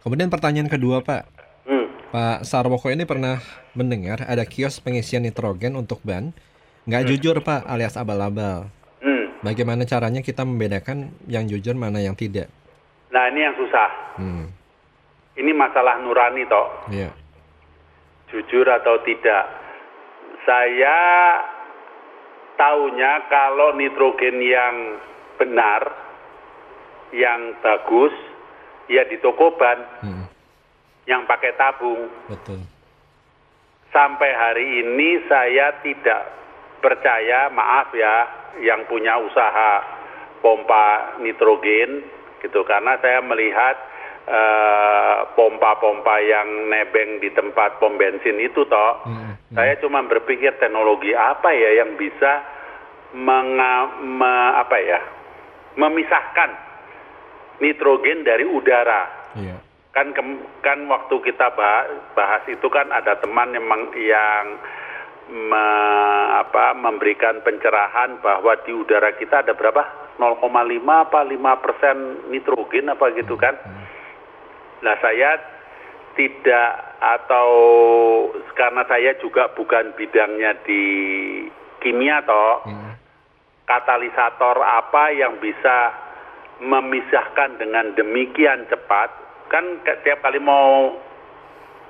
Kemudian 0.00 0.28
pertanyaan 0.28 0.68
kedua 0.68 1.00
Pak, 1.00 1.22
Hmm. 1.64 1.88
Pak 2.10 2.44
Sarwoko 2.44 2.88
ini 2.88 3.04
pernah 3.04 3.40
mendengar 3.72 4.20
ada 4.22 4.44
kios 4.44 4.76
pengisian 4.78 5.24
nitrogen 5.24 5.74
untuk 5.74 5.98
ban 6.00 6.36
nggak 6.84 7.08
jujur 7.08 7.40
Pak 7.40 7.64
alias 7.64 7.96
abal-abal. 7.96 8.68
Hmm. 9.00 9.32
Bagaimana 9.40 9.84
caranya 9.84 10.20
kita 10.20 10.44
membedakan 10.44 11.08
yang 11.24 11.44
jujur 11.44 11.72
mana 11.72 11.98
yang 11.98 12.12
tidak? 12.12 12.52
Nah 13.08 13.28
ini 13.28 13.40
yang 13.40 13.56
susah. 13.56 13.90
Hmm, 14.16 14.46
Ini 15.34 15.50
masalah 15.50 15.98
nurani 15.98 16.44
toh. 16.44 16.68
iya. 16.88 17.08
jujur 18.28 18.66
atau 18.66 19.00
tidak. 19.00 19.63
Saya 20.44 21.00
tahunya 22.54 23.12
kalau 23.32 23.74
nitrogen 23.74 24.38
yang 24.44 24.76
benar, 25.40 25.82
yang 27.10 27.56
bagus, 27.64 28.12
ya 28.86 29.08
di 29.08 29.16
toko 29.18 29.56
ban 29.56 29.80
Hmm, 30.04 30.24
yang 31.08 31.24
pakai 31.24 31.56
tabung. 31.56 32.08
betul. 32.28 32.60
Sampai 33.88 34.30
hari 34.34 34.82
ini 34.84 35.22
saya 35.30 35.80
tidak 35.80 36.22
percaya, 36.82 37.48
maaf 37.48 37.94
ya, 37.94 38.16
yang 38.60 38.84
punya 38.90 39.16
usaha 39.22 39.72
pompa 40.42 41.16
nitrogen 41.24 42.04
gitu 42.44 42.60
karena 42.68 43.00
saya 43.00 43.24
melihat 43.24 43.76
eh, 44.24 45.16
pompa-pompa 45.36 46.16
yang 46.24 46.68
nebeng 46.72 47.20
di 47.20 47.28
tempat 47.32 47.76
pom 47.76 48.00
bensin 48.00 48.40
itu 48.40 48.64
toh. 48.64 49.04
Hmm, 49.04 49.36
saya 49.52 49.76
cuma 49.78 50.00
berpikir 50.04 50.56
teknologi 50.56 51.12
apa 51.12 51.52
ya 51.52 51.84
yang 51.84 51.94
bisa 51.94 52.40
menga, 53.14 54.00
me- 54.02 54.54
apa 54.58 54.76
ya 54.80 55.00
memisahkan 55.76 56.50
nitrogen 57.60 58.24
dari 58.24 58.44
udara. 58.44 59.26
Iya. 59.34 59.58
kan 59.94 60.10
kem- 60.10 60.42
kan 60.58 60.90
waktu 60.90 61.22
kita 61.22 61.54
bahas, 61.54 61.86
bahas 62.18 62.42
itu 62.50 62.66
kan 62.66 62.90
ada 62.90 63.14
teman 63.14 63.54
yang 63.54 63.62
meng- 63.62 63.94
yang 63.94 64.58
me- 65.30 66.26
apa 66.34 66.74
memberikan 66.74 67.38
pencerahan 67.46 68.18
bahwa 68.18 68.58
di 68.66 68.74
udara 68.74 69.14
kita 69.14 69.46
ada 69.46 69.54
berapa? 69.54 70.02
0,5 70.18 71.10
apa 71.10 71.26
5 71.26 71.62
persen 71.62 71.96
nitrogen 72.30 72.86
apa 72.86 73.10
gitu 73.18 73.34
kan 73.34 73.54
Nah 74.84 74.96
saya 75.00 75.40
tidak 76.14 76.70
atau 77.02 77.50
karena 78.54 78.86
saya 78.86 79.18
juga 79.18 79.50
bukan 79.56 79.96
bidangnya 79.98 80.54
di 80.62 80.84
kimia 81.82 82.22
toh 82.22 82.62
Hmm, 82.64 82.94
katalisator 83.66 84.62
apa 84.62 85.10
yang 85.10 85.42
bisa 85.42 85.90
memisahkan 86.62 87.58
dengan 87.58 87.92
demikian 87.98 88.68
cepat 88.70 89.10
kan 89.50 89.82
tiap 90.06 90.22
kali 90.22 90.38
mau 90.38 90.94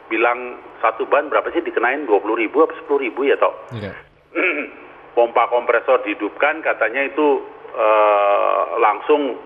bilang 0.09 0.59
satu 0.81 1.05
ban 1.09 1.29
berapa 1.29 1.49
sih 1.53 1.65
dikenain? 1.65 2.09
20 2.09 2.43
ribu 2.43 2.65
apa 2.65 2.75
10 2.77 3.05
ribu 3.05 3.29
ya 3.29 3.37
toh? 3.37 3.55
Iya. 3.77 3.93
pompa 5.15 5.47
kompresor 5.47 6.03
dihidupkan 6.03 6.61
katanya 6.61 7.07
itu 7.07 7.41
eh, 7.73 8.63
langsung 8.83 9.39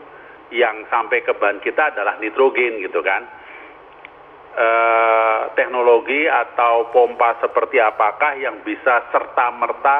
yang 0.49 0.89
sampai 0.89 1.21
ke 1.21 1.37
ban 1.37 1.61
kita 1.61 1.93
adalah 1.93 2.17
nitrogen 2.17 2.81
gitu 2.81 3.05
kan 3.05 3.29
eh, 4.59 5.41
teknologi 5.55 6.27
atau 6.27 6.91
pompa 6.91 7.39
seperti 7.39 7.79
apakah 7.79 8.35
yang 8.35 8.59
bisa 8.67 9.07
serta 9.15 9.55
merta 9.55 9.99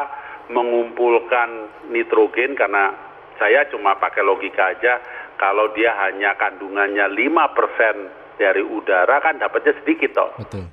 mengumpulkan 0.51 1.71
nitrogen 1.95 2.59
karena 2.59 2.91
saya 3.39 3.71
cuma 3.71 3.95
pakai 4.01 4.27
logika 4.27 4.75
aja 4.75 4.99
kalau 5.39 5.71
dia 5.71 5.95
hanya 6.03 6.35
kandungannya 6.35 7.07
5% 7.07 8.39
dari 8.41 8.63
udara 8.63 9.23
kan 9.23 9.39
dapatnya 9.39 9.79
sedikit 9.83 10.11
toh. 10.19 10.31
Betul. 10.43 10.67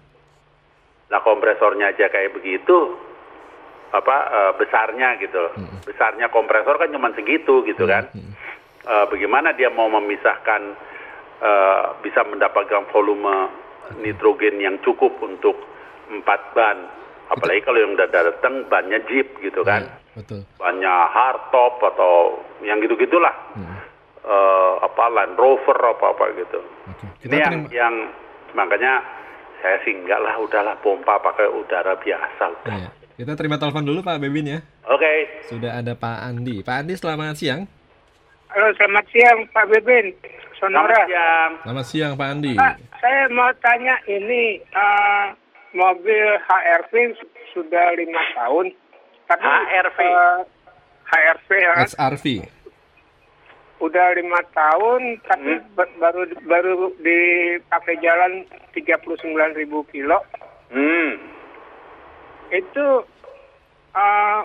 Nah 1.05 1.19
kompresornya 1.21 1.93
aja 1.93 2.09
kayak 2.09 2.33
begitu 2.33 2.97
apa 3.93 4.17
eh, 4.33 4.51
besarnya 4.57 5.21
gitu. 5.21 5.43
Besarnya 5.85 6.33
kompresor 6.33 6.81
kan 6.81 6.89
cuma 6.89 7.13
segitu 7.13 7.61
gitu 7.69 7.85
kan. 7.85 8.09
Eh, 8.85 9.05
bagaimana 9.09 9.53
dia 9.53 9.69
mau 9.69 9.89
memisahkan 9.89 10.61
eh, 11.41 11.85
bisa 12.01 12.25
mendapatkan 12.25 12.89
volume 12.89 13.64
nitrogen 13.97 14.57
yang 14.57 14.75
cukup 14.81 15.13
untuk 15.19 15.55
empat 16.07 16.41
ban. 16.53 16.77
Apalagi 17.25 17.65
kalau 17.65 17.81
yang 17.81 17.97
udah 17.97 18.05
datang 18.05 18.69
bannya 18.69 19.01
jeep 19.09 19.25
gitu 19.41 19.65
kan. 19.65 19.81
Iya, 19.81 19.97
betul. 20.13 20.39
Bannya 20.61 20.93
hardtop 21.09 21.81
atau 21.81 22.37
yang 22.61 22.77
gitu-gitulah. 22.79 23.33
Hmm, 23.57 23.81
Eh, 24.25 24.73
apa 24.81 25.05
Land 25.05 25.37
Rover 25.37 25.77
apa 25.77 26.17
apa 26.17 26.33
gitu. 26.33 26.57
Oke. 26.89 27.05
Kita 27.21 27.29
Ini 27.29 27.37
yang, 27.45 27.53
terima. 27.61 27.77
yang 27.77 27.95
makanya 28.57 28.93
saya 29.61 29.77
sih 29.85 29.93
enggak 29.93 30.17
lah 30.17 30.33
udahlah 30.41 30.73
pompa 30.81 31.21
pakai 31.21 31.45
udara 31.45 31.93
biasa 31.93 32.43
udah. 32.57 32.73
Iya. 32.73 32.89
Kita 33.21 33.37
terima 33.37 33.61
telepon 33.61 33.85
dulu 33.85 34.01
Pak 34.01 34.17
Bebin 34.17 34.49
ya. 34.49 34.59
Oke. 34.89 35.29
Sudah 35.45 35.77
ada 35.77 35.93
Pak 35.93 36.25
Andi. 36.25 36.65
Pak 36.65 36.73
Andi 36.73 36.97
selamat 36.97 37.37
siang. 37.37 37.69
Halo, 38.49 38.73
selamat 38.73 39.05
siang 39.13 39.45
Pak 39.53 39.65
Beben, 40.65 40.73
Selamat 40.73 40.89
Sonora. 40.89 41.05
siang. 41.05 41.51
Selamat 41.61 41.85
siang 41.85 42.11
Pak 42.15 42.27
Andi. 42.27 42.53
Pak, 42.55 42.73
saya 42.97 43.21
mau 43.29 43.51
tanya 43.55 43.95
ini 44.07 44.43
eh, 44.59 45.25
mobil 45.71 46.25
HRV 46.41 46.93
sudah 47.53 47.85
lima 47.93 48.21
tahun, 48.33 48.65
tapi 49.27 49.45
HRV? 49.45 49.99
eh, 50.01 50.37
HRV 51.05 51.49
ya, 51.53 51.73
XRV. 51.85 52.25
udah 53.77 54.07
lima 54.15 54.41
tahun, 54.49 55.01
tapi 55.21 55.51
Hmm. 55.53 55.67
ba- 55.75 55.93
baru 56.01 56.21
baru 56.41 56.73
dipakai 56.97 57.99
jalan 57.99 58.41
39 58.73 59.21
ribu 59.53 59.85
kilo. 59.85 60.17
Hmm. 60.67 61.21
Itu 62.49 63.05
eh, 63.93 64.39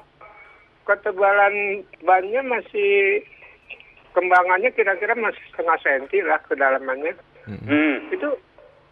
ketebalan 0.84 1.54
bannya 2.00 2.42
masih 2.44 3.22
kembangannya 4.12 4.70
kira-kira 4.74 5.14
masih 5.14 5.40
setengah 5.52 5.78
senti 5.82 6.18
lah 6.22 6.40
kedalamannya. 6.46 7.14
Hmm. 7.50 8.12
itu 8.14 8.28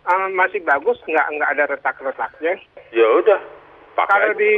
uh, 0.08 0.28
masih 0.34 0.58
bagus 0.64 0.98
nggak 1.06 1.26
nggak 1.36 1.50
ada 1.54 1.64
retak-retaknya 1.70 2.58
Ya 2.90 3.06
udah. 3.22 3.38
Pakai. 3.94 4.08
kalau 4.08 4.32
di 4.38 4.52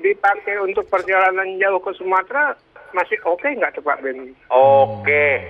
dipakai 0.00 0.56
untuk 0.60 0.84
perjalanan 0.88 1.60
jauh 1.60 1.80
ke 1.80 1.92
Sumatera 1.96 2.56
masih 2.92 3.20
oke 3.24 3.44
nggak 3.44 3.76
tuh 3.76 3.84
Pak 3.84 4.00
Ben? 4.00 4.32
Oke. 4.50 5.44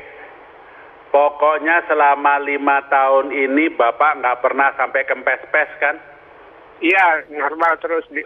Pokoknya 1.09 1.81
selama 1.89 2.37
lima 2.45 2.85
tahun 2.93 3.33
ini 3.33 3.73
Bapak 3.73 4.21
nggak 4.21 4.41
pernah 4.45 4.75
sampai 4.77 5.07
kempes-pes 5.09 5.71
kan? 5.81 5.97
Iya 6.79 7.27
normal 7.33 7.79
terus 7.81 8.05
di 8.13 8.23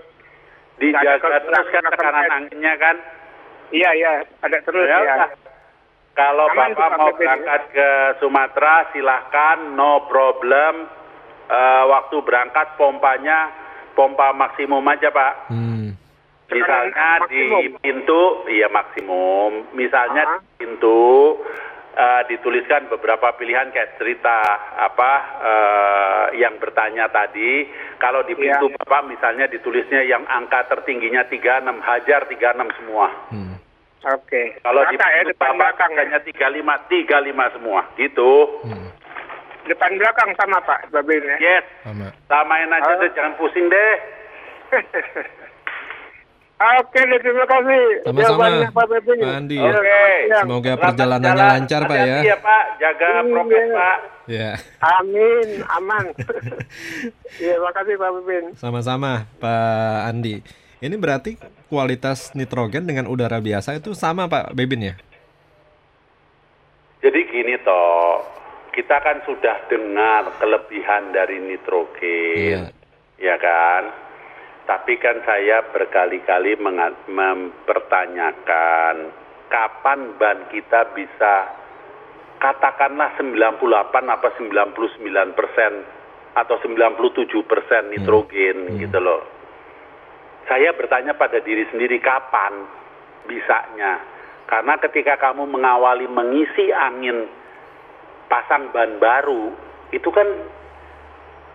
Dijaga 0.80 1.38
terus 1.44 1.68
kan 1.70 1.84
tekanan 1.86 2.28
anginnya 2.32 2.74
kan? 2.80 2.96
iya 3.72 3.88
iya 3.96 4.12
ada 4.44 4.58
terus 4.60 4.84
Ya 4.84 5.00
ya. 5.00 5.16
Kalau 6.12 6.44
Aman 6.46 6.72
Bapak 6.72 6.88
Pak 6.92 6.98
mau 6.98 7.08
ya. 7.08 7.16
berangkat 7.16 7.62
ke 7.72 7.88
Sumatera 8.18 8.92
silahkan 8.92 9.72
no 9.72 10.04
problem. 10.04 10.84
Eh, 11.44 11.84
waktu 11.86 12.16
berangkat 12.20 12.76
pompanya 12.76 13.48
pompa 13.92 14.32
maksimum 14.32 14.84
aja 14.86 15.08
Pak. 15.08 15.48
Hmm. 15.48 15.96
Misalnya 16.46 17.24
di 17.26 17.48
Maksimum. 17.48 17.80
pintu, 17.80 18.22
iya 18.46 18.68
maksimum. 18.68 19.72
Misalnya 19.72 20.22
Ah. 20.22 20.32
di 20.38 20.48
pintu 20.58 21.00
eh, 21.92 22.22
dituliskan 22.26 22.88
beberapa 22.88 23.32
pilihan 23.32 23.68
kayak 23.68 23.96
cerita 23.96 24.36
apa 24.78 25.12
eh, 25.42 26.24
yang 26.38 26.56
bertanya 26.56 27.08
tadi. 27.08 27.68
Kalau 27.96 28.20
di 28.22 28.32
Iya. 28.32 28.56
pintu 28.56 28.72
bapak 28.74 29.04
misalnya 29.06 29.44
ditulisnya 29.44 30.00
yang 30.02 30.24
angka 30.26 30.64
tertingginya 30.68 31.24
36 31.24 31.80
hajar 31.82 32.24
36 32.26 32.72
semua. 32.74 33.12
Hmm. 33.28 33.51
Oke. 34.02 34.42
Kalau 34.58 34.82
di 34.84 34.96
ya 34.98 35.22
depan 35.24 35.54
belakang 35.54 35.90
ya. 35.94 36.02
angkanya 36.02 36.18
35 36.26 36.90
35 36.90 37.54
semua. 37.54 37.80
Gitu. 37.94 38.30
Hmm. 38.66 38.88
Depan 39.62 39.94
belakang 39.94 40.30
sama 40.34 40.58
Pak 40.60 40.90
Pak 40.90 41.02
Ben 41.06 41.22
ya. 41.22 41.36
Yes. 41.38 41.64
Sama. 41.86 42.08
Samain 42.26 42.66
aja 42.68 42.82
Ah. 42.88 42.98
deh, 42.98 43.10
jangan 43.14 43.32
pusing 43.36 43.66
deh. 43.66 43.92
Oke, 46.62 47.00
deh, 47.00 47.18
terima 47.18 47.42
kasih. 47.42 47.82
Sama-sama, 48.06 48.46
Pak. 48.70 48.86
Pak 48.86 49.34
Andi. 49.34 49.58
Oke. 49.58 49.74
Oke. 49.74 50.02
siang. 50.22 50.44
Semoga 50.46 50.62
Selamat 50.70 50.82
perjalanannya 50.86 51.34
jalan. 51.34 51.50
lancar 51.58 51.80
Pak 51.82 51.90
ya. 51.90 51.98
Hati-hati 51.98 52.28
ya 52.28 52.36
Pak, 52.38 52.64
jaga 52.78 53.06
Iya. 53.06 53.22
prokes 53.26 53.66
Pak. 53.68 53.96
Ya. 54.30 54.50
Amin, 54.94 55.48
aman. 55.68 56.04
Iya, 57.42 57.54
makasih 57.58 57.94
Pak 57.96 58.10
Beben. 58.14 58.44
Sama-sama 58.54 59.26
Pak 59.36 59.98
Andi. 60.06 60.36
Ini 60.82 60.98
berarti 60.98 61.38
kualitas 61.70 62.34
nitrogen 62.34 62.82
dengan 62.90 63.06
udara 63.06 63.38
biasa 63.38 63.78
itu 63.78 63.94
sama 63.94 64.26
Pak 64.26 64.50
Bebin 64.50 64.90
ya? 64.90 64.98
Jadi 66.98 67.22
gini 67.30 67.54
toh, 67.62 68.18
kita 68.74 68.98
kan 68.98 69.22
sudah 69.22 69.62
dengar 69.70 70.34
kelebihan 70.42 71.14
dari 71.14 71.38
nitrogen, 71.38 72.74
ya 73.14 73.36
kan? 73.38 73.94
Tapi 74.66 74.98
kan 74.98 75.22
saya 75.22 75.62
berkali-kali 75.70 76.58
mempertanyakan 77.06 78.94
kapan 79.46 80.18
ban 80.18 80.50
kita 80.50 80.90
bisa 80.98 81.62
katakanlah 82.42 83.14
98 83.22 83.54
apa 84.02 84.28
99 84.34 85.38
persen 85.38 85.72
atau 86.34 86.58
97 86.58 87.30
persen 87.46 87.86
nitrogen 87.94 88.82
gitu 88.82 88.98
loh. 88.98 89.22
Saya 90.50 90.74
bertanya 90.74 91.14
pada 91.14 91.38
diri 91.38 91.62
sendiri 91.70 92.02
kapan 92.02 92.66
bisanya. 93.30 94.02
Karena 94.50 94.74
ketika 94.82 95.16
kamu 95.16 95.46
mengawali 95.48 96.10
mengisi 96.10 96.74
angin 96.74 97.30
pasang 98.26 98.68
ban 98.74 98.98
baru, 98.98 99.54
itu 99.94 100.08
kan 100.10 100.26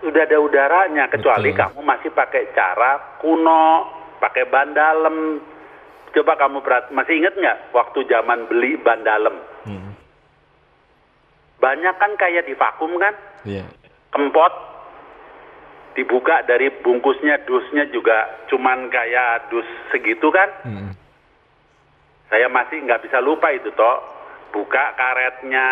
udah 0.08 0.24
ada 0.24 0.38
udaranya 0.40 1.10
kecuali 1.10 1.52
Betul. 1.52 1.60
kamu 1.62 1.80
masih 1.84 2.10
pakai 2.14 2.54
cara 2.54 3.18
kuno, 3.20 3.86
pakai 4.22 4.46
ban 4.50 4.72
dalam. 4.72 5.42
Coba 6.16 6.40
kamu 6.40 6.64
berat, 6.64 6.90
masih 6.90 7.20
ingat 7.22 7.36
nggak 7.38 7.58
waktu 7.76 8.08
zaman 8.08 8.48
beli 8.50 8.80
ban 8.82 9.04
dalam? 9.04 9.36
Hmm. 9.68 9.94
Banyak 11.62 11.96
kan 12.00 12.12
kayak 12.18 12.48
di 12.48 12.54
vakum 12.56 12.96
kan, 12.98 13.14
Iya. 13.44 13.66
kempot, 14.14 14.54
dibuka 15.98 16.46
dari 16.46 16.70
bungkusnya, 16.70 17.42
dusnya 17.50 17.90
juga 17.90 18.46
cuman 18.54 18.94
kayak 18.94 19.50
dus 19.50 19.66
segitu 19.90 20.30
kan. 20.30 20.50
Hmm. 20.62 20.94
Saya 22.30 22.46
masih 22.54 22.86
nggak 22.86 23.02
bisa 23.10 23.18
lupa 23.18 23.50
itu 23.50 23.74
toh. 23.74 24.16
Buka 24.54 24.96
karetnya, 24.96 25.70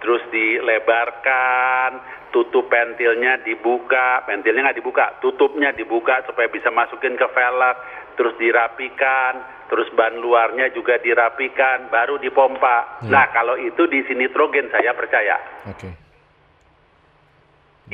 terus 0.00 0.24
dilebarkan, 0.32 2.00
tutup 2.32 2.66
pentilnya 2.72 3.38
dibuka, 3.44 4.24
pentilnya 4.26 4.66
nggak 4.66 4.80
dibuka, 4.80 5.04
tutupnya 5.22 5.70
dibuka 5.76 6.24
supaya 6.26 6.50
bisa 6.50 6.72
masukin 6.72 7.14
ke 7.14 7.28
velg, 7.30 7.76
terus 8.18 8.34
dirapikan, 8.40 9.44
terus 9.70 9.86
ban 9.94 10.18
luarnya 10.18 10.72
juga 10.74 10.98
dirapikan, 10.98 11.92
baru 11.92 12.18
dipompa. 12.18 13.04
Hmm. 13.04 13.12
Nah 13.12 13.30
kalau 13.30 13.54
itu 13.60 13.86
di 13.86 14.02
nitrogen 14.16 14.72
saya 14.72 14.92
percaya 14.96 15.36
Oke. 15.70 15.88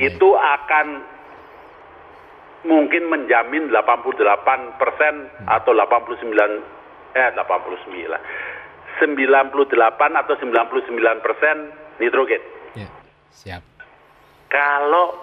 itu 0.01 0.29
akan 0.33 0.87
mungkin 2.61 3.09
menjamin 3.09 3.73
88 3.73 4.77
persen 4.77 5.15
atau 5.49 5.71
89 5.73 6.29
eh 7.17 7.29
89 7.33 9.01
98 9.01 10.21
atau 10.21 10.33
99 10.37 11.25
persen 11.25 11.57
nitrogen. 11.97 12.43
Ya. 12.77 12.89
Siap. 13.33 13.63
Kalau 14.51 15.17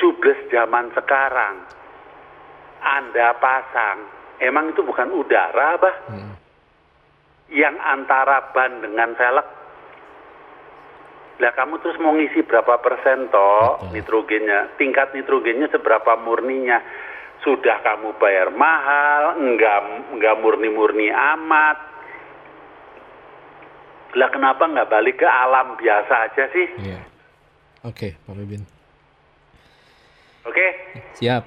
jubles 0.00 0.38
zaman 0.50 0.90
sekarang 0.96 1.70
Anda 2.82 3.32
pasang, 3.38 4.10
emang 4.42 4.74
itu 4.74 4.82
bukan 4.82 5.08
udara, 5.14 5.78
bah? 5.78 5.96
Hmm. 6.10 6.34
Yang 7.52 7.76
antara 7.80 8.50
ban 8.50 8.82
dengan 8.82 9.14
velg. 9.14 9.46
Lah 11.42 11.50
kamu 11.50 11.82
terus 11.82 11.98
mau 11.98 12.14
ngisi 12.14 12.46
berapa 12.46 12.78
persen 12.78 13.26
toh 13.30 13.90
nitrogennya? 13.90 14.78
Tingkat 14.78 15.14
nitrogennya 15.18 15.66
seberapa 15.70 16.14
murninya? 16.22 16.78
Sudah 17.42 17.82
kamu 17.82 18.16
bayar 18.16 18.54
mahal, 18.54 19.36
enggak 19.42 20.08
enggak 20.14 20.34
murni-murni 20.40 21.10
amat. 21.10 21.78
Lah 24.14 24.28
kenapa 24.30 24.64
nggak 24.70 24.88
balik 24.88 25.20
ke 25.20 25.28
alam 25.28 25.74
biasa 25.74 26.14
aja 26.30 26.44
sih? 26.54 26.66
Iya. 26.86 27.00
Oke, 27.84 28.16
Pak 28.24 28.34
Bebin. 28.38 28.62
Oke? 30.48 30.66
Siap. 31.20 31.42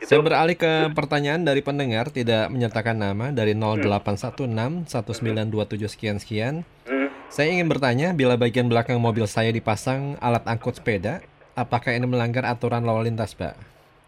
Itu. 0.00 0.08
Saya 0.08 0.20
beralih 0.24 0.56
ke 0.56 0.92
pertanyaan 0.92 1.44
dari 1.44 1.60
pendengar 1.60 2.08
tidak 2.12 2.48
menyertakan 2.52 2.96
nama 3.00 3.32
dari 3.32 3.52
0816 3.56 4.92
1927 4.92 5.92
sekian 5.92 6.16
sekian. 6.20 6.54
Hmm. 6.88 6.99
Saya 7.30 7.48
ingin 7.48 7.70
bertanya 7.70 8.10
bila 8.10 8.34
bagian 8.34 8.66
belakang 8.66 8.98
mobil 8.98 9.22
saya 9.24 9.48
dipasang 9.48 10.18
alat 10.18 10.42
angkut 10.44 10.74
sepeda, 10.74 11.22
apakah 11.54 11.94
ini 11.94 12.02
melanggar 12.02 12.42
aturan 12.42 12.82
lalu 12.82 13.06
lintas, 13.06 13.32
Pak? 13.32 13.54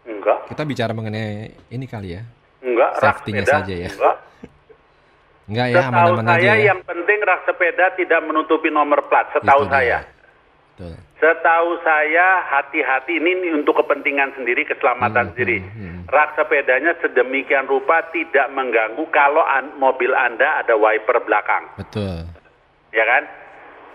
Enggak, 0.03 0.51
Kita 0.51 0.61
bicara 0.63 0.91
mengenai 0.91 1.31
ini 1.69 1.85
kali 1.87 2.19
ya. 2.19 2.21
enggak. 2.59 2.91
rak 2.93 3.23
Safety-nya 3.23 3.41
sepeda, 3.41 3.53
saja 3.57 3.73
ya. 3.73 3.89
Enggak. 3.89 4.17
Enggak 5.43 5.67
ya, 5.69 5.81
aman-aman 5.85 6.25
saya 6.25 6.35
aja 6.35 6.51
ya. 6.53 6.65
yang 6.67 6.79
penting 6.83 7.19
rak 7.21 7.41
sepeda 7.43 7.85
tidak 7.95 8.19
menutupi 8.21 8.67
nomor 8.67 8.99
plat. 9.07 9.27
Setahu 9.31 9.61
Itu 9.61 9.71
saya. 9.71 9.99
Betul. 10.73 10.93
Setahu 11.15 11.69
saya 11.79 12.27
hati-hati 12.49 13.13
ini, 13.15 13.31
ini 13.33 13.49
untuk 13.53 13.77
kepentingan 13.77 14.35
sendiri, 14.35 14.65
keselamatan 14.65 15.23
Hmm, 15.23 15.31
sendiri. 15.31 15.57
hmm, 15.57 15.71
hmm. 15.71 15.99
Rak 16.05 16.35
sepedanya 16.35 16.91
sedemikian 16.99 17.63
rupa 17.65 18.03
tidak 18.11 18.51
mengganggu 18.51 19.07
kalau 19.09 19.39
an- 19.41 19.71
mobil 19.77 20.11
Anda 20.11 20.59
ada 20.59 20.75
wiper 20.75 21.23
belakang, 21.23 21.71
Betul. 21.77 22.27
Ya 22.93 23.03
kan? 23.03 23.23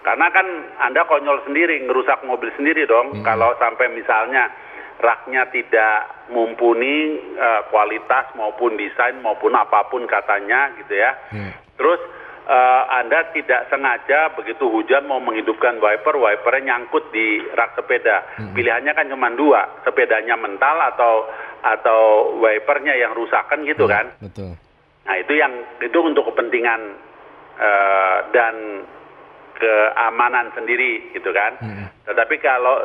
Karena 0.02 0.26
kan 0.30 0.46
Anda 0.78 1.02
konyol 1.04 1.42
sendiri, 1.46 1.84
ngerusak 1.84 2.22
mobil 2.24 2.50
sendiri 2.54 2.86
dong. 2.86 3.18
Hmm. 3.18 3.24
Kalau 3.26 3.54
sampai 3.58 3.90
misalnya 3.92 4.50
raknya 4.98 5.46
tidak 5.54 6.26
mumpuni 6.34 7.18
eh, 7.38 7.60
kualitas 7.70 8.34
maupun 8.34 8.74
desain 8.74 9.18
maupun 9.22 9.54
apa 9.54 9.86
pun 9.86 10.06
katanya 10.06 10.74
gitu 10.82 10.94
ya. 10.98 11.14
Hmm. 11.30 11.52
Terus 11.78 12.00
eh, 12.46 12.82
Anda 12.94 13.30
tidak 13.34 13.70
sengaja 13.70 14.34
begitu 14.34 14.66
hujan 14.70 15.06
mau 15.06 15.22
menghidupkan 15.22 15.78
wiper, 15.78 16.18
wipernya 16.18 16.78
nyangkut 16.78 17.10
di 17.14 17.42
rak 17.54 17.78
sepeda. 17.78 18.26
Pilihannya 18.54 18.92
kan 18.94 19.06
cuma 19.10 19.28
dua, 19.34 19.82
sepedanya 19.86 20.34
mental 20.38 20.78
atau 20.94 21.26
atau 21.58 22.32
wipernya 22.38 22.94
yang 22.94 23.18
rusakan 23.18 23.66
gitu 23.66 23.86
Hmm, 23.86 23.92
kan. 23.92 24.06
Betul. 24.22 24.54
Nah 25.04 25.16
itu 25.18 25.32
yang 25.34 25.52
itu 25.82 25.98
untuk 25.98 26.30
kepentingan 26.32 27.07
eh, 27.58 28.18
dan 28.32 28.54
keamanan 29.58 30.54
sendiri 30.54 31.10
gitu 31.12 31.34
kan. 31.34 31.58
Hmm. 31.58 31.86
Tetapi 32.06 32.36
kalau 32.38 32.78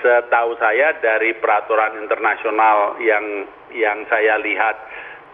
setahu 0.00 0.54
saya 0.62 0.94
dari 1.02 1.34
peraturan 1.36 1.98
internasional 1.98 3.00
yang 3.02 3.48
yang 3.74 4.06
saya 4.06 4.38
lihat 4.38 4.76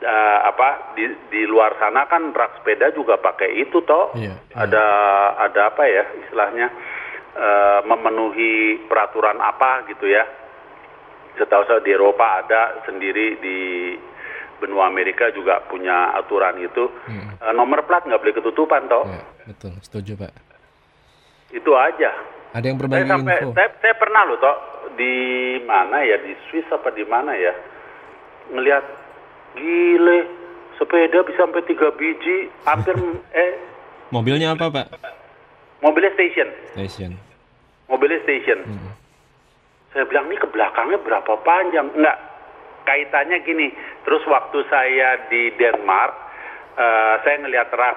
eh, 0.00 0.38
apa 0.48 0.96
di 0.96 1.04
di 1.28 1.42
luar 1.44 1.76
sana 1.76 2.08
kan 2.08 2.32
rak 2.32 2.62
sepeda 2.62 2.90
juga 2.96 3.20
pakai 3.20 3.60
itu 3.60 3.84
toh. 3.84 4.16
Iya, 4.16 4.34
iya. 4.34 4.56
Ada 4.56 4.86
ada 5.50 5.60
apa 5.68 5.82
ya 5.84 6.04
istilahnya 6.24 6.68
eh, 7.36 7.80
memenuhi 7.84 8.86
peraturan 8.88 9.38
apa 9.38 9.84
gitu 9.92 10.08
ya. 10.08 10.24
Setahu 11.32 11.64
saya 11.64 11.80
di 11.80 11.92
Eropa 11.96 12.44
ada 12.44 12.84
sendiri 12.84 13.40
di 13.40 13.60
benua 14.62 14.86
Amerika 14.86 15.26
juga 15.30 15.58
punya 15.66 16.14
aturan 16.14 16.54
itu. 16.56 16.86
Hmm. 17.04 17.34
Eh, 17.36 17.52
nomor 17.52 17.82
plat 17.82 18.00
nggak 18.00 18.16
boleh 18.16 18.34
ketutupan 18.34 18.86
toh. 18.86 19.02
Ya, 19.04 19.20
betul. 19.44 19.74
Setuju, 19.80 20.14
Pak. 20.16 20.32
Itu 21.50 21.74
aja. 21.74 22.14
Ada 22.52 22.64
yang 22.64 22.76
Saya 22.76 22.82
berbagi 22.84 23.10
sampai 23.10 23.34
info? 23.34 23.50
saya, 23.52 23.68
saya 23.76 23.94
pernah 23.96 24.22
loh 24.22 24.38
toh 24.38 24.56
di 24.94 25.14
mana 25.62 25.96
ya 26.00 26.16
di 26.16 26.32
Swiss 26.46 26.68
apa 26.68 26.88
di 26.90 27.02
mana 27.02 27.32
ya 27.32 27.52
ngelihat 28.48 28.84
gile 29.54 30.18
sepeda 30.74 31.18
bisa 31.22 31.40
sampai 31.40 31.64
tiga 31.64 31.88
biji 31.92 32.48
hampir 32.62 32.92
eh 33.34 33.52
Mobilnya 34.08 34.52
apa, 34.52 34.68
Pak? 34.68 34.86
mobilnya 35.80 36.12
station 36.12 36.48
Station. 36.70 37.16
mobilnya 37.86 38.20
station 38.20 38.60
Hmm. 38.62 38.92
saya 39.90 40.04
bilang 40.04 40.28
ini 40.28 40.36
ke 40.36 40.46
belakangnya 40.46 41.00
berapa 41.00 41.32
panjang 41.40 41.88
enggak 41.90 42.16
kaitannya 42.82 43.42
gini 43.42 43.70
terus 44.02 44.22
waktu 44.26 44.62
saya 44.66 45.26
di 45.26 45.54
Denmark 45.54 46.12
eh, 46.74 47.14
saya 47.22 47.36
ngelihat 47.40 47.70
rak 47.72 47.96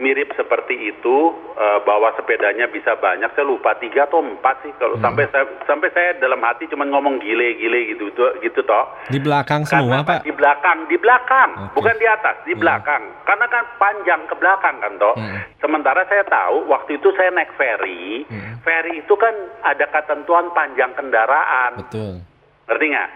mirip 0.00 0.32
seperti 0.32 0.88
itu 0.88 1.16
eh, 1.54 1.78
bawa 1.84 2.16
sepedanya 2.16 2.64
bisa 2.66 2.96
banyak 2.96 3.36
saya 3.36 3.44
lupa 3.44 3.76
tiga 3.76 4.08
atau 4.08 4.24
empat 4.24 4.64
sih 4.64 4.72
kalau 4.80 4.96
sampai 4.96 5.28
saya 5.28 5.44
sampai 5.68 5.92
saya 5.92 6.16
dalam 6.16 6.40
hati 6.40 6.64
cuma 6.72 6.88
ngomong 6.88 7.20
gile 7.20 7.52
gile 7.54 7.92
gitu 7.92 8.08
gitu, 8.08 8.24
gitu 8.40 8.60
toh 8.64 8.88
Di 9.12 9.20
belakang 9.20 9.68
semua, 9.68 10.00
Karena 10.00 10.08
Pak? 10.08 10.20
Di 10.24 10.32
belakang, 10.32 10.78
di 10.88 10.96
belakang, 10.96 11.50
Oke. 11.68 11.76
bukan 11.76 11.96
di 12.00 12.06
atas, 12.08 12.36
di 12.48 12.56
Hmm. 12.56 12.62
belakang. 12.64 13.02
Karena 13.28 13.46
kan 13.46 13.64
panjang 13.76 14.20
ke 14.24 14.34
belakang 14.40 14.76
kan 14.80 14.92
toh. 14.96 15.14
Hmm. 15.20 15.36
Sementara 15.60 16.00
saya 16.08 16.24
tahu 16.24 16.64
waktu 16.72 16.96
itu 16.96 17.08
saya 17.12 17.28
naik 17.28 17.52
ferry, 17.60 18.24
Hmm. 18.24 18.56
ferry 18.64 19.04
itu 19.04 19.14
kan 19.20 19.34
ada 19.60 19.84
ketentuan 19.84 20.48
panjang 20.56 20.96
kendaraan, 20.96 21.84
Betul. 21.84 22.24
ngerti 22.72 22.86
nggak? 22.88 23.10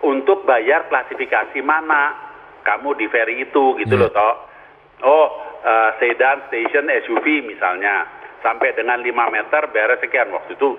Untuk 0.00 0.42
bayar 0.42 0.88
klasifikasi 0.88 1.60
mana? 1.60 2.16
Kamu 2.60 2.92
di 2.94 3.08
ferry 3.08 3.40
itu 3.40 3.76
gitu 3.76 3.94
Hmm. 3.96 4.02
loh 4.04 4.10
toh. 4.10 4.34
Oh, 5.00 5.26
eh, 5.60 5.90
sedan, 5.96 6.48
station, 6.48 6.88
SUV 6.88 7.40
misalnya. 7.42 8.04
Sampai 8.40 8.72
dengan 8.72 9.00
5 9.00 9.28
meter 9.28 9.68
beres 9.68 10.00
sekian. 10.00 10.28
Waktu 10.30 10.56
itu 10.56 10.76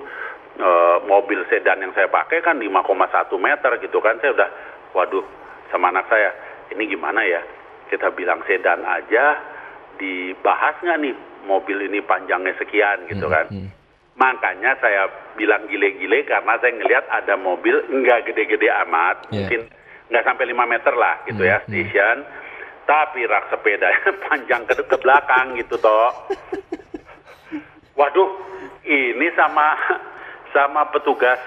eh, 0.51 0.97
mobil 1.05 1.41
sedan 1.47 1.79
yang 1.79 1.93
saya 1.93 2.05
pakai 2.05 2.41
kan 2.41 2.57
5,1 2.57 3.37
meter 3.37 3.77
gitu 3.79 3.97
kan. 3.97 4.17
Saya 4.17 4.33
udah 4.33 4.49
waduh 4.91 5.25
sama 5.69 5.89
anak 5.89 6.05
saya 6.05 6.33
ini 6.69 6.85
gimana 6.85 7.21
ya? 7.21 7.41
Kita 7.87 8.09
bilang 8.11 8.41
sedan 8.43 8.81
aja 8.81 9.37
dibahas 9.95 10.75
nggak 10.81 10.99
nih? 10.99 11.15
Mobil 11.41 11.77
ini 11.81 12.01
panjangnya 12.01 12.53
sekian 12.55 13.05
gitu 13.07 13.25
Hmm, 13.25 13.33
kan. 13.33 13.45
hmm. 13.49 13.69
Makanya 14.13 14.75
saya 14.77 15.07
bilang 15.33 15.65
gile-gile 15.65 16.23
karena 16.23 16.59
saya 16.59 16.71
ngelihat 16.75 17.05
ada 17.07 17.33
mobil 17.35 17.79
nggak 17.87 18.27
gede-gede 18.27 18.67
amat 18.85 19.25
Iya. 19.27 19.47
mungkin 19.47 19.61
nggak 20.11 20.25
sampai 20.27 20.45
5 20.45 20.65
meter 20.67 20.93
lah 20.93 21.15
gitu 21.25 21.41
ya 21.41 21.57
Hmm, 21.57 21.67
hmm. 21.67 21.73
station 21.79 22.17
tapi 22.83 23.23
rak 23.23 23.47
sepedanya 23.47 24.09
panjang 24.27 24.61
ke, 24.65 24.73
ke 24.77 24.97
belakang 24.97 25.55
gitu 25.55 25.75
toh 25.77 26.11
Waduh, 27.91 28.29
ini 28.83 29.27
sama 29.35 29.75
sama 30.55 30.87
petugas 30.89 31.37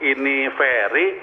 ini 0.00 0.48
ferry 0.52 1.16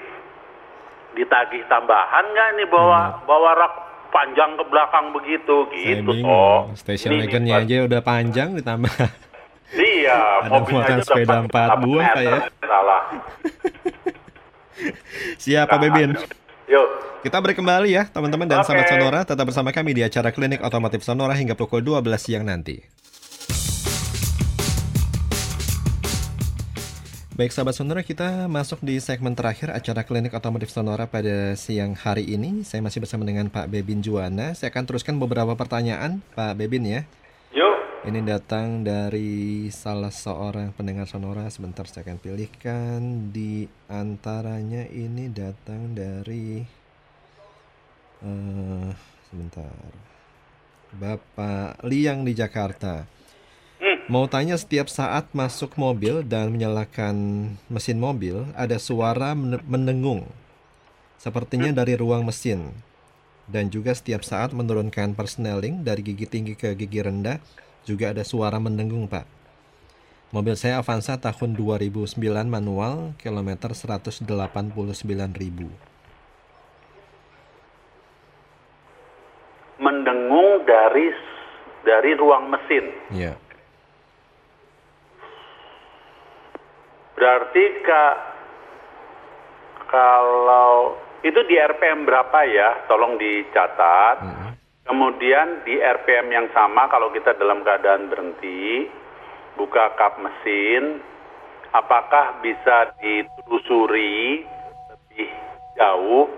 ditagih 1.12 1.66
tambahan 1.66 2.24
nggak 2.24 2.48
nih 2.56 2.66
bawa 2.66 3.22
bawa 3.26 3.50
rak 3.54 3.74
panjang 4.08 4.54
ke 4.54 4.64
belakang 4.66 5.12
begitu 5.12 5.66
gitu 5.68 6.10
toh. 6.22 6.70
Station 6.72 7.12
Ini 7.12 7.26
wagonnya 7.26 7.54
aja 7.58 7.76
udah 7.84 8.00
panjang 8.00 8.48
ditambah. 8.54 9.27
Iya, 9.68 10.48
Ada 10.48 10.58
muatan 10.64 10.98
sepeda 11.04 11.36
empat 11.44 11.68
buah, 11.84 12.08
ya? 12.16 12.38
Salah. 12.64 13.02
Siapa 15.36 15.74
Bebin? 15.76 16.16
Yuk. 16.68 16.88
Kita 17.18 17.42
break 17.42 17.58
kembali 17.58 17.90
ya 17.92 18.06
teman-teman 18.06 18.46
dan 18.46 18.62
Oke. 18.62 18.70
sahabat 18.70 18.86
Sonora 18.88 19.20
tetap 19.26 19.44
bersama 19.50 19.74
kami 19.74 19.90
di 19.90 20.06
acara 20.06 20.30
Klinik 20.30 20.62
Otomotif 20.62 21.02
Sonora 21.02 21.34
hingga 21.34 21.58
pukul 21.58 21.82
12 21.82 22.04
siang 22.16 22.46
nanti. 22.46 22.78
Baik 27.34 27.50
sahabat 27.54 27.74
Sonora 27.74 28.06
kita 28.06 28.46
masuk 28.46 28.82
di 28.82 28.98
segmen 29.02 29.34
terakhir 29.34 29.74
acara 29.74 30.06
Klinik 30.06 30.30
Otomotif 30.30 30.70
Sonora 30.70 31.10
pada 31.10 31.58
siang 31.58 31.98
hari 31.98 32.24
ini. 32.24 32.62
Saya 32.62 32.82
masih 32.86 33.02
bersama 33.02 33.26
dengan 33.26 33.50
Pak 33.50 33.66
Bebin 33.66 33.98
Juwana. 33.98 34.54
Saya 34.54 34.70
akan 34.70 34.84
teruskan 34.86 35.18
beberapa 35.18 35.58
pertanyaan 35.58 36.22
Pak 36.38 36.54
Bebin 36.54 36.86
ya. 36.86 37.02
Ini 37.98 38.22
datang 38.22 38.86
dari 38.86 39.66
salah 39.74 40.14
seorang 40.14 40.70
pendengar 40.70 41.10
sonora. 41.10 41.50
Sebentar 41.50 41.82
saya 41.90 42.06
akan 42.06 42.22
pilihkan. 42.22 43.34
Di 43.34 43.66
antaranya 43.90 44.86
ini 44.86 45.26
datang 45.26 45.98
dari 45.98 46.62
eh 48.22 48.90
sebentar. 49.26 49.74
Bapak 50.94 51.82
Liang 51.82 52.22
di 52.22 52.38
Jakarta. 52.38 53.02
Mau 54.06 54.30
tanya 54.30 54.54
setiap 54.54 54.86
saat 54.86 55.34
masuk 55.34 55.74
mobil 55.74 56.22
dan 56.22 56.54
menyalakan 56.54 57.16
mesin 57.66 57.98
mobil 57.98 58.46
ada 58.54 58.78
suara 58.78 59.34
men- 59.34 59.66
mendengung. 59.66 60.22
Sepertinya 61.18 61.74
dari 61.74 61.98
ruang 61.98 62.22
mesin. 62.22 62.70
Dan 63.50 63.74
juga 63.74 63.90
setiap 63.90 64.22
saat 64.22 64.54
menurunkan 64.54 65.18
persneling 65.18 65.82
dari 65.82 66.06
gigi 66.06 66.30
tinggi 66.30 66.54
ke 66.54 66.78
gigi 66.78 67.02
rendah 67.02 67.42
juga 67.88 68.12
ada 68.12 68.20
suara 68.20 68.60
mendengung, 68.60 69.08
Pak. 69.08 69.24
Mobil 70.28 70.52
saya 70.60 70.76
Avanza 70.76 71.16
tahun 71.16 71.56
2009 71.56 72.20
manual, 72.44 73.16
kilometer 73.16 73.72
189.000. 73.72 74.28
Mendengung 79.80 80.68
dari 80.68 81.08
dari 81.88 82.12
ruang 82.12 82.52
mesin. 82.52 82.84
Ya. 83.16 83.32
Berarti 87.16 87.64
kak 87.88 88.16
kalau 89.88 91.00
itu 91.24 91.40
di 91.48 91.56
RPM 91.56 92.04
berapa 92.04 92.38
ya? 92.44 92.84
Tolong 92.84 93.16
dicatat. 93.16 94.16
Mm-mm. 94.20 94.52
Kemudian 94.88 95.68
di 95.68 95.76
RPM 95.76 96.32
yang 96.32 96.48
sama 96.56 96.88
kalau 96.88 97.12
kita 97.12 97.36
dalam 97.36 97.60
keadaan 97.60 98.08
berhenti, 98.08 98.88
buka 99.60 99.92
kap 100.00 100.16
mesin, 100.16 101.04
apakah 101.76 102.40
bisa 102.40 102.96
ditelusuri 102.96 104.48
lebih 104.88 105.28
jauh 105.76 106.32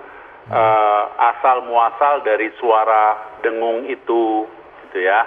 eh, 0.50 1.04
asal 1.30 1.62
muasal 1.70 2.26
dari 2.26 2.50
suara 2.58 3.38
dengung 3.38 3.86
itu, 3.86 4.50
gitu 4.90 4.98
ya? 4.98 5.22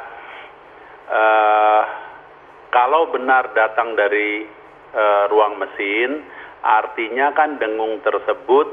Eh, 1.08 1.84
kalau 2.76 3.08
benar 3.08 3.56
datang 3.56 3.96
dari 3.96 4.44
eh, 4.92 5.24
ruang 5.32 5.64
mesin, 5.64 6.28
artinya 6.60 7.32
kan 7.32 7.56
dengung 7.56 8.04
tersebut 8.04 8.68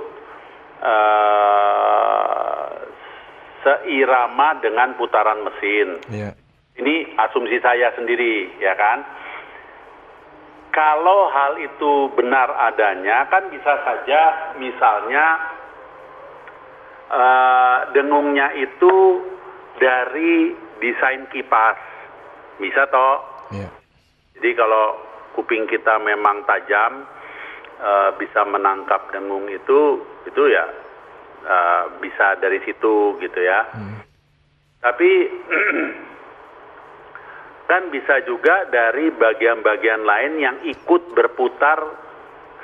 eh, 0.82 2.69
seirama 3.64 4.58
dengan 4.61 4.96
putaran 4.96 5.44
mesin. 5.44 5.88
Ya. 6.11 6.30
Ini 6.80 7.12
asumsi 7.18 7.61
saya 7.61 7.92
sendiri, 7.92 8.56
ya 8.62 8.72
kan? 8.76 9.04
Kalau 10.70 11.28
hal 11.34 11.58
itu 11.58 12.14
benar 12.14 12.46
adanya, 12.70 13.26
kan 13.26 13.50
bisa 13.50 13.74
saja 13.82 14.22
misalnya 14.56 15.26
eh, 17.11 17.78
dengungnya 17.92 18.54
itu 18.54 18.94
dari 19.76 20.54
desain 20.78 21.26
kipas, 21.34 21.76
bisa 22.62 22.86
toh? 22.88 23.18
Ya. 23.50 23.68
Jadi 24.38 24.50
kalau 24.56 24.96
kuping 25.36 25.66
kita 25.68 26.00
memang 26.00 26.46
tajam, 26.48 27.04
eh, 27.82 28.11
bisa 28.16 28.46
menangkap 28.46 29.11
dengung 29.11 29.50
itu, 29.50 30.00
itu 30.24 30.42
ya 30.48 30.64
eh, 31.45 31.84
bisa 32.01 32.36
dari 32.41 32.59
situ 32.64 33.16
gitu 33.20 33.41
ya. 33.41 33.61
Hmm. 33.72 34.01
Tapi 34.80 35.11
kan 37.70 37.82
bisa 37.95 38.24
juga 38.26 38.66
dari 38.66 39.14
bagian-bagian 39.14 40.03
lain 40.03 40.32
yang 40.43 40.57
ikut 40.66 41.14
berputar 41.14 41.78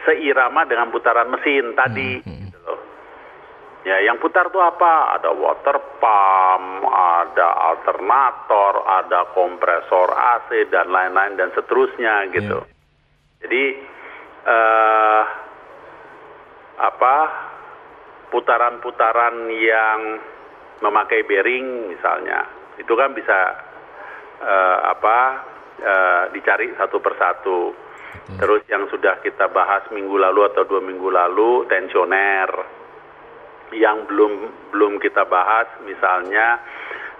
seirama 0.02 0.66
dengan 0.66 0.90
putaran 0.90 1.30
mesin 1.30 1.76
tadi. 1.78 2.20
Hmm, 2.22 2.50
gitu 2.50 2.58
loh. 2.66 2.80
Ya, 3.86 4.02
yang 4.02 4.18
putar 4.18 4.50
tuh 4.50 4.62
apa? 4.62 5.14
Ada 5.14 5.30
water 5.30 5.78
pump, 6.02 6.90
ada 6.90 7.48
alternator, 7.70 8.82
ada 8.82 9.30
kompresor 9.30 10.10
AC 10.10 10.66
dan 10.74 10.90
lain-lain 10.90 11.38
dan 11.38 11.54
seterusnya 11.54 12.26
gitu. 12.34 12.66
Jadi 13.46 13.64
eh 14.46 15.22
apa 16.76 17.14
putaran-putaran 18.30 19.50
yang 19.52 20.00
memakai 20.82 21.24
bearing 21.24 21.90
misalnya. 21.92 22.44
Itu 22.76 22.92
kan 22.98 23.16
bisa 23.16 23.38
eh, 24.42 24.78
apa 24.92 25.18
eh, 25.80 26.24
dicari 26.36 26.72
satu 26.76 27.00
persatu. 27.00 27.60
Terus 28.26 28.66
yang 28.66 28.90
sudah 28.90 29.22
kita 29.22 29.46
bahas 29.54 29.86
minggu 29.94 30.18
lalu 30.18 30.50
atau 30.50 30.66
dua 30.66 30.82
minggu 30.82 31.08
lalu 31.08 31.64
tensioner. 31.70 32.50
Yang 33.74 33.98
belum 34.10 34.32
belum 34.74 34.92
kita 35.02 35.26
bahas 35.26 35.70
misalnya 35.86 36.60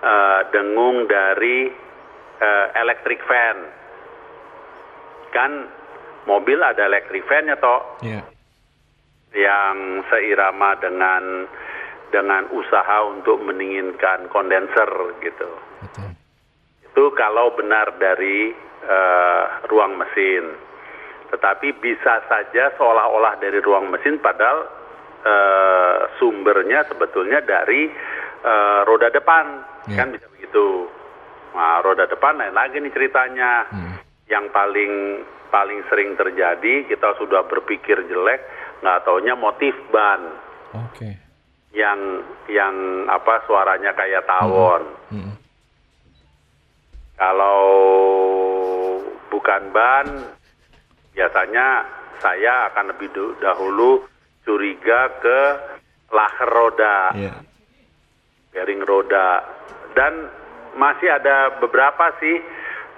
eh, 0.03 0.41
dengung 0.53 1.07
dari 1.09 1.71
eh, 2.43 2.67
electric 2.77 3.23
fan. 3.25 3.57
Kan 5.31 5.53
mobil 6.27 6.59
ada 6.61 6.91
electric 6.91 7.23
fan 7.31 7.49
ya 7.49 7.57
toh 7.57 7.81
Ya. 8.03 8.21
Yang 9.37 10.03
seirama 10.09 10.81
dengan 10.81 11.45
dengan 12.09 12.49
usaha 12.55 13.05
untuk 13.05 13.43
mendinginkan 13.45 14.33
kondenser 14.33 14.89
gitu. 15.21 15.51
Betul. 15.85 16.11
Itu 16.89 17.05
kalau 17.13 17.53
benar 17.53 18.01
dari 18.01 18.57
eh, 18.87 19.45
ruang 19.69 20.01
mesin. 20.01 20.65
Tetapi 21.27 21.83
bisa 21.83 22.23
saja 22.31 22.71
seolah-olah 22.79 23.37
dari 23.43 23.59
ruang 23.61 23.93
mesin 23.93 24.17
padahal 24.23 24.65
eh, 25.27 25.99
sumbernya 26.17 26.89
sebetulnya 26.89 27.45
dari 27.45 27.91
eh, 28.41 28.81
roda 28.89 29.13
depan. 29.13 29.47
Ya. 29.93 30.01
Kan 30.01 30.17
bisa 30.17 30.25
begitu. 30.33 30.89
Nah, 31.53 31.81
roda 31.85 32.09
depan 32.09 32.37
lain 32.41 32.55
lagi 32.57 32.81
nih 32.81 32.93
ceritanya 32.93 33.69
Hmm. 33.73 33.97
yang 34.29 34.49
paling 34.53 35.25
paling 35.49 35.81
sering 35.89 36.19
terjadi 36.19 36.85
kita 36.91 37.17
sudah 37.17 37.47
berpikir 37.47 37.97
jelek 38.11 38.43
nggak 38.79 39.03
taunya 39.03 39.35
motif 39.35 39.73
ban 39.89 40.21
Oke. 40.75 41.09
yang 41.73 41.99
yang 42.47 42.75
apa 43.07 43.45
suaranya 43.45 43.93
kayak 43.93 44.25
tawon 44.25 44.83
Hmm. 45.07 45.33
kalau 47.17 47.63
bukan 49.31 49.63
ban 49.71 50.07
biasanya 51.13 51.87
saya 52.19 52.69
akan 52.73 52.93
lebih 52.93 53.09
dahulu 53.39 54.05
curiga 54.43 55.09
ke 55.21 55.41
laher 56.11 56.51
roda 56.51 57.13
Ya. 57.15 57.35
bearing 58.53 58.83
roda 58.83 59.43
dan 59.93 60.29
masih 60.75 61.09
ada 61.09 61.57
beberapa 61.57 62.13
sih 62.19 62.37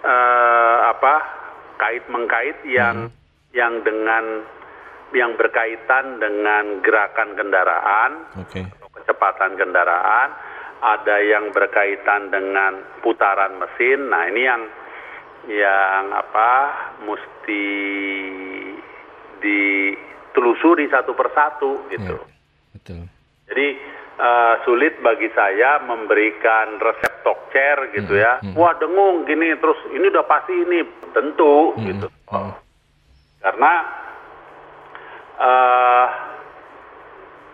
eh, 0.01 0.79
apa 0.87 1.14
kait 1.76 2.05
mengkait 2.09 2.59
yang 2.64 3.11
yang 3.53 3.83
dengan 3.83 4.43
yang 5.11 5.35
berkaitan 5.35 6.17
dengan 6.17 6.81
gerakan 6.81 7.33
kendaraan 7.33 8.13
Oke. 8.37 8.61
atau 8.63 8.89
kecepatan 8.93 9.57
kendaraan 9.57 10.29
ada 10.79 11.17
yang 11.19 11.51
berkaitan 11.51 12.29
dengan 12.29 12.73
putaran 13.01 13.57
mesin 13.57 14.07
nah 14.07 14.25
ini 14.25 14.43
yang 14.43 14.63
yang 15.49 16.05
apa 16.13 16.51
mesti 17.01 17.65
ditelusuri 19.39 20.87
satu 20.89 21.13
persatu 21.13 21.89
gitu 21.89 22.15
Ya. 22.15 22.37
Betul. 22.71 23.01
jadi 23.49 23.67
eh, 24.19 24.55
sulit 24.63 25.01
bagi 25.01 25.33
saya 25.33 25.81
memberikan 25.81 26.77
resep 26.77 27.23
talk 27.23 27.49
chair 27.49 27.81
gitu 27.93 28.13
Hmm, 28.13 28.21
ya. 28.21 28.33
hmm. 28.41 28.55
Wah 28.55 28.77
dengung 28.77 29.25
gini 29.25 29.57
terus 29.57 29.79
ini 29.89 30.05
udah 30.07 30.27
pasti 30.27 30.53
ini 30.53 30.85
tentu 31.11 31.73
Hmm, 31.75 31.87
gitu. 31.87 32.07
hmm. 32.29 32.53
Karena 33.39 33.73
eh 35.39 36.07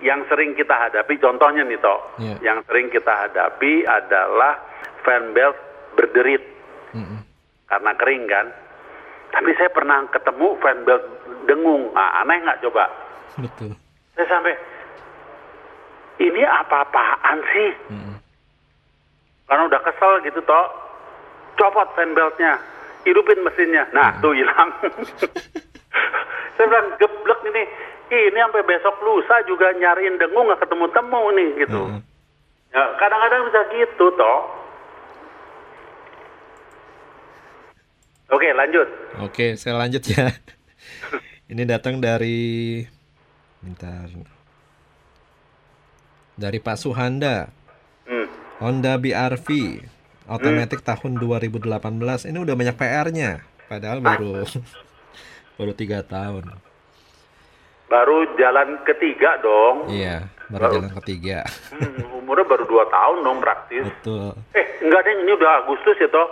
yang 0.02 0.20
sering 0.28 0.52
kita 0.52 0.74
hadapi 0.74 1.16
contohnya 1.16 1.64
nih 1.64 1.80
toh, 1.80 1.96
Iya. 2.18 2.36
yang 2.42 2.58
sering 2.68 2.88
kita 2.88 3.08
hadapi 3.08 3.84
adalah 3.84 4.60
fan 5.00 5.32
belt 5.32 5.56
berderit 5.94 6.44
Mm-mm. 6.92 7.24
karena 7.64 7.92
kering 7.96 8.24
kan. 8.26 8.46
Tapi 9.32 9.50
saya 9.56 9.70
pernah 9.70 10.04
ketemu 10.08 10.48
fan 10.60 10.84
belt 10.84 11.04
dengung. 11.44 11.88
Ah, 11.92 12.20
aneh 12.20 12.36
nggak 12.38 12.60
coba? 12.62 12.84
Betul. 13.42 13.72
Saya 14.12 14.26
sampai 14.28 14.54
ini 16.20 16.42
apa-apaan 16.42 17.38
sih? 17.50 17.70
Mm-mm. 17.88 18.16
Karena 19.44 19.62
udah 19.66 19.80
kesel 19.82 20.20
gitu 20.22 20.40
toh. 20.42 20.66
Copot 21.54 21.86
fan 21.94 22.12
beltnya, 22.12 22.58
hidupin 23.04 23.40
mesinnya. 23.40 23.84
Nah, 23.92 24.18
tuh 24.18 24.32
hilang. 24.32 24.70
saya 26.56 26.66
bilang 26.66 26.88
geblek 26.98 27.40
ini. 27.48 27.64
Ini 28.14 28.38
sampai 28.38 28.62
besok 28.62 29.00
lusa 29.02 29.42
juga 29.42 29.74
nyariin 29.74 30.20
dengung 30.20 30.46
nggak 30.46 30.62
ketemu-temu 30.62 31.22
nih 31.34 31.48
gitu. 31.66 31.82
Mm-mm. 31.88 32.00
Ya, 32.70 32.82
kadang-kadang 32.98 33.42
bisa 33.48 33.60
gitu 33.74 34.06
toh. 34.14 34.38
Oke, 38.30 38.48
lanjut. 38.50 38.88
Oke, 39.22 39.54
saya 39.54 39.78
lanjut 39.78 40.02
ya. 40.10 40.30
Ini 41.52 41.62
datang 41.68 41.98
dari 41.98 42.82
bentar. 43.60 44.08
Dari 46.34 46.58
Pak 46.58 46.76
Suhanda, 46.76 47.46
Hmm. 48.04 48.28
Honda 48.60 49.00
BRV 49.00 49.48
otomatis 50.26 50.80
tahun 50.80 51.18
2018. 51.18 52.30
Ini 52.30 52.38
udah 52.40 52.54
banyak 52.54 52.76
PR-nya. 52.76 53.30
Padahal 53.64 53.98
baru 54.00 54.44
baru 55.58 55.72
tiga 55.72 56.04
tahun. 56.04 56.52
Baru 57.84 58.24
jalan 58.40 58.80
ketiga 58.88 59.38
dong. 59.44 59.92
Iya, 59.92 60.26
baru 60.48 60.80
jalan 60.80 60.92
ketiga. 61.02 61.44
Hmm, 61.70 62.24
umurnya 62.24 62.48
baru 62.48 62.64
dua 62.64 62.84
tahun 62.88 63.18
dong 63.22 63.38
praktis. 63.44 63.84
Betul. 63.84 64.32
Eh, 64.56 64.66
enggak 64.80 65.00
deh, 65.04 65.14
ini 65.20 65.32
udah 65.36 65.50
Agustus 65.62 65.96
ya 66.00 66.08
toh. 66.08 66.26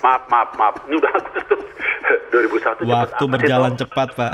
Maaf, 0.00 0.22
maaf, 0.30 0.50
maaf. 0.56 0.74
Ini 0.86 0.94
udah 0.96 1.12
Agustus. 1.12 1.60
2001 2.32 2.80
cepet 2.80 2.86
Waktu 2.88 3.24
berjalan 3.28 3.72
toh. 3.74 3.86
cepat, 3.86 4.08
Pak. 4.14 4.32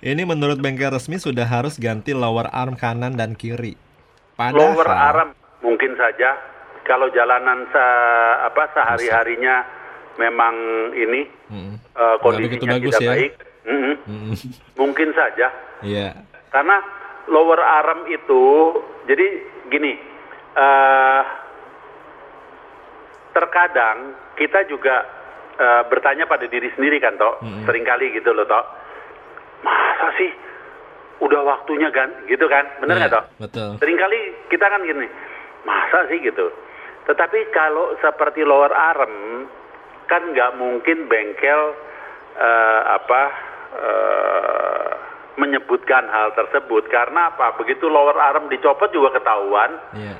Ini 0.00 0.24
menurut 0.24 0.56
bengkel 0.56 0.88
resmi 0.88 1.20
sudah 1.20 1.44
harus 1.44 1.76
ganti 1.76 2.16
lower 2.16 2.48
arm 2.56 2.72
kanan 2.72 3.20
dan 3.20 3.36
kiri. 3.36 3.76
Padahal 4.32 4.72
Lower 4.72 4.88
arm 4.88 5.28
mungkin 5.60 5.92
saja 5.92 6.40
kalau 6.90 7.06
jalanan 7.14 7.70
se 7.70 7.84
apa 8.42 8.66
sehari-harinya 8.74 9.62
memang 10.18 10.54
ini 10.90 11.22
eh, 11.22 11.78
Nggak 11.94 12.18
kondisinya 12.18 12.50
begitu 12.50 12.66
bagus 12.66 12.94
tidak 12.98 13.06
ya. 13.06 13.10
baik. 13.14 13.32
Mm-mm. 13.70 13.94
Mm-mm. 14.10 14.34
Mungkin 14.82 15.08
saja. 15.14 15.54
Iya. 15.86 16.18
Karena 16.50 16.82
lower 17.30 17.62
arm 17.62 18.10
itu, 18.10 18.74
jadi 19.06 19.26
gini, 19.70 19.94
eh 20.58 21.22
terkadang 23.30 24.18
kita 24.34 24.66
juga 24.66 25.06
eh, 25.54 25.82
bertanya 25.86 26.26
pada 26.26 26.50
diri 26.50 26.74
sendiri 26.74 26.98
kan, 26.98 27.14
toh, 27.14 27.38
Mm-mm. 27.38 27.62
sering 27.70 27.86
kali 27.86 28.10
gitu 28.10 28.34
loh, 28.34 28.42
toh, 28.50 28.66
masa 29.62 30.10
sih 30.18 30.32
udah 31.22 31.46
waktunya 31.46 31.86
kan, 31.94 32.10
gitu 32.26 32.50
kan, 32.50 32.66
bener 32.82 32.98
Iya, 32.98 33.00
nggak 33.06 33.14
toh? 33.14 33.24
Betul. 33.38 33.70
Seringkali 33.78 34.18
kita 34.50 34.66
kan 34.66 34.82
gini, 34.82 35.06
masa 35.62 36.08
sih 36.10 36.18
gitu. 36.18 36.50
Tetapi 37.00 37.50
kalau 37.50 37.96
seperti 37.98 38.44
lower 38.44 38.70
arm, 38.70 39.46
kan 40.06 40.22
nggak 40.30 40.58
mungkin 40.58 41.06
bengkel 41.06 41.74
eh, 42.36 42.80
apa 42.86 43.22
eh, 43.74 44.90
menyebutkan 45.36 46.04
hal 46.06 46.34
tersebut 46.34 46.86
karena 46.88 47.30
apa? 47.30 47.56
Begitu 47.56 47.86
lower 47.86 48.14
arm 48.14 48.46
dicopot 48.46 48.90
juga 48.90 49.16
ketahuan 49.16 49.72
Iya. 49.94 50.18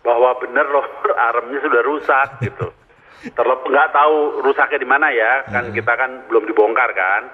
bahwa 0.00 0.36
benar 0.38 0.66
lower 0.74 1.10
armnya 1.12 1.58
sudah 1.60 1.82
rusak 1.82 2.28
gitu. 2.40 2.68
Terlebih 3.36 3.68
nggak 3.72 3.92
tahu 3.92 4.44
rusaknya 4.44 4.78
di 4.78 4.88
mana 4.88 5.08
ya, 5.08 5.48
kan 5.48 5.72
kita 5.72 5.92
kan 5.96 6.28
belum 6.28 6.44
dibongkar 6.44 6.92
kan. 6.92 7.24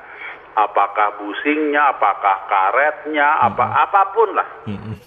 Apakah 0.51 1.15
busingnya, 1.15 1.95
apakah 1.95 2.47
karetnya, 2.51 3.39
apa 3.39 3.87
apa 3.87 4.03
pun 4.11 4.35
lah 4.35 4.49
Mm-mm. 4.67 4.99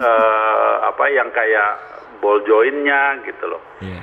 eh, 0.00 0.74
apa 0.80 1.04
yang 1.12 1.28
kayak 1.28 1.76
ball 2.18 2.42
jointnya 2.44 3.22
gitu 3.26 3.44
loh. 3.48 3.62
Iya. 3.82 4.02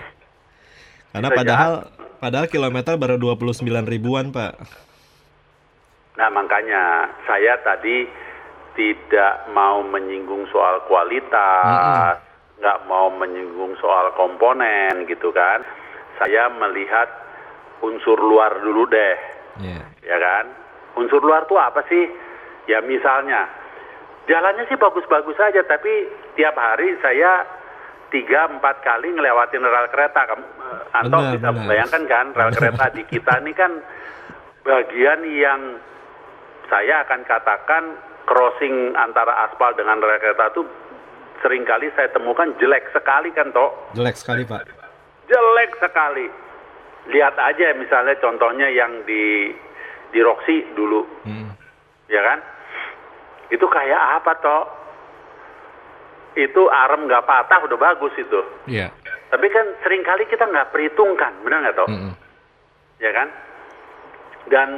Karena 1.16 1.30
Bisa 1.32 1.38
padahal 1.40 1.74
padahal 2.20 2.48
kilometer 2.52 2.94
baru 3.00 3.16
29 3.16 3.64
ribuan, 3.88 4.36
Pak. 4.36 4.54
Nah 6.16 6.30
makanya 6.32 7.12
saya 7.28 7.60
tadi 7.64 8.08
tidak 8.76 9.48
mau 9.56 9.80
menyinggung 9.84 10.48
soal 10.52 10.84
kualitas, 10.92 12.20
nggak 12.60 12.80
mau 12.88 13.08
menyinggung 13.16 13.80
soal 13.80 14.12
komponen 14.20 15.08
gitu 15.08 15.32
kan. 15.32 15.64
Saya 16.20 16.52
melihat 16.52 17.08
unsur 17.84 18.16
luar 18.20 18.56
dulu 18.60 18.88
deh, 18.88 19.16
Iya. 19.60 19.84
ya 20.04 20.18
kan. 20.20 20.46
Unsur 20.96 21.20
luar 21.24 21.44
tuh 21.48 21.60
apa 21.60 21.84
sih? 21.92 22.08
Ya 22.68 22.80
misalnya 22.84 23.48
jalannya 24.28 24.68
sih 24.68 24.80
bagus-bagus 24.80 25.36
saja, 25.36 25.64
tapi 25.68 26.08
tiap 26.36 26.56
hari 26.56 26.96
saya 27.00 27.44
tiga 28.16 28.48
empat 28.48 28.80
kali 28.80 29.12
ngelewatin 29.12 29.60
rel 29.62 29.88
kereta. 29.88 30.22
Kamu, 30.26 30.46
eh, 30.46 30.98
Anto 30.98 31.12
Benar, 31.14 31.32
bisa 31.34 31.40
benar. 31.44 31.56
membayangkan 31.58 32.04
kan 32.06 32.26
rel 32.32 32.52
kereta 32.58 32.86
di 32.90 33.04
kita 33.04 33.34
ini 33.40 33.52
kan 33.52 33.72
bagian 34.64 35.20
yang 35.28 35.62
saya 36.66 37.04
akan 37.04 37.22
katakan 37.24 37.84
crossing 38.26 38.96
antara 38.96 39.46
aspal 39.46 39.76
dengan 39.76 40.00
rel 40.00 40.18
kereta 40.18 40.50
itu 40.50 40.64
sering 41.40 41.62
kali 41.62 41.92
saya 41.94 42.10
temukan 42.10 42.50
jelek 42.56 42.88
sekali 42.90 43.30
kan 43.30 43.52
toh 43.52 43.70
Jelek 43.92 44.16
sekali, 44.16 44.42
Pak. 44.44 44.64
jelek 45.26 45.72
sekali 45.78 46.26
lihat 47.06 47.38
aja 47.38 47.70
misalnya 47.76 48.18
contohnya 48.18 48.66
yang 48.66 49.04
di 49.04 49.54
di 50.10 50.20
Roxy 50.20 50.64
dulu 50.74 51.04
Mm. 51.22 51.54
ya 52.08 52.22
kan 52.24 52.40
itu 53.48 53.62
kayak 53.62 54.02
apa 54.18 54.32
toh 54.40 54.64
itu 56.36 56.62
arem 56.68 57.08
nggak 57.08 57.24
patah 57.24 57.64
udah 57.64 57.80
bagus 57.80 58.12
itu 58.16 58.40
Iya. 58.68 58.92
tapi 59.30 59.48
kan 59.48 59.66
sering 59.82 60.04
kali 60.04 60.28
kita 60.28 60.44
nggak 60.44 60.70
perhitungkan 60.70 61.32
benar 61.42 61.64
nggak 61.64 61.76
toh 61.76 61.88
Mm-mm. 61.88 62.14
ya 63.00 63.12
kan? 63.12 63.28
Dan 64.46 64.70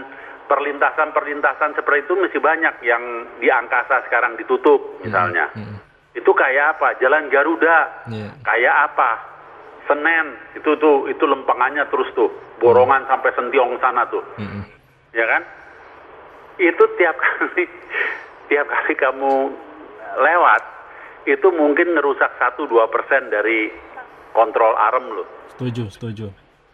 perlintasan-perlintasan 0.47 1.75
seperti 1.75 2.07
itu 2.07 2.13
masih 2.15 2.39
banyak 2.39 2.79
yang 2.81 3.03
di 3.37 3.51
angkasa 3.51 3.99
sekarang 4.07 4.39
ditutup 4.39 4.79
misalnya. 5.03 5.51
Mm-mm. 5.51 5.75
Itu 6.15 6.31
kayak 6.31 6.79
apa? 6.79 6.95
Jalan 6.97 7.27
Garuda. 7.27 8.07
Iya. 8.07 8.31
Kayak 8.41 8.75
apa? 8.87 9.11
Senen 9.85 10.39
itu 10.55 10.71
tuh 10.79 11.07
itu 11.07 11.23
lempengannya 11.23 11.83
terus 11.87 12.07
tuh 12.11 12.31
borongan 12.57 13.07
sampai 13.07 13.31
Sentiong 13.31 13.75
sana 13.79 14.07
tuh, 14.07 14.23
Mm-mm. 14.35 14.63
ya 15.11 15.27
kan? 15.27 15.43
Itu 16.57 16.83
tiap 16.95 17.15
kali 17.23 17.67
tiap 18.47 18.65
kali 18.65 18.93
kamu 18.95 19.33
lewat 20.17 20.61
itu 21.27 21.47
mungkin 21.51 21.91
ngerusak 21.91 22.39
1-2 22.39 22.71
persen 22.87 23.27
dari 23.27 23.67
kontrol 24.31 24.71
arm 24.73 25.11
lo, 25.11 25.23
Setuju, 25.51 25.91
setuju. 25.91 26.27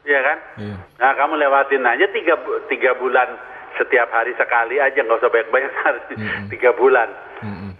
ya 0.03 0.19
kan? 0.21 0.38
Iya. 0.55 0.77
Nah, 0.99 1.11
kamu 1.15 1.34
lewatin 1.38 1.81
aja 1.81 2.05
tiga, 2.07 2.35
tiga 2.67 2.93
bulan 2.93 3.34
setiap 3.73 4.11
hari 4.11 4.35
sekali 4.35 4.77
aja, 4.77 4.99
nggak 4.99 5.17
usah 5.17 5.31
banyak-banyak 5.31 5.73
hari. 5.73 6.01
Mm-mm. 6.13 6.45
Tiga 6.47 6.69
bulan. 6.71 7.09
Mm-mm. 7.41 7.71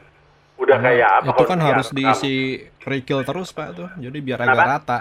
Udah 0.56 0.78
Karena 0.78 0.88
kayak 0.90 1.10
apa? 1.20 1.30
Itu 1.30 1.44
kan 1.44 1.60
harus 1.60 1.88
diisi 1.92 2.34
kerikil 2.80 3.22
terus, 3.22 3.52
Pak 3.52 3.70
tuh. 3.74 3.90
Jadi 3.96 4.18
biar 4.18 4.40
agak 4.40 4.56
Apa? 4.56 4.72
rata. 4.72 5.00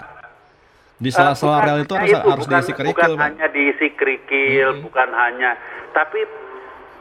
Di 0.93 1.09
kamu? 1.09 1.15
sela-sela 1.15 1.57
Eh, 1.57 1.63
rel 1.63 1.73
bukan 1.73 1.81
itu 1.81 1.93
harus 1.95 2.11
harus 2.13 2.45
bukan, 2.45 2.53
diisi 2.53 2.69
Bukan 2.69 2.77
kerikil, 2.77 3.11
Pak. 3.11 3.23
hanya 3.23 3.47
diisi 3.49 3.87
kerikil, 3.93 4.67
Mm-mm. 4.69 4.83
bukan 4.85 5.09
hanya, 5.09 5.51
tapi 5.89 6.19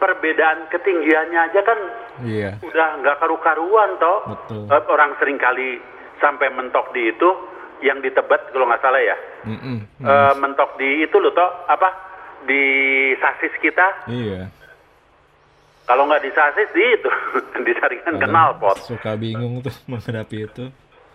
perbedaan 0.02 0.66
ketinggiannya 0.66 1.40
aja 1.46 1.60
kan 1.62 1.78
Iya. 2.26 2.58
udah 2.58 2.88
nggak 2.98 3.16
karu-karuan 3.16 3.94
toh. 3.96 4.18
Betul. 4.26 4.66
Eh, 4.66 4.82
Orang 4.90 5.14
sering 5.16 5.38
kali 5.38 5.78
sampai 6.18 6.50
mentok 6.50 6.90
di 6.90 7.06
itu, 7.08 7.30
yang 7.80 7.98
di 7.98 8.10
Tebet 8.10 8.50
kalau 8.50 8.66
nggak 8.66 8.78
salah 8.78 8.98
ya, 8.98 9.16
Mm-mm. 9.46 9.78
Mm. 9.98 10.04
Eh, 10.04 10.34
mentok 10.36 10.74
di 10.74 11.02
itu 11.02 11.16
loh 11.16 11.30
toh 11.30 11.50
apa? 11.66 11.88
Di 12.42 12.62
sasis 13.16 13.54
kita, 13.58 14.06
Iya. 14.06 14.50
kalau 15.84 16.06
nggak 16.06 16.22
di 16.22 16.30
sasis 16.30 16.68
di 16.70 16.82
itu, 16.82 17.10
disaringan 17.66 18.18
Kadang 18.18 18.30
knalpot. 18.30 18.76
Suka 18.82 19.14
bingung 19.14 19.62
tuh 19.62 19.74
menghadapi 19.86 20.38
itu. 20.44 20.66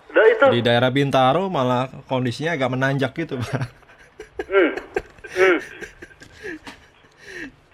Itu. 0.07 0.45
Di 0.49 0.59
daerah 0.59 0.87
Bintaro 0.87 1.45
malah 1.47 1.91
kondisinya 2.07 2.55
agak 2.55 2.71
menanjak 2.71 3.11
gitu, 3.13 3.35
Pak. 3.37 3.63
Hmm. 4.47 4.71
Hmm. 5.27 5.57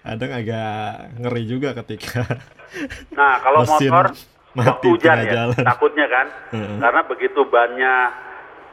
Kadang 0.04 0.30
agak 0.30 0.74
ngeri 1.16 1.42
juga 1.44 1.72
ketika 1.74 2.28
Nah, 3.18 3.40
kalau 3.40 3.64
Mesin. 3.64 3.88
motor 3.88 4.06
Mati 4.54 4.86
hujan 4.86 5.18
ya, 5.18 5.32
jalan. 5.34 5.64
takutnya 5.66 6.06
kan, 6.06 6.26
Heeh. 6.52 6.78
karena 6.78 7.00
begitu 7.04 7.40
bannya 7.44 7.94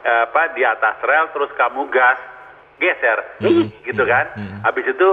eh, 0.00 0.22
apa 0.26 0.54
di 0.54 0.62
atas 0.62 0.94
rel 1.02 1.26
terus 1.30 1.50
kamu 1.52 1.90
gas 1.90 2.20
geser, 2.78 3.18
Mm-mm. 3.40 3.66
gitu 3.82 4.02
kan, 4.04 4.30
Mm-mm. 4.32 4.62
habis 4.62 4.86
itu 4.86 5.08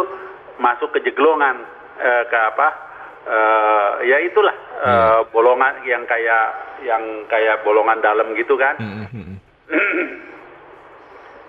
masuk 0.57 0.91
ke 0.91 1.01
jeglongan 1.01 1.65
eh, 1.97 2.23
ke 2.23 2.37
apa, 2.37 2.67
eh, 3.25 3.89
ya 4.05 4.17
itulah 4.21 4.53
eh, 4.53 4.85
Iya. 4.85 5.25
bolongan 5.27 5.73
yang 5.83 6.05
kayak 6.05 6.45
yang 6.81 7.01
kayak 7.25 7.63
bolongan 7.63 7.97
dalam 7.99 8.29
gitu 8.33 8.53
kan, 8.53 8.77
Mm, 8.77 8.93
mm, 9.03 9.23
mm. 9.25 9.37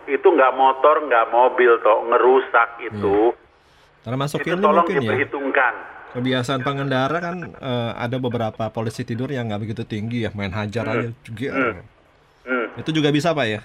itu 0.09 0.27
nggak 0.27 0.53
motor 0.53 0.97
nggak 1.03 1.29
mobil 1.29 1.77
toh 1.79 2.09
ngerusak 2.09 2.69
itu, 2.83 3.37
Termasuk 4.01 4.41
itu 4.41 4.57
ini 4.57 4.65
tolong 4.65 4.85
mungkin 4.85 4.97
ya. 4.97 5.03
diperhitungkan. 5.05 5.75
Kebiasaan 6.11 6.61
pengendara 6.67 7.19
kan 7.23 7.37
eh, 7.55 7.93
ada 7.95 8.17
beberapa 8.19 8.67
polisi 8.75 9.07
tidur 9.07 9.31
yang 9.31 9.47
nggak 9.47 9.63
begitu 9.63 9.83
tinggi 9.87 10.27
ya, 10.27 10.31
main 10.35 10.51
hajar 10.51 10.85
aja. 10.89 11.09
Jeger. 11.23 11.87
Hmm. 12.43 12.67
Itu 12.81 12.91
juga 12.91 13.15
bisa 13.15 13.31
pak 13.31 13.47
ya? 13.47 13.61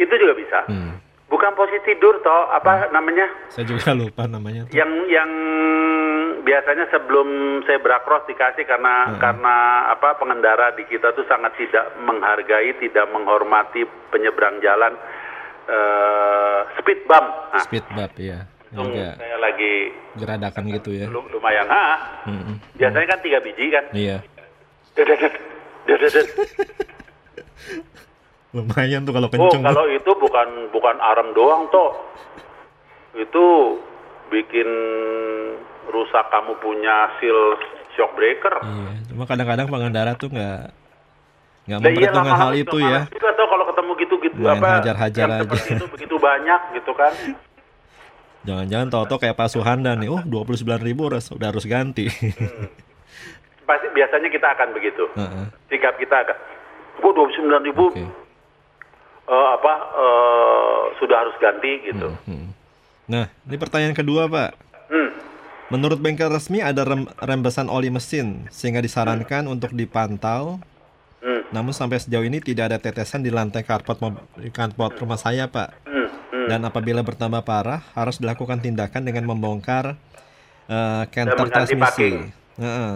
Itu 0.00 0.14
juga 0.16 0.32
bisa. 0.32 0.64
Hmm. 0.70 0.96
Bukan 1.28 1.52
posisi 1.54 1.78
tidur 1.86 2.18
toh, 2.24 2.50
apa 2.50 2.90
namanya? 2.90 3.28
Saya 3.52 3.68
juga 3.68 3.92
lupa 4.00 4.24
namanya. 4.24 4.66
tuh. 4.66 4.74
Yang 4.74 4.90
yang 5.12 5.30
biasanya 6.40 6.88
sebelum 6.88 7.60
saya 7.68 7.78
cross 8.02 8.24
dikasih 8.24 8.64
karena 8.64 9.14
karena 9.20 9.86
apa 9.92 10.16
pengendara 10.16 10.72
di 10.74 10.88
kita 10.88 11.12
tuh 11.12 11.28
sangat 11.28 11.52
tidak 11.60 11.84
menghargai, 12.00 12.72
tidak 12.80 13.06
menghormati 13.12 13.84
penyeberang 14.08 14.56
jalan 14.64 14.96
eh, 15.68 16.58
speed 16.80 17.04
bump. 17.04 17.28
Nah, 17.52 17.62
Speed 17.68 17.86
bump 17.92 18.14
ya. 18.16 18.48
Juga 18.70 19.18
saya 19.18 19.36
lagi 19.36 19.72
geradakan 20.14 20.64
gitu 20.70 20.90
ya. 20.92 21.06
lu- 21.06 21.26
lumayan 21.28 21.66
ah. 21.66 22.22
Mm, 22.22 22.38
mm. 22.44 22.56
Biasanya 22.74 23.06
kan 23.08 23.18
tiga 23.20 23.38
biji 23.40 23.66
kan. 23.68 23.84
Iya. 23.90 24.16
Dededet, 24.92 25.34
dededet. 25.84 26.26
Lumayan 28.50 29.02
tuh 29.02 29.12
kalau 29.12 29.28
Oh, 29.28 29.32
kenceng. 29.32 29.62
kalau 29.62 29.86
itu 29.86 30.10
bukan 30.12 30.48
bukan 30.70 30.96
arem 30.98 31.30
doang 31.32 31.70
toh. 31.70 31.94
Itu 33.12 33.78
bikin 34.28 34.66
rusak 35.88 36.26
kamu 36.30 36.58
punya 36.58 37.10
seal 37.16 37.58
shock 37.92 38.10
breaker. 38.12 38.54
Iya, 38.60 38.90
cuma 39.08 39.22
kadang-kadang 39.24 39.66
pengendara 39.66 40.14
tuh 40.14 40.28
nggak 40.28 40.62
nggak 41.60 41.78
iya, 41.78 41.84
memperhitungkan 41.84 42.34
hal 42.36 42.50
itu 42.56 42.76
ya. 42.80 43.00
juga 43.06 43.30
toh 43.32 43.46
kalau 43.46 43.64
ketemu 43.64 43.90
gitu-gitu 43.96 44.38
Main 44.40 44.54
apa 44.56 44.68
hajar-hajar 44.80 45.20
yang 45.20 45.30
aja. 45.32 45.42
seperti 45.44 45.70
itu 45.72 45.86
begitu 45.88 46.14
banyak 46.18 46.60
gitu 46.74 46.92
kan. 46.92 47.12
Jangan-jangan 48.40 48.88
tau-tau 48.88 49.20
kayak 49.20 49.36
Pak 49.36 49.52
Suhanda 49.52 49.92
nih, 49.92 50.08
oh 50.08 50.24
29 50.24 50.64
ribu 50.80 51.12
harus, 51.12 51.28
udah 51.28 51.52
harus 51.52 51.68
ganti. 51.68 52.08
Pasti 53.68 53.86
biasanya 53.92 54.28
kita 54.32 54.48
akan 54.56 54.68
begitu. 54.72 55.04
Heeh, 55.14 55.46
Sikap 55.68 55.94
kita 56.00 56.16
akan 56.24 56.36
Bu 57.00 57.12
29 57.12 57.68
ribu 57.68 57.84
Oke. 57.92 58.02
eh, 59.28 59.48
apa 59.54 59.74
eh, 59.94 60.80
sudah 60.98 61.16
harus 61.22 61.36
ganti 61.38 61.72
gitu. 61.84 62.08
Hmm. 62.26 62.50
Nah, 63.06 63.26
ini 63.46 63.56
pertanyaan 63.60 63.94
kedua 63.94 64.26
Pak. 64.26 64.50
Hmm. 64.90 65.10
Menurut 65.70 66.02
bengkel 66.02 66.32
resmi 66.32 66.58
ada 66.58 66.82
rem- 66.82 67.10
rembesan 67.14 67.70
oli 67.70 67.94
mesin 67.94 68.50
sehingga 68.50 68.82
disarankan 68.82 69.46
untuk 69.46 69.70
dipantau. 69.70 70.58
Hmm. 71.20 71.44
Namun 71.52 71.76
sampai 71.76 72.00
sejauh 72.00 72.24
ini 72.24 72.40
tidak 72.40 72.74
ada 72.74 72.78
tetesan 72.80 73.20
di 73.20 73.30
lantai 73.30 73.62
karpet 73.62 74.00
karpet 74.50 74.92
rumah 74.98 75.20
saya 75.20 75.46
Pak. 75.46 75.68
Hmm. 75.86 75.99
Hmm. 76.50 76.58
Dan 76.58 76.66
apabila 76.66 77.06
bertambah 77.06 77.46
parah 77.46 77.86
harus 77.94 78.18
dilakukan 78.18 78.58
tindakan 78.58 79.06
dengan 79.06 79.30
membongkar 79.30 79.94
kantor 81.14 81.46
mengganti 81.46 81.54
transmisi. 81.54 81.78
packing. 81.78 82.16
Heeh. 82.58 82.92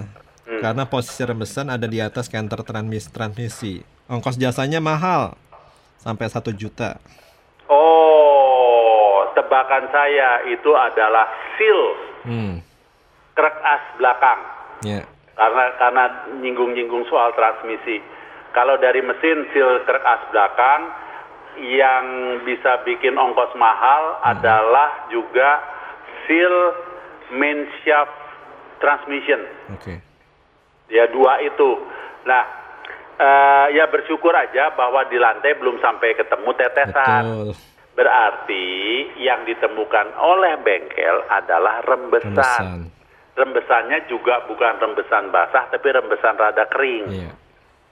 Karena 0.59 0.85
posisi 0.90 1.22
rembesan 1.22 1.70
ada 1.70 1.86
di 1.86 2.02
atas 2.02 2.26
kantor 2.26 2.66
transmis 2.66 3.06
transmisi. 3.09 3.81
Ongkos 4.10 4.36
jasanya 4.36 4.82
mahal 4.82 5.39
sampai 6.02 6.26
satu 6.28 6.51
juta. 6.52 6.98
Oh, 7.70 9.24
tebakan 9.32 9.89
saya 9.89 10.44
itu 10.51 10.70
adalah 10.74 11.31
seal 11.56 11.82
Hmm. 12.24 12.55
krek 13.36 13.56
as 13.62 13.85
belakang. 13.97 14.40
Ya. 14.85 15.01
Karena 15.35 15.64
karena 15.78 16.05
nyinggung-nyinggung 16.43 17.05
soal 17.06 17.32
transmisi. 17.39 18.02
Kalau 18.52 18.78
dari 18.78 19.01
mesin 19.01 19.48
seal 19.51 19.82
krek 19.85 20.05
as 20.05 20.22
belakang 20.28 20.93
yang 21.60 22.05
bisa 22.43 22.82
bikin 22.82 23.14
ongkos 23.14 23.55
mahal 23.55 24.18
adalah 24.26 25.06
juga 25.10 25.62
seal 26.26 26.56
main 27.35 27.66
shaft 27.82 28.14
transmission. 28.82 29.40
Oke. 29.74 30.01
Ya 30.93 31.09
dua 31.09 31.40
itu. 31.40 31.70
Nah, 32.28 32.43
eh, 33.16 33.66
ya 33.78 33.89
bersyukur 33.89 34.35
aja 34.35 34.74
bahwa 34.76 35.06
di 35.09 35.16
lantai 35.16 35.56
belum 35.56 35.81
sampai 35.81 36.18
ketemu 36.18 36.51
tetesan. 36.59 37.22
Betul. 37.24 37.48
Berarti 37.94 38.66
yang 39.22 39.47
ditemukan 39.47 40.18
oleh 40.18 40.59
bengkel 40.66 41.16
adalah 41.31 41.78
rembesan. 41.86 42.35
Rembesan. 42.35 42.90
Rembesannya 43.35 43.98
juga 44.10 44.47
bukan 44.47 44.78
rembesan 44.78 45.31
basah, 45.31 45.70
tapi 45.70 45.90
rembesan 45.90 46.35
rada 46.39 46.66
kering. 46.70 47.06
Iya. 47.10 47.32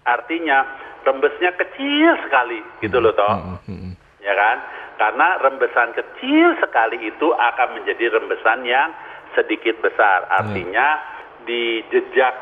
Artinya 0.02 0.58
rembesnya 1.02 1.50
kecil 1.58 2.10
sekali, 2.26 2.60
gitu 2.82 2.98
loh 2.98 3.14
toh, 3.14 3.30
Mm, 3.30 3.58
mm, 3.68 3.78
mm. 3.90 3.92
ya 4.22 4.34
kan? 4.34 4.56
Karena 4.98 5.28
rembesan 5.42 5.90
kecil 5.98 6.54
sekali 6.62 6.98
itu 7.02 7.28
akan 7.34 7.68
menjadi 7.80 8.14
rembesan 8.14 8.62
yang 8.62 8.94
sedikit 9.34 9.80
besar. 9.82 10.28
Artinya 10.30 11.00
di 11.42 11.82
jejak 11.90 12.34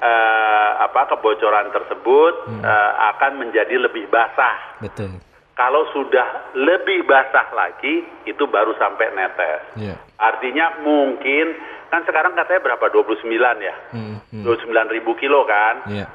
eh, 0.00 0.70
apa 0.78 1.10
kebocoran 1.12 1.68
tersebut 1.74 2.34
eh, 2.64 2.92
akan 3.14 3.44
menjadi 3.44 3.76
lebih 3.76 4.08
basah. 4.08 4.80
Betul. 4.80 5.20
Kalau 5.58 5.90
sudah 5.90 6.54
lebih 6.54 7.02
basah 7.02 7.50
lagi, 7.50 8.06
itu 8.30 8.46
baru 8.46 8.78
sampai 8.78 9.10
netes. 9.10 9.60
Iya. 9.74 9.98
Artinya 10.14 10.78
mungkin, 10.86 11.58
kan 11.90 12.06
sekarang 12.06 12.38
katanya 12.38 12.62
berapa? 12.62 12.86
29 12.94 13.26
ya? 13.58 13.74
Mm, 13.90 14.22
mm. 14.38 14.44
29 14.46 14.94
ribu 14.94 15.18
kilo 15.18 15.42
kan? 15.50 15.82
Iya. 15.90 16.06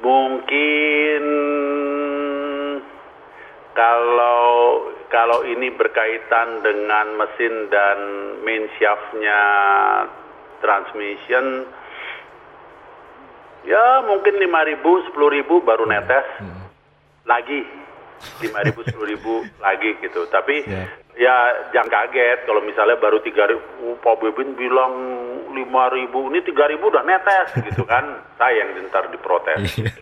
Mungkin 0.00 1.24
kalau 3.76 4.50
kalau 5.10 5.42
ini 5.44 5.68
berkaitan 5.74 6.62
dengan 6.62 7.06
mesin 7.18 7.68
dan 7.68 7.98
main 8.40 8.64
shaftnya 8.78 9.40
transmission, 10.62 11.66
ya 13.66 14.06
mungkin 14.06 14.38
5 14.38 14.70
ribu, 14.70 15.02
10 15.10 15.28
ribu 15.36 15.60
baru 15.60 15.84
netes 15.84 16.26
Mm. 16.40 16.62
lagi. 17.26 17.60
5 18.40 18.60
ribu, 18.64 18.80
10 18.86 19.04
ribu 19.04 19.34
lagi 19.58 19.96
gitu. 20.00 20.28
Tapi 20.28 20.64
Ya. 20.64 20.84
Ya 21.16 21.36
jangan 21.72 21.90
kaget 21.90 22.38
kalau 22.46 22.62
misalnya 22.62 22.96
baru 22.98 23.18
3 23.22 23.50
ribu, 23.50 23.96
Pak 23.98 24.14
Bebin 24.20 24.54
bilang 24.54 24.92
5 25.50 25.96
ribu, 25.96 26.30
ini 26.30 26.40
3 26.42 26.70
ribu 26.70 26.90
udah 26.90 27.02
netes 27.02 27.48
gitu 27.70 27.82
kan. 27.86 28.22
Sayang 28.38 28.76
ntar 28.88 29.10
diprotes. 29.10 29.58
Iya. 29.78 29.92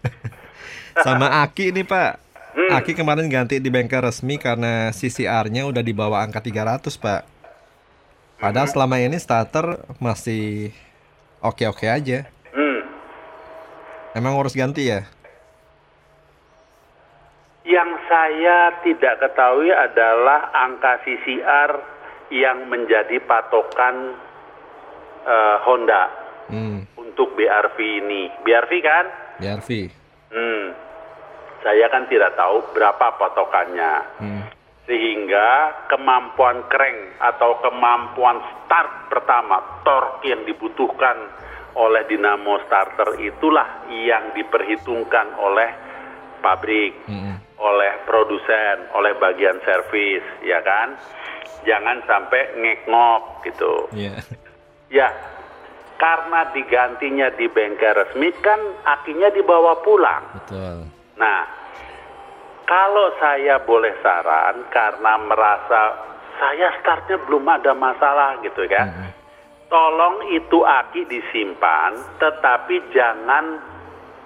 Sama 1.01 1.47
Aki 1.47 1.71
nih 1.73 1.87
Pak. 1.87 2.13
Hmm. 2.59 2.71
Aki 2.75 2.99
kemarin 2.99 3.31
ganti 3.31 3.63
di 3.63 3.71
bengkel 3.71 4.03
resmi 4.03 4.35
karena 4.35 4.91
CCR-nya 4.91 5.69
udah 5.69 5.83
di 5.85 5.95
bawah 5.95 6.19
angka 6.19 6.43
300 6.43 6.91
Pak. 6.99 7.23
Padahal 8.39 8.67
Hmm. 8.67 8.75
selama 8.75 8.97
ini 8.99 9.19
starter 9.19 9.83
masih 10.03 10.75
oke-oke 11.39 11.87
aja. 11.87 12.27
Hmm. 12.51 12.83
Emang 14.15 14.35
harus 14.39 14.55
ganti 14.59 14.91
ya? 14.91 15.07
Yang 17.69 17.91
saya 18.09 18.81
tidak 18.81 19.21
ketahui 19.21 19.69
adalah 19.69 20.49
angka 20.57 21.05
CCR 21.05 21.71
yang 22.33 22.65
menjadi 22.73 23.21
patokan 23.29 24.17
eh, 25.29 25.57
Honda 25.69 26.29
Hmm, 26.49 26.81
untuk 26.97 27.37
BRV 27.37 27.77
ini. 27.77 28.33
BRV 28.41 28.73
kan? 28.81 29.05
BRV. 29.37 29.69
Hmm. 30.33 30.73
Saya 31.61 31.93
kan 31.93 32.09
tidak 32.09 32.33
tahu 32.41 32.73
berapa 32.73 33.21
patokannya. 33.21 33.93
Hmm, 34.17 34.49
Sehingga 34.89 35.77
kemampuan 35.93 36.65
crank 36.73 37.21
atau 37.21 37.61
kemampuan 37.61 38.41
start 38.65 39.13
pertama, 39.13 39.61
torque 39.85 40.25
yang 40.25 40.41
dibutuhkan 40.49 41.29
oleh 41.77 42.09
dinamo 42.09 42.65
starter 42.65 43.21
itulah 43.21 43.85
yang 43.93 44.33
diperhitungkan 44.33 45.37
oleh 45.37 45.69
pabrik 46.39 46.95
hmm, 47.07 47.59
oleh 47.59 47.93
produsen, 48.07 48.87
oleh 48.95 49.15
bagian 49.19 49.59
servis, 49.67 50.23
ya 50.43 50.63
kan? 50.63 50.95
Jangan 51.67 52.01
sampai 52.07 52.55
ngekngok 52.57 53.23
gitu. 53.45 53.75
Iya. 53.93 54.15
Ya, 54.89 55.13
karena 55.99 56.49
digantinya 56.55 57.29
di 57.35 57.51
bengkel 57.51 57.93
resmi 57.93 58.31
kan 58.41 58.57
akinya 58.87 59.29
dibawa 59.35 59.77
pulang. 59.83 60.25
Betul. 60.41 60.89
Nah, 61.19 61.41
kalau 62.65 63.13
saya 63.19 63.59
boleh 63.61 63.93
saran 64.01 64.63
karena 64.71 65.19
merasa 65.19 66.09
saya 66.39 66.71
startnya 66.79 67.19
belum 67.27 67.45
ada 67.51 67.75
masalah 67.75 68.39
gitu 68.47 68.63
kan. 68.71 68.87
Hmm, 68.89 69.11
tolong 69.67 70.31
itu 70.31 70.63
aki 70.63 71.03
disimpan, 71.11 71.99
tetapi 72.23 72.95
jangan 72.95 73.59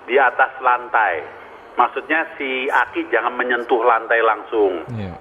di 0.04 0.20
atas 0.20 0.52
lantai. 0.60 1.41
Maksudnya 1.72 2.36
si 2.36 2.68
aki 2.68 3.08
jangan 3.08 3.32
menyentuh 3.32 3.80
lantai 3.80 4.20
langsung. 4.20 4.84
Iya. 4.92 5.16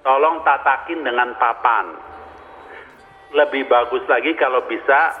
Tolong 0.00 0.40
tatakin 0.44 1.04
dengan 1.04 1.36
papan. 1.36 1.92
Lebih 3.34 3.68
bagus 3.68 4.04
lagi 4.08 4.32
kalau 4.38 4.64
bisa 4.64 5.12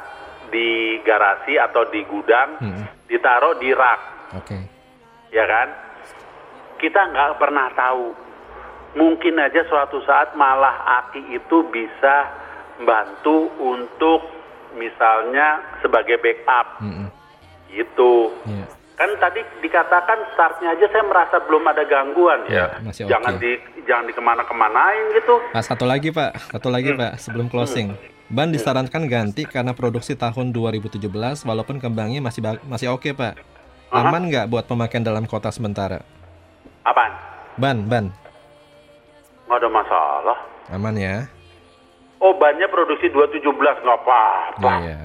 di 0.48 1.00
garasi 1.02 1.58
atau 1.58 1.88
di 1.90 2.04
gudang, 2.06 2.62
Mm-mm. 2.62 2.84
ditaruh 3.10 3.58
di 3.58 3.74
rak, 3.74 4.00
Oke. 4.38 4.58
ya 5.34 5.44
kan? 5.50 5.68
Kita 6.78 7.10
nggak 7.10 7.40
pernah 7.42 7.72
tahu. 7.74 8.14
Mungkin 8.94 9.34
aja 9.42 9.66
suatu 9.66 9.98
saat 10.06 10.38
malah 10.38 11.02
aki 11.02 11.34
itu 11.34 11.66
bisa 11.74 12.30
bantu 12.86 13.50
untuk 13.58 14.22
misalnya 14.78 15.58
sebagai 15.82 16.22
backup, 16.22 16.78
Mm-mm. 16.78 17.08
gitu. 17.74 18.30
Iya. 18.46 18.83
Kan 18.94 19.10
tadi 19.18 19.42
dikatakan 19.58 20.18
startnya 20.32 20.70
aja 20.70 20.86
saya 20.86 21.02
merasa 21.02 21.42
belum 21.42 21.66
ada 21.66 21.82
gangguan 21.82 22.46
Ya, 22.46 22.70
ya. 22.70 22.78
masih 22.78 23.02
jangan 23.04 23.34
oke. 23.34 23.42
di 23.42 23.52
jangan 23.82 24.04
di 24.06 24.12
ke 24.12 24.22
mana-kemanain 24.22 25.04
gitu. 25.12 25.34
Pak, 25.50 25.62
satu 25.62 25.82
lagi 25.82 26.14
Pak, 26.14 26.54
satu 26.54 26.68
lagi 26.70 26.94
Pak, 26.94 27.18
sebelum 27.18 27.50
closing. 27.50 27.98
Ban 28.24 28.48
disarankan 28.48 29.04
ganti 29.04 29.44
karena 29.44 29.74
produksi 29.74 30.14
tahun 30.14 30.48
2017 30.50 30.96
walaupun 31.42 31.76
kembangnya 31.76 32.22
masih 32.22 32.40
masih 32.64 32.88
oke 32.88 33.10
Pak. 33.12 33.34
Aman 33.90 34.26
nggak 34.26 34.46
buat 34.46 34.64
pemakaian 34.64 35.02
dalam 35.02 35.26
kota 35.26 35.50
sementara? 35.50 36.02
Apaan? 36.82 37.12
Ban, 37.54 37.78
ban, 37.84 38.06
Nggak 39.44 39.58
ada 39.58 39.68
masalah. 39.70 40.38
aman 40.68 40.94
ya? 40.96 41.28
Oh 42.16 42.32
bannya 42.32 42.66
produksi 42.66 43.06
217 43.06 43.44
nggak 43.84 43.98
apa-apa. 44.00 44.70
Iya, 44.80 44.80
iya. 44.80 44.98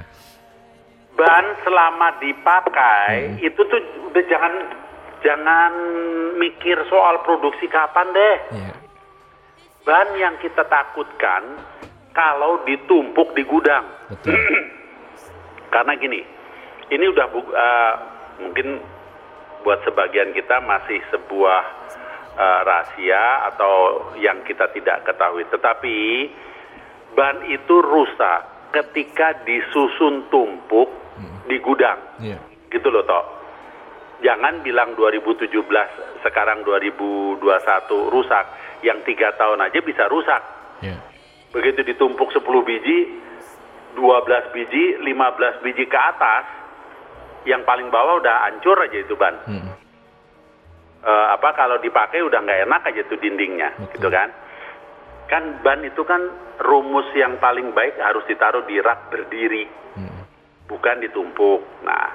Ban 1.20 1.46
selama 1.68 2.16
dipakai 2.24 3.44
itu 3.44 3.60
tuh 3.68 3.82
udah 4.08 4.24
jangan 4.32 4.54
jangan 5.20 5.72
mikir 6.40 6.80
soal 6.88 7.20
produksi 7.28 7.68
kapan 7.68 8.08
deh. 8.16 8.38
Iya. 8.56 8.74
Ban 9.84 10.08
yang 10.16 10.40
kita 10.40 10.64
takutkan 10.64 11.60
kalau 12.16 12.64
ditumpuk 12.64 13.36
di 13.36 13.44
gudang. 13.44 13.84
Betul. 14.08 14.32
Karena 15.76 15.92
gini, 16.00 16.24
ini 16.88 17.06
udah 17.12 17.28
bu- 17.28 17.52
eh, 17.52 17.94
mungkin 18.40 18.80
buat 19.68 19.84
sebagian 19.84 20.32
kita 20.32 20.64
masih 20.64 21.04
sebuah 21.12 21.62
eh, 22.40 22.60
rahasia 22.64 23.52
atau 23.52 24.08
yang 24.24 24.40
kita 24.48 24.72
tidak 24.72 25.04
ketahui. 25.04 25.44
Tetapi 25.52 25.98
ban 27.12 27.44
itu 27.52 27.76
rusak 27.84 28.72
ketika 28.72 29.36
disusun 29.44 30.32
tumpuk 30.32 30.99
di 31.50 31.58
gudang, 31.58 31.98
Iya. 32.22 32.38
gitu 32.70 32.94
loh 32.94 33.02
toh. 33.04 33.26
Jangan 34.22 34.62
bilang 34.62 34.94
2017, 34.94 35.90
sekarang 36.22 36.62
2021 36.62 37.42
rusak. 38.14 38.46
Yang 38.80 39.12
tiga 39.12 39.36
tahun 39.36 39.60
aja 39.60 39.80
bisa 39.84 40.08
rusak 40.08 40.40
Iya. 40.80 40.96
begitu 41.52 41.84
ditumpuk 41.84 42.32
10 42.32 42.64
biji, 42.64 43.20
12 43.98 44.46
biji, 44.54 44.96
15 45.02 45.60
biji 45.60 45.84
ke 45.84 45.98
atas, 45.98 46.46
yang 47.44 47.66
paling 47.66 47.90
bawah 47.90 48.22
udah 48.22 48.48
hancur 48.48 48.78
aja 48.78 48.98
itu 49.00 49.16
ban. 49.16 49.36
Mm-mm. 49.50 49.76
Eh, 51.00 51.28
apa 51.32 51.56
kalau 51.56 51.80
dipakai 51.80 52.20
udah 52.20 52.44
nggak 52.44 52.68
enak 52.68 52.82
aja 52.92 53.02
tuh 53.08 53.18
dindingnya, 53.18 53.72
Betul. 53.80 53.92
gitu 53.96 54.08
kan? 54.12 54.30
Kan 55.28 55.44
ban 55.64 55.80
itu 55.84 56.04
kan 56.04 56.20
rumus 56.60 57.08
yang 57.16 57.40
paling 57.40 57.72
baik 57.72 57.96
harus 57.98 58.24
ditaruh 58.28 58.68
di 58.68 58.80
rak 58.80 59.08
berdiri, 59.08 59.64
Mm-mm. 59.96 60.19
Bukan 60.70 61.02
ditumpuk. 61.02 61.66
Nah, 61.82 62.08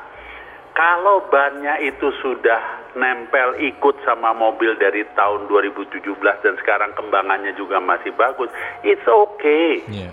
kalau 0.72 1.26
bannya 1.28 1.82
itu 1.82 2.10
sudah 2.22 2.86
nempel 2.94 3.58
ikut 3.58 3.98
sama 4.06 4.30
mobil 4.30 4.78
dari 4.78 5.02
tahun 5.18 5.50
2017 5.50 6.02
dan 6.42 6.54
sekarang 6.62 6.94
kembangannya 6.94 7.54
juga 7.58 7.82
masih 7.82 8.14
bagus, 8.14 8.48
it's 8.86 9.04
okay. 9.04 9.82
Iya. 9.90 10.10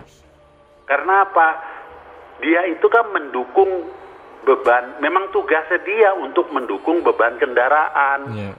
Karena 0.89 1.23
apa? 1.23 1.49
Dia 2.41 2.65
itu 2.65 2.89
kan 2.89 3.05
mendukung 3.13 3.85
beban, 4.41 4.97
memang 4.97 5.29
tugasnya 5.29 5.77
dia 5.85 6.09
untuk 6.17 6.49
mendukung 6.49 7.05
beban 7.05 7.37
kendaraan, 7.37 8.33
Iya. 8.33 8.53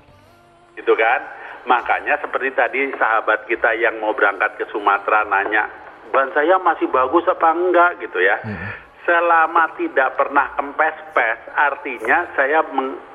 gitu 0.79 0.95
kan? 0.95 1.21
Makanya 1.67 2.19
seperti 2.23 2.55
tadi 2.55 2.91
sahabat 2.95 3.47
kita 3.47 3.75
yang 3.79 3.99
mau 3.99 4.15
berangkat 4.15 4.55
ke 4.59 4.65
Sumatera 4.71 5.27
nanya, 5.27 5.67
ban 6.15 6.31
saya 6.35 6.59
masih 6.63 6.87
bagus 6.91 7.27
apa 7.27 7.51
enggak 7.55 7.99
gitu 8.03 8.19
ya? 8.23 8.39
Mm-mm. 8.43 8.71
Selama 9.03 9.67
tidak 9.75 10.15
pernah 10.15 10.55
kempes-pes, 10.55 11.51
artinya 11.59 12.23
saya 12.39 12.63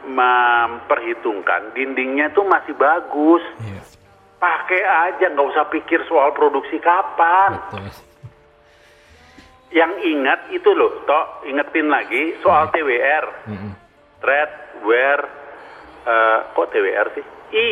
memperhitungkan 0.04 1.72
dindingnya 1.72 2.28
itu 2.28 2.44
masih 2.44 2.76
bagus. 2.76 3.40
Iya. 3.64 3.80
Pakai 4.38 4.84
aja, 4.84 5.32
nggak 5.32 5.48
usah 5.48 5.66
pikir 5.72 6.04
soal 6.12 6.36
produksi 6.36 6.78
kapan. 6.84 7.56
Betul. 7.72 7.88
Yang 9.72 9.94
ingat 10.12 10.40
itu 10.52 10.70
loh, 10.76 11.04
toh 11.08 11.44
ingetin 11.48 11.88
lagi 11.88 12.36
soal 12.40 12.68
TWR, 12.72 13.26
Mm-mm. 13.48 13.72
thread, 14.20 14.52
wear, 14.84 15.20
eh, 16.04 16.40
kok 16.52 16.68
TWR 16.72 17.08
sih? 17.16 17.26
I, 17.52 17.68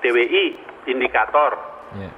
TWI, 0.00 0.44
indikator, 0.88 1.52
Iya. 1.96 2.10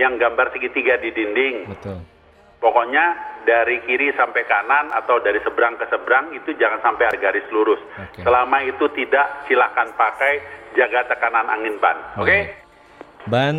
yang 0.00 0.16
gambar 0.16 0.52
segitiga 0.52 0.96
di 0.96 1.12
dinding. 1.12 1.56
Betul. 1.76 2.13
Pokoknya 2.62 3.34
dari 3.44 3.76
kiri 3.84 4.10
sampai 4.16 4.42
kanan 4.48 4.88
atau 4.96 5.20
dari 5.20 5.38
seberang 5.44 5.76
ke 5.76 5.84
seberang 5.92 6.32
itu 6.32 6.56
jangan 6.56 6.80
sampai 6.80 7.12
ada 7.12 7.18
garis 7.20 7.44
lurus. 7.52 7.80
Oke. 8.00 8.24
Selama 8.24 8.64
itu 8.64 8.84
tidak, 8.96 9.44
silakan 9.44 9.92
pakai 9.94 10.40
jaga 10.74 11.04
tekanan 11.12 11.46
angin 11.52 11.76
ban. 11.78 11.96
Oke? 12.18 12.28
Baik. 12.28 12.48
Ban 13.24 13.56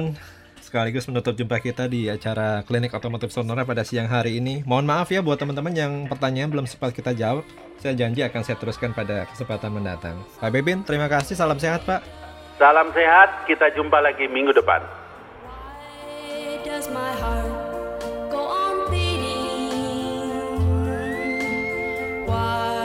sekaligus 0.66 1.06
menutup 1.06 1.38
jumpa 1.38 1.62
kita 1.62 1.86
di 1.86 2.10
acara 2.10 2.66
Klinik 2.66 2.92
Otomotif 2.98 3.30
Sonora 3.30 3.64
pada 3.64 3.86
siang 3.86 4.10
hari 4.10 4.42
ini. 4.42 4.66
Mohon 4.66 4.86
maaf 4.90 5.08
ya 5.14 5.22
buat 5.22 5.38
teman-teman 5.38 5.72
yang 5.78 5.94
pertanyaan 6.10 6.50
belum 6.50 6.66
sempat 6.66 6.92
kita 6.92 7.14
jawab. 7.14 7.46
Saya 7.78 7.94
janji 7.94 8.26
akan 8.26 8.42
saya 8.42 8.58
teruskan 8.58 8.92
pada 8.92 9.30
kesempatan 9.30 9.70
mendatang. 9.70 10.18
Pak 10.42 10.50
Bebin, 10.50 10.82
terima 10.82 11.06
kasih. 11.06 11.38
Salam 11.38 11.62
sehat, 11.62 11.86
Pak. 11.86 12.02
Salam 12.58 12.90
sehat, 12.98 13.46
kita 13.46 13.70
jumpa 13.78 14.02
lagi 14.02 14.26
minggu 14.26 14.52
depan. 14.58 14.82
Does 16.66 16.90
my 16.90 17.14
heart 17.22 17.65
why. 22.36 22.85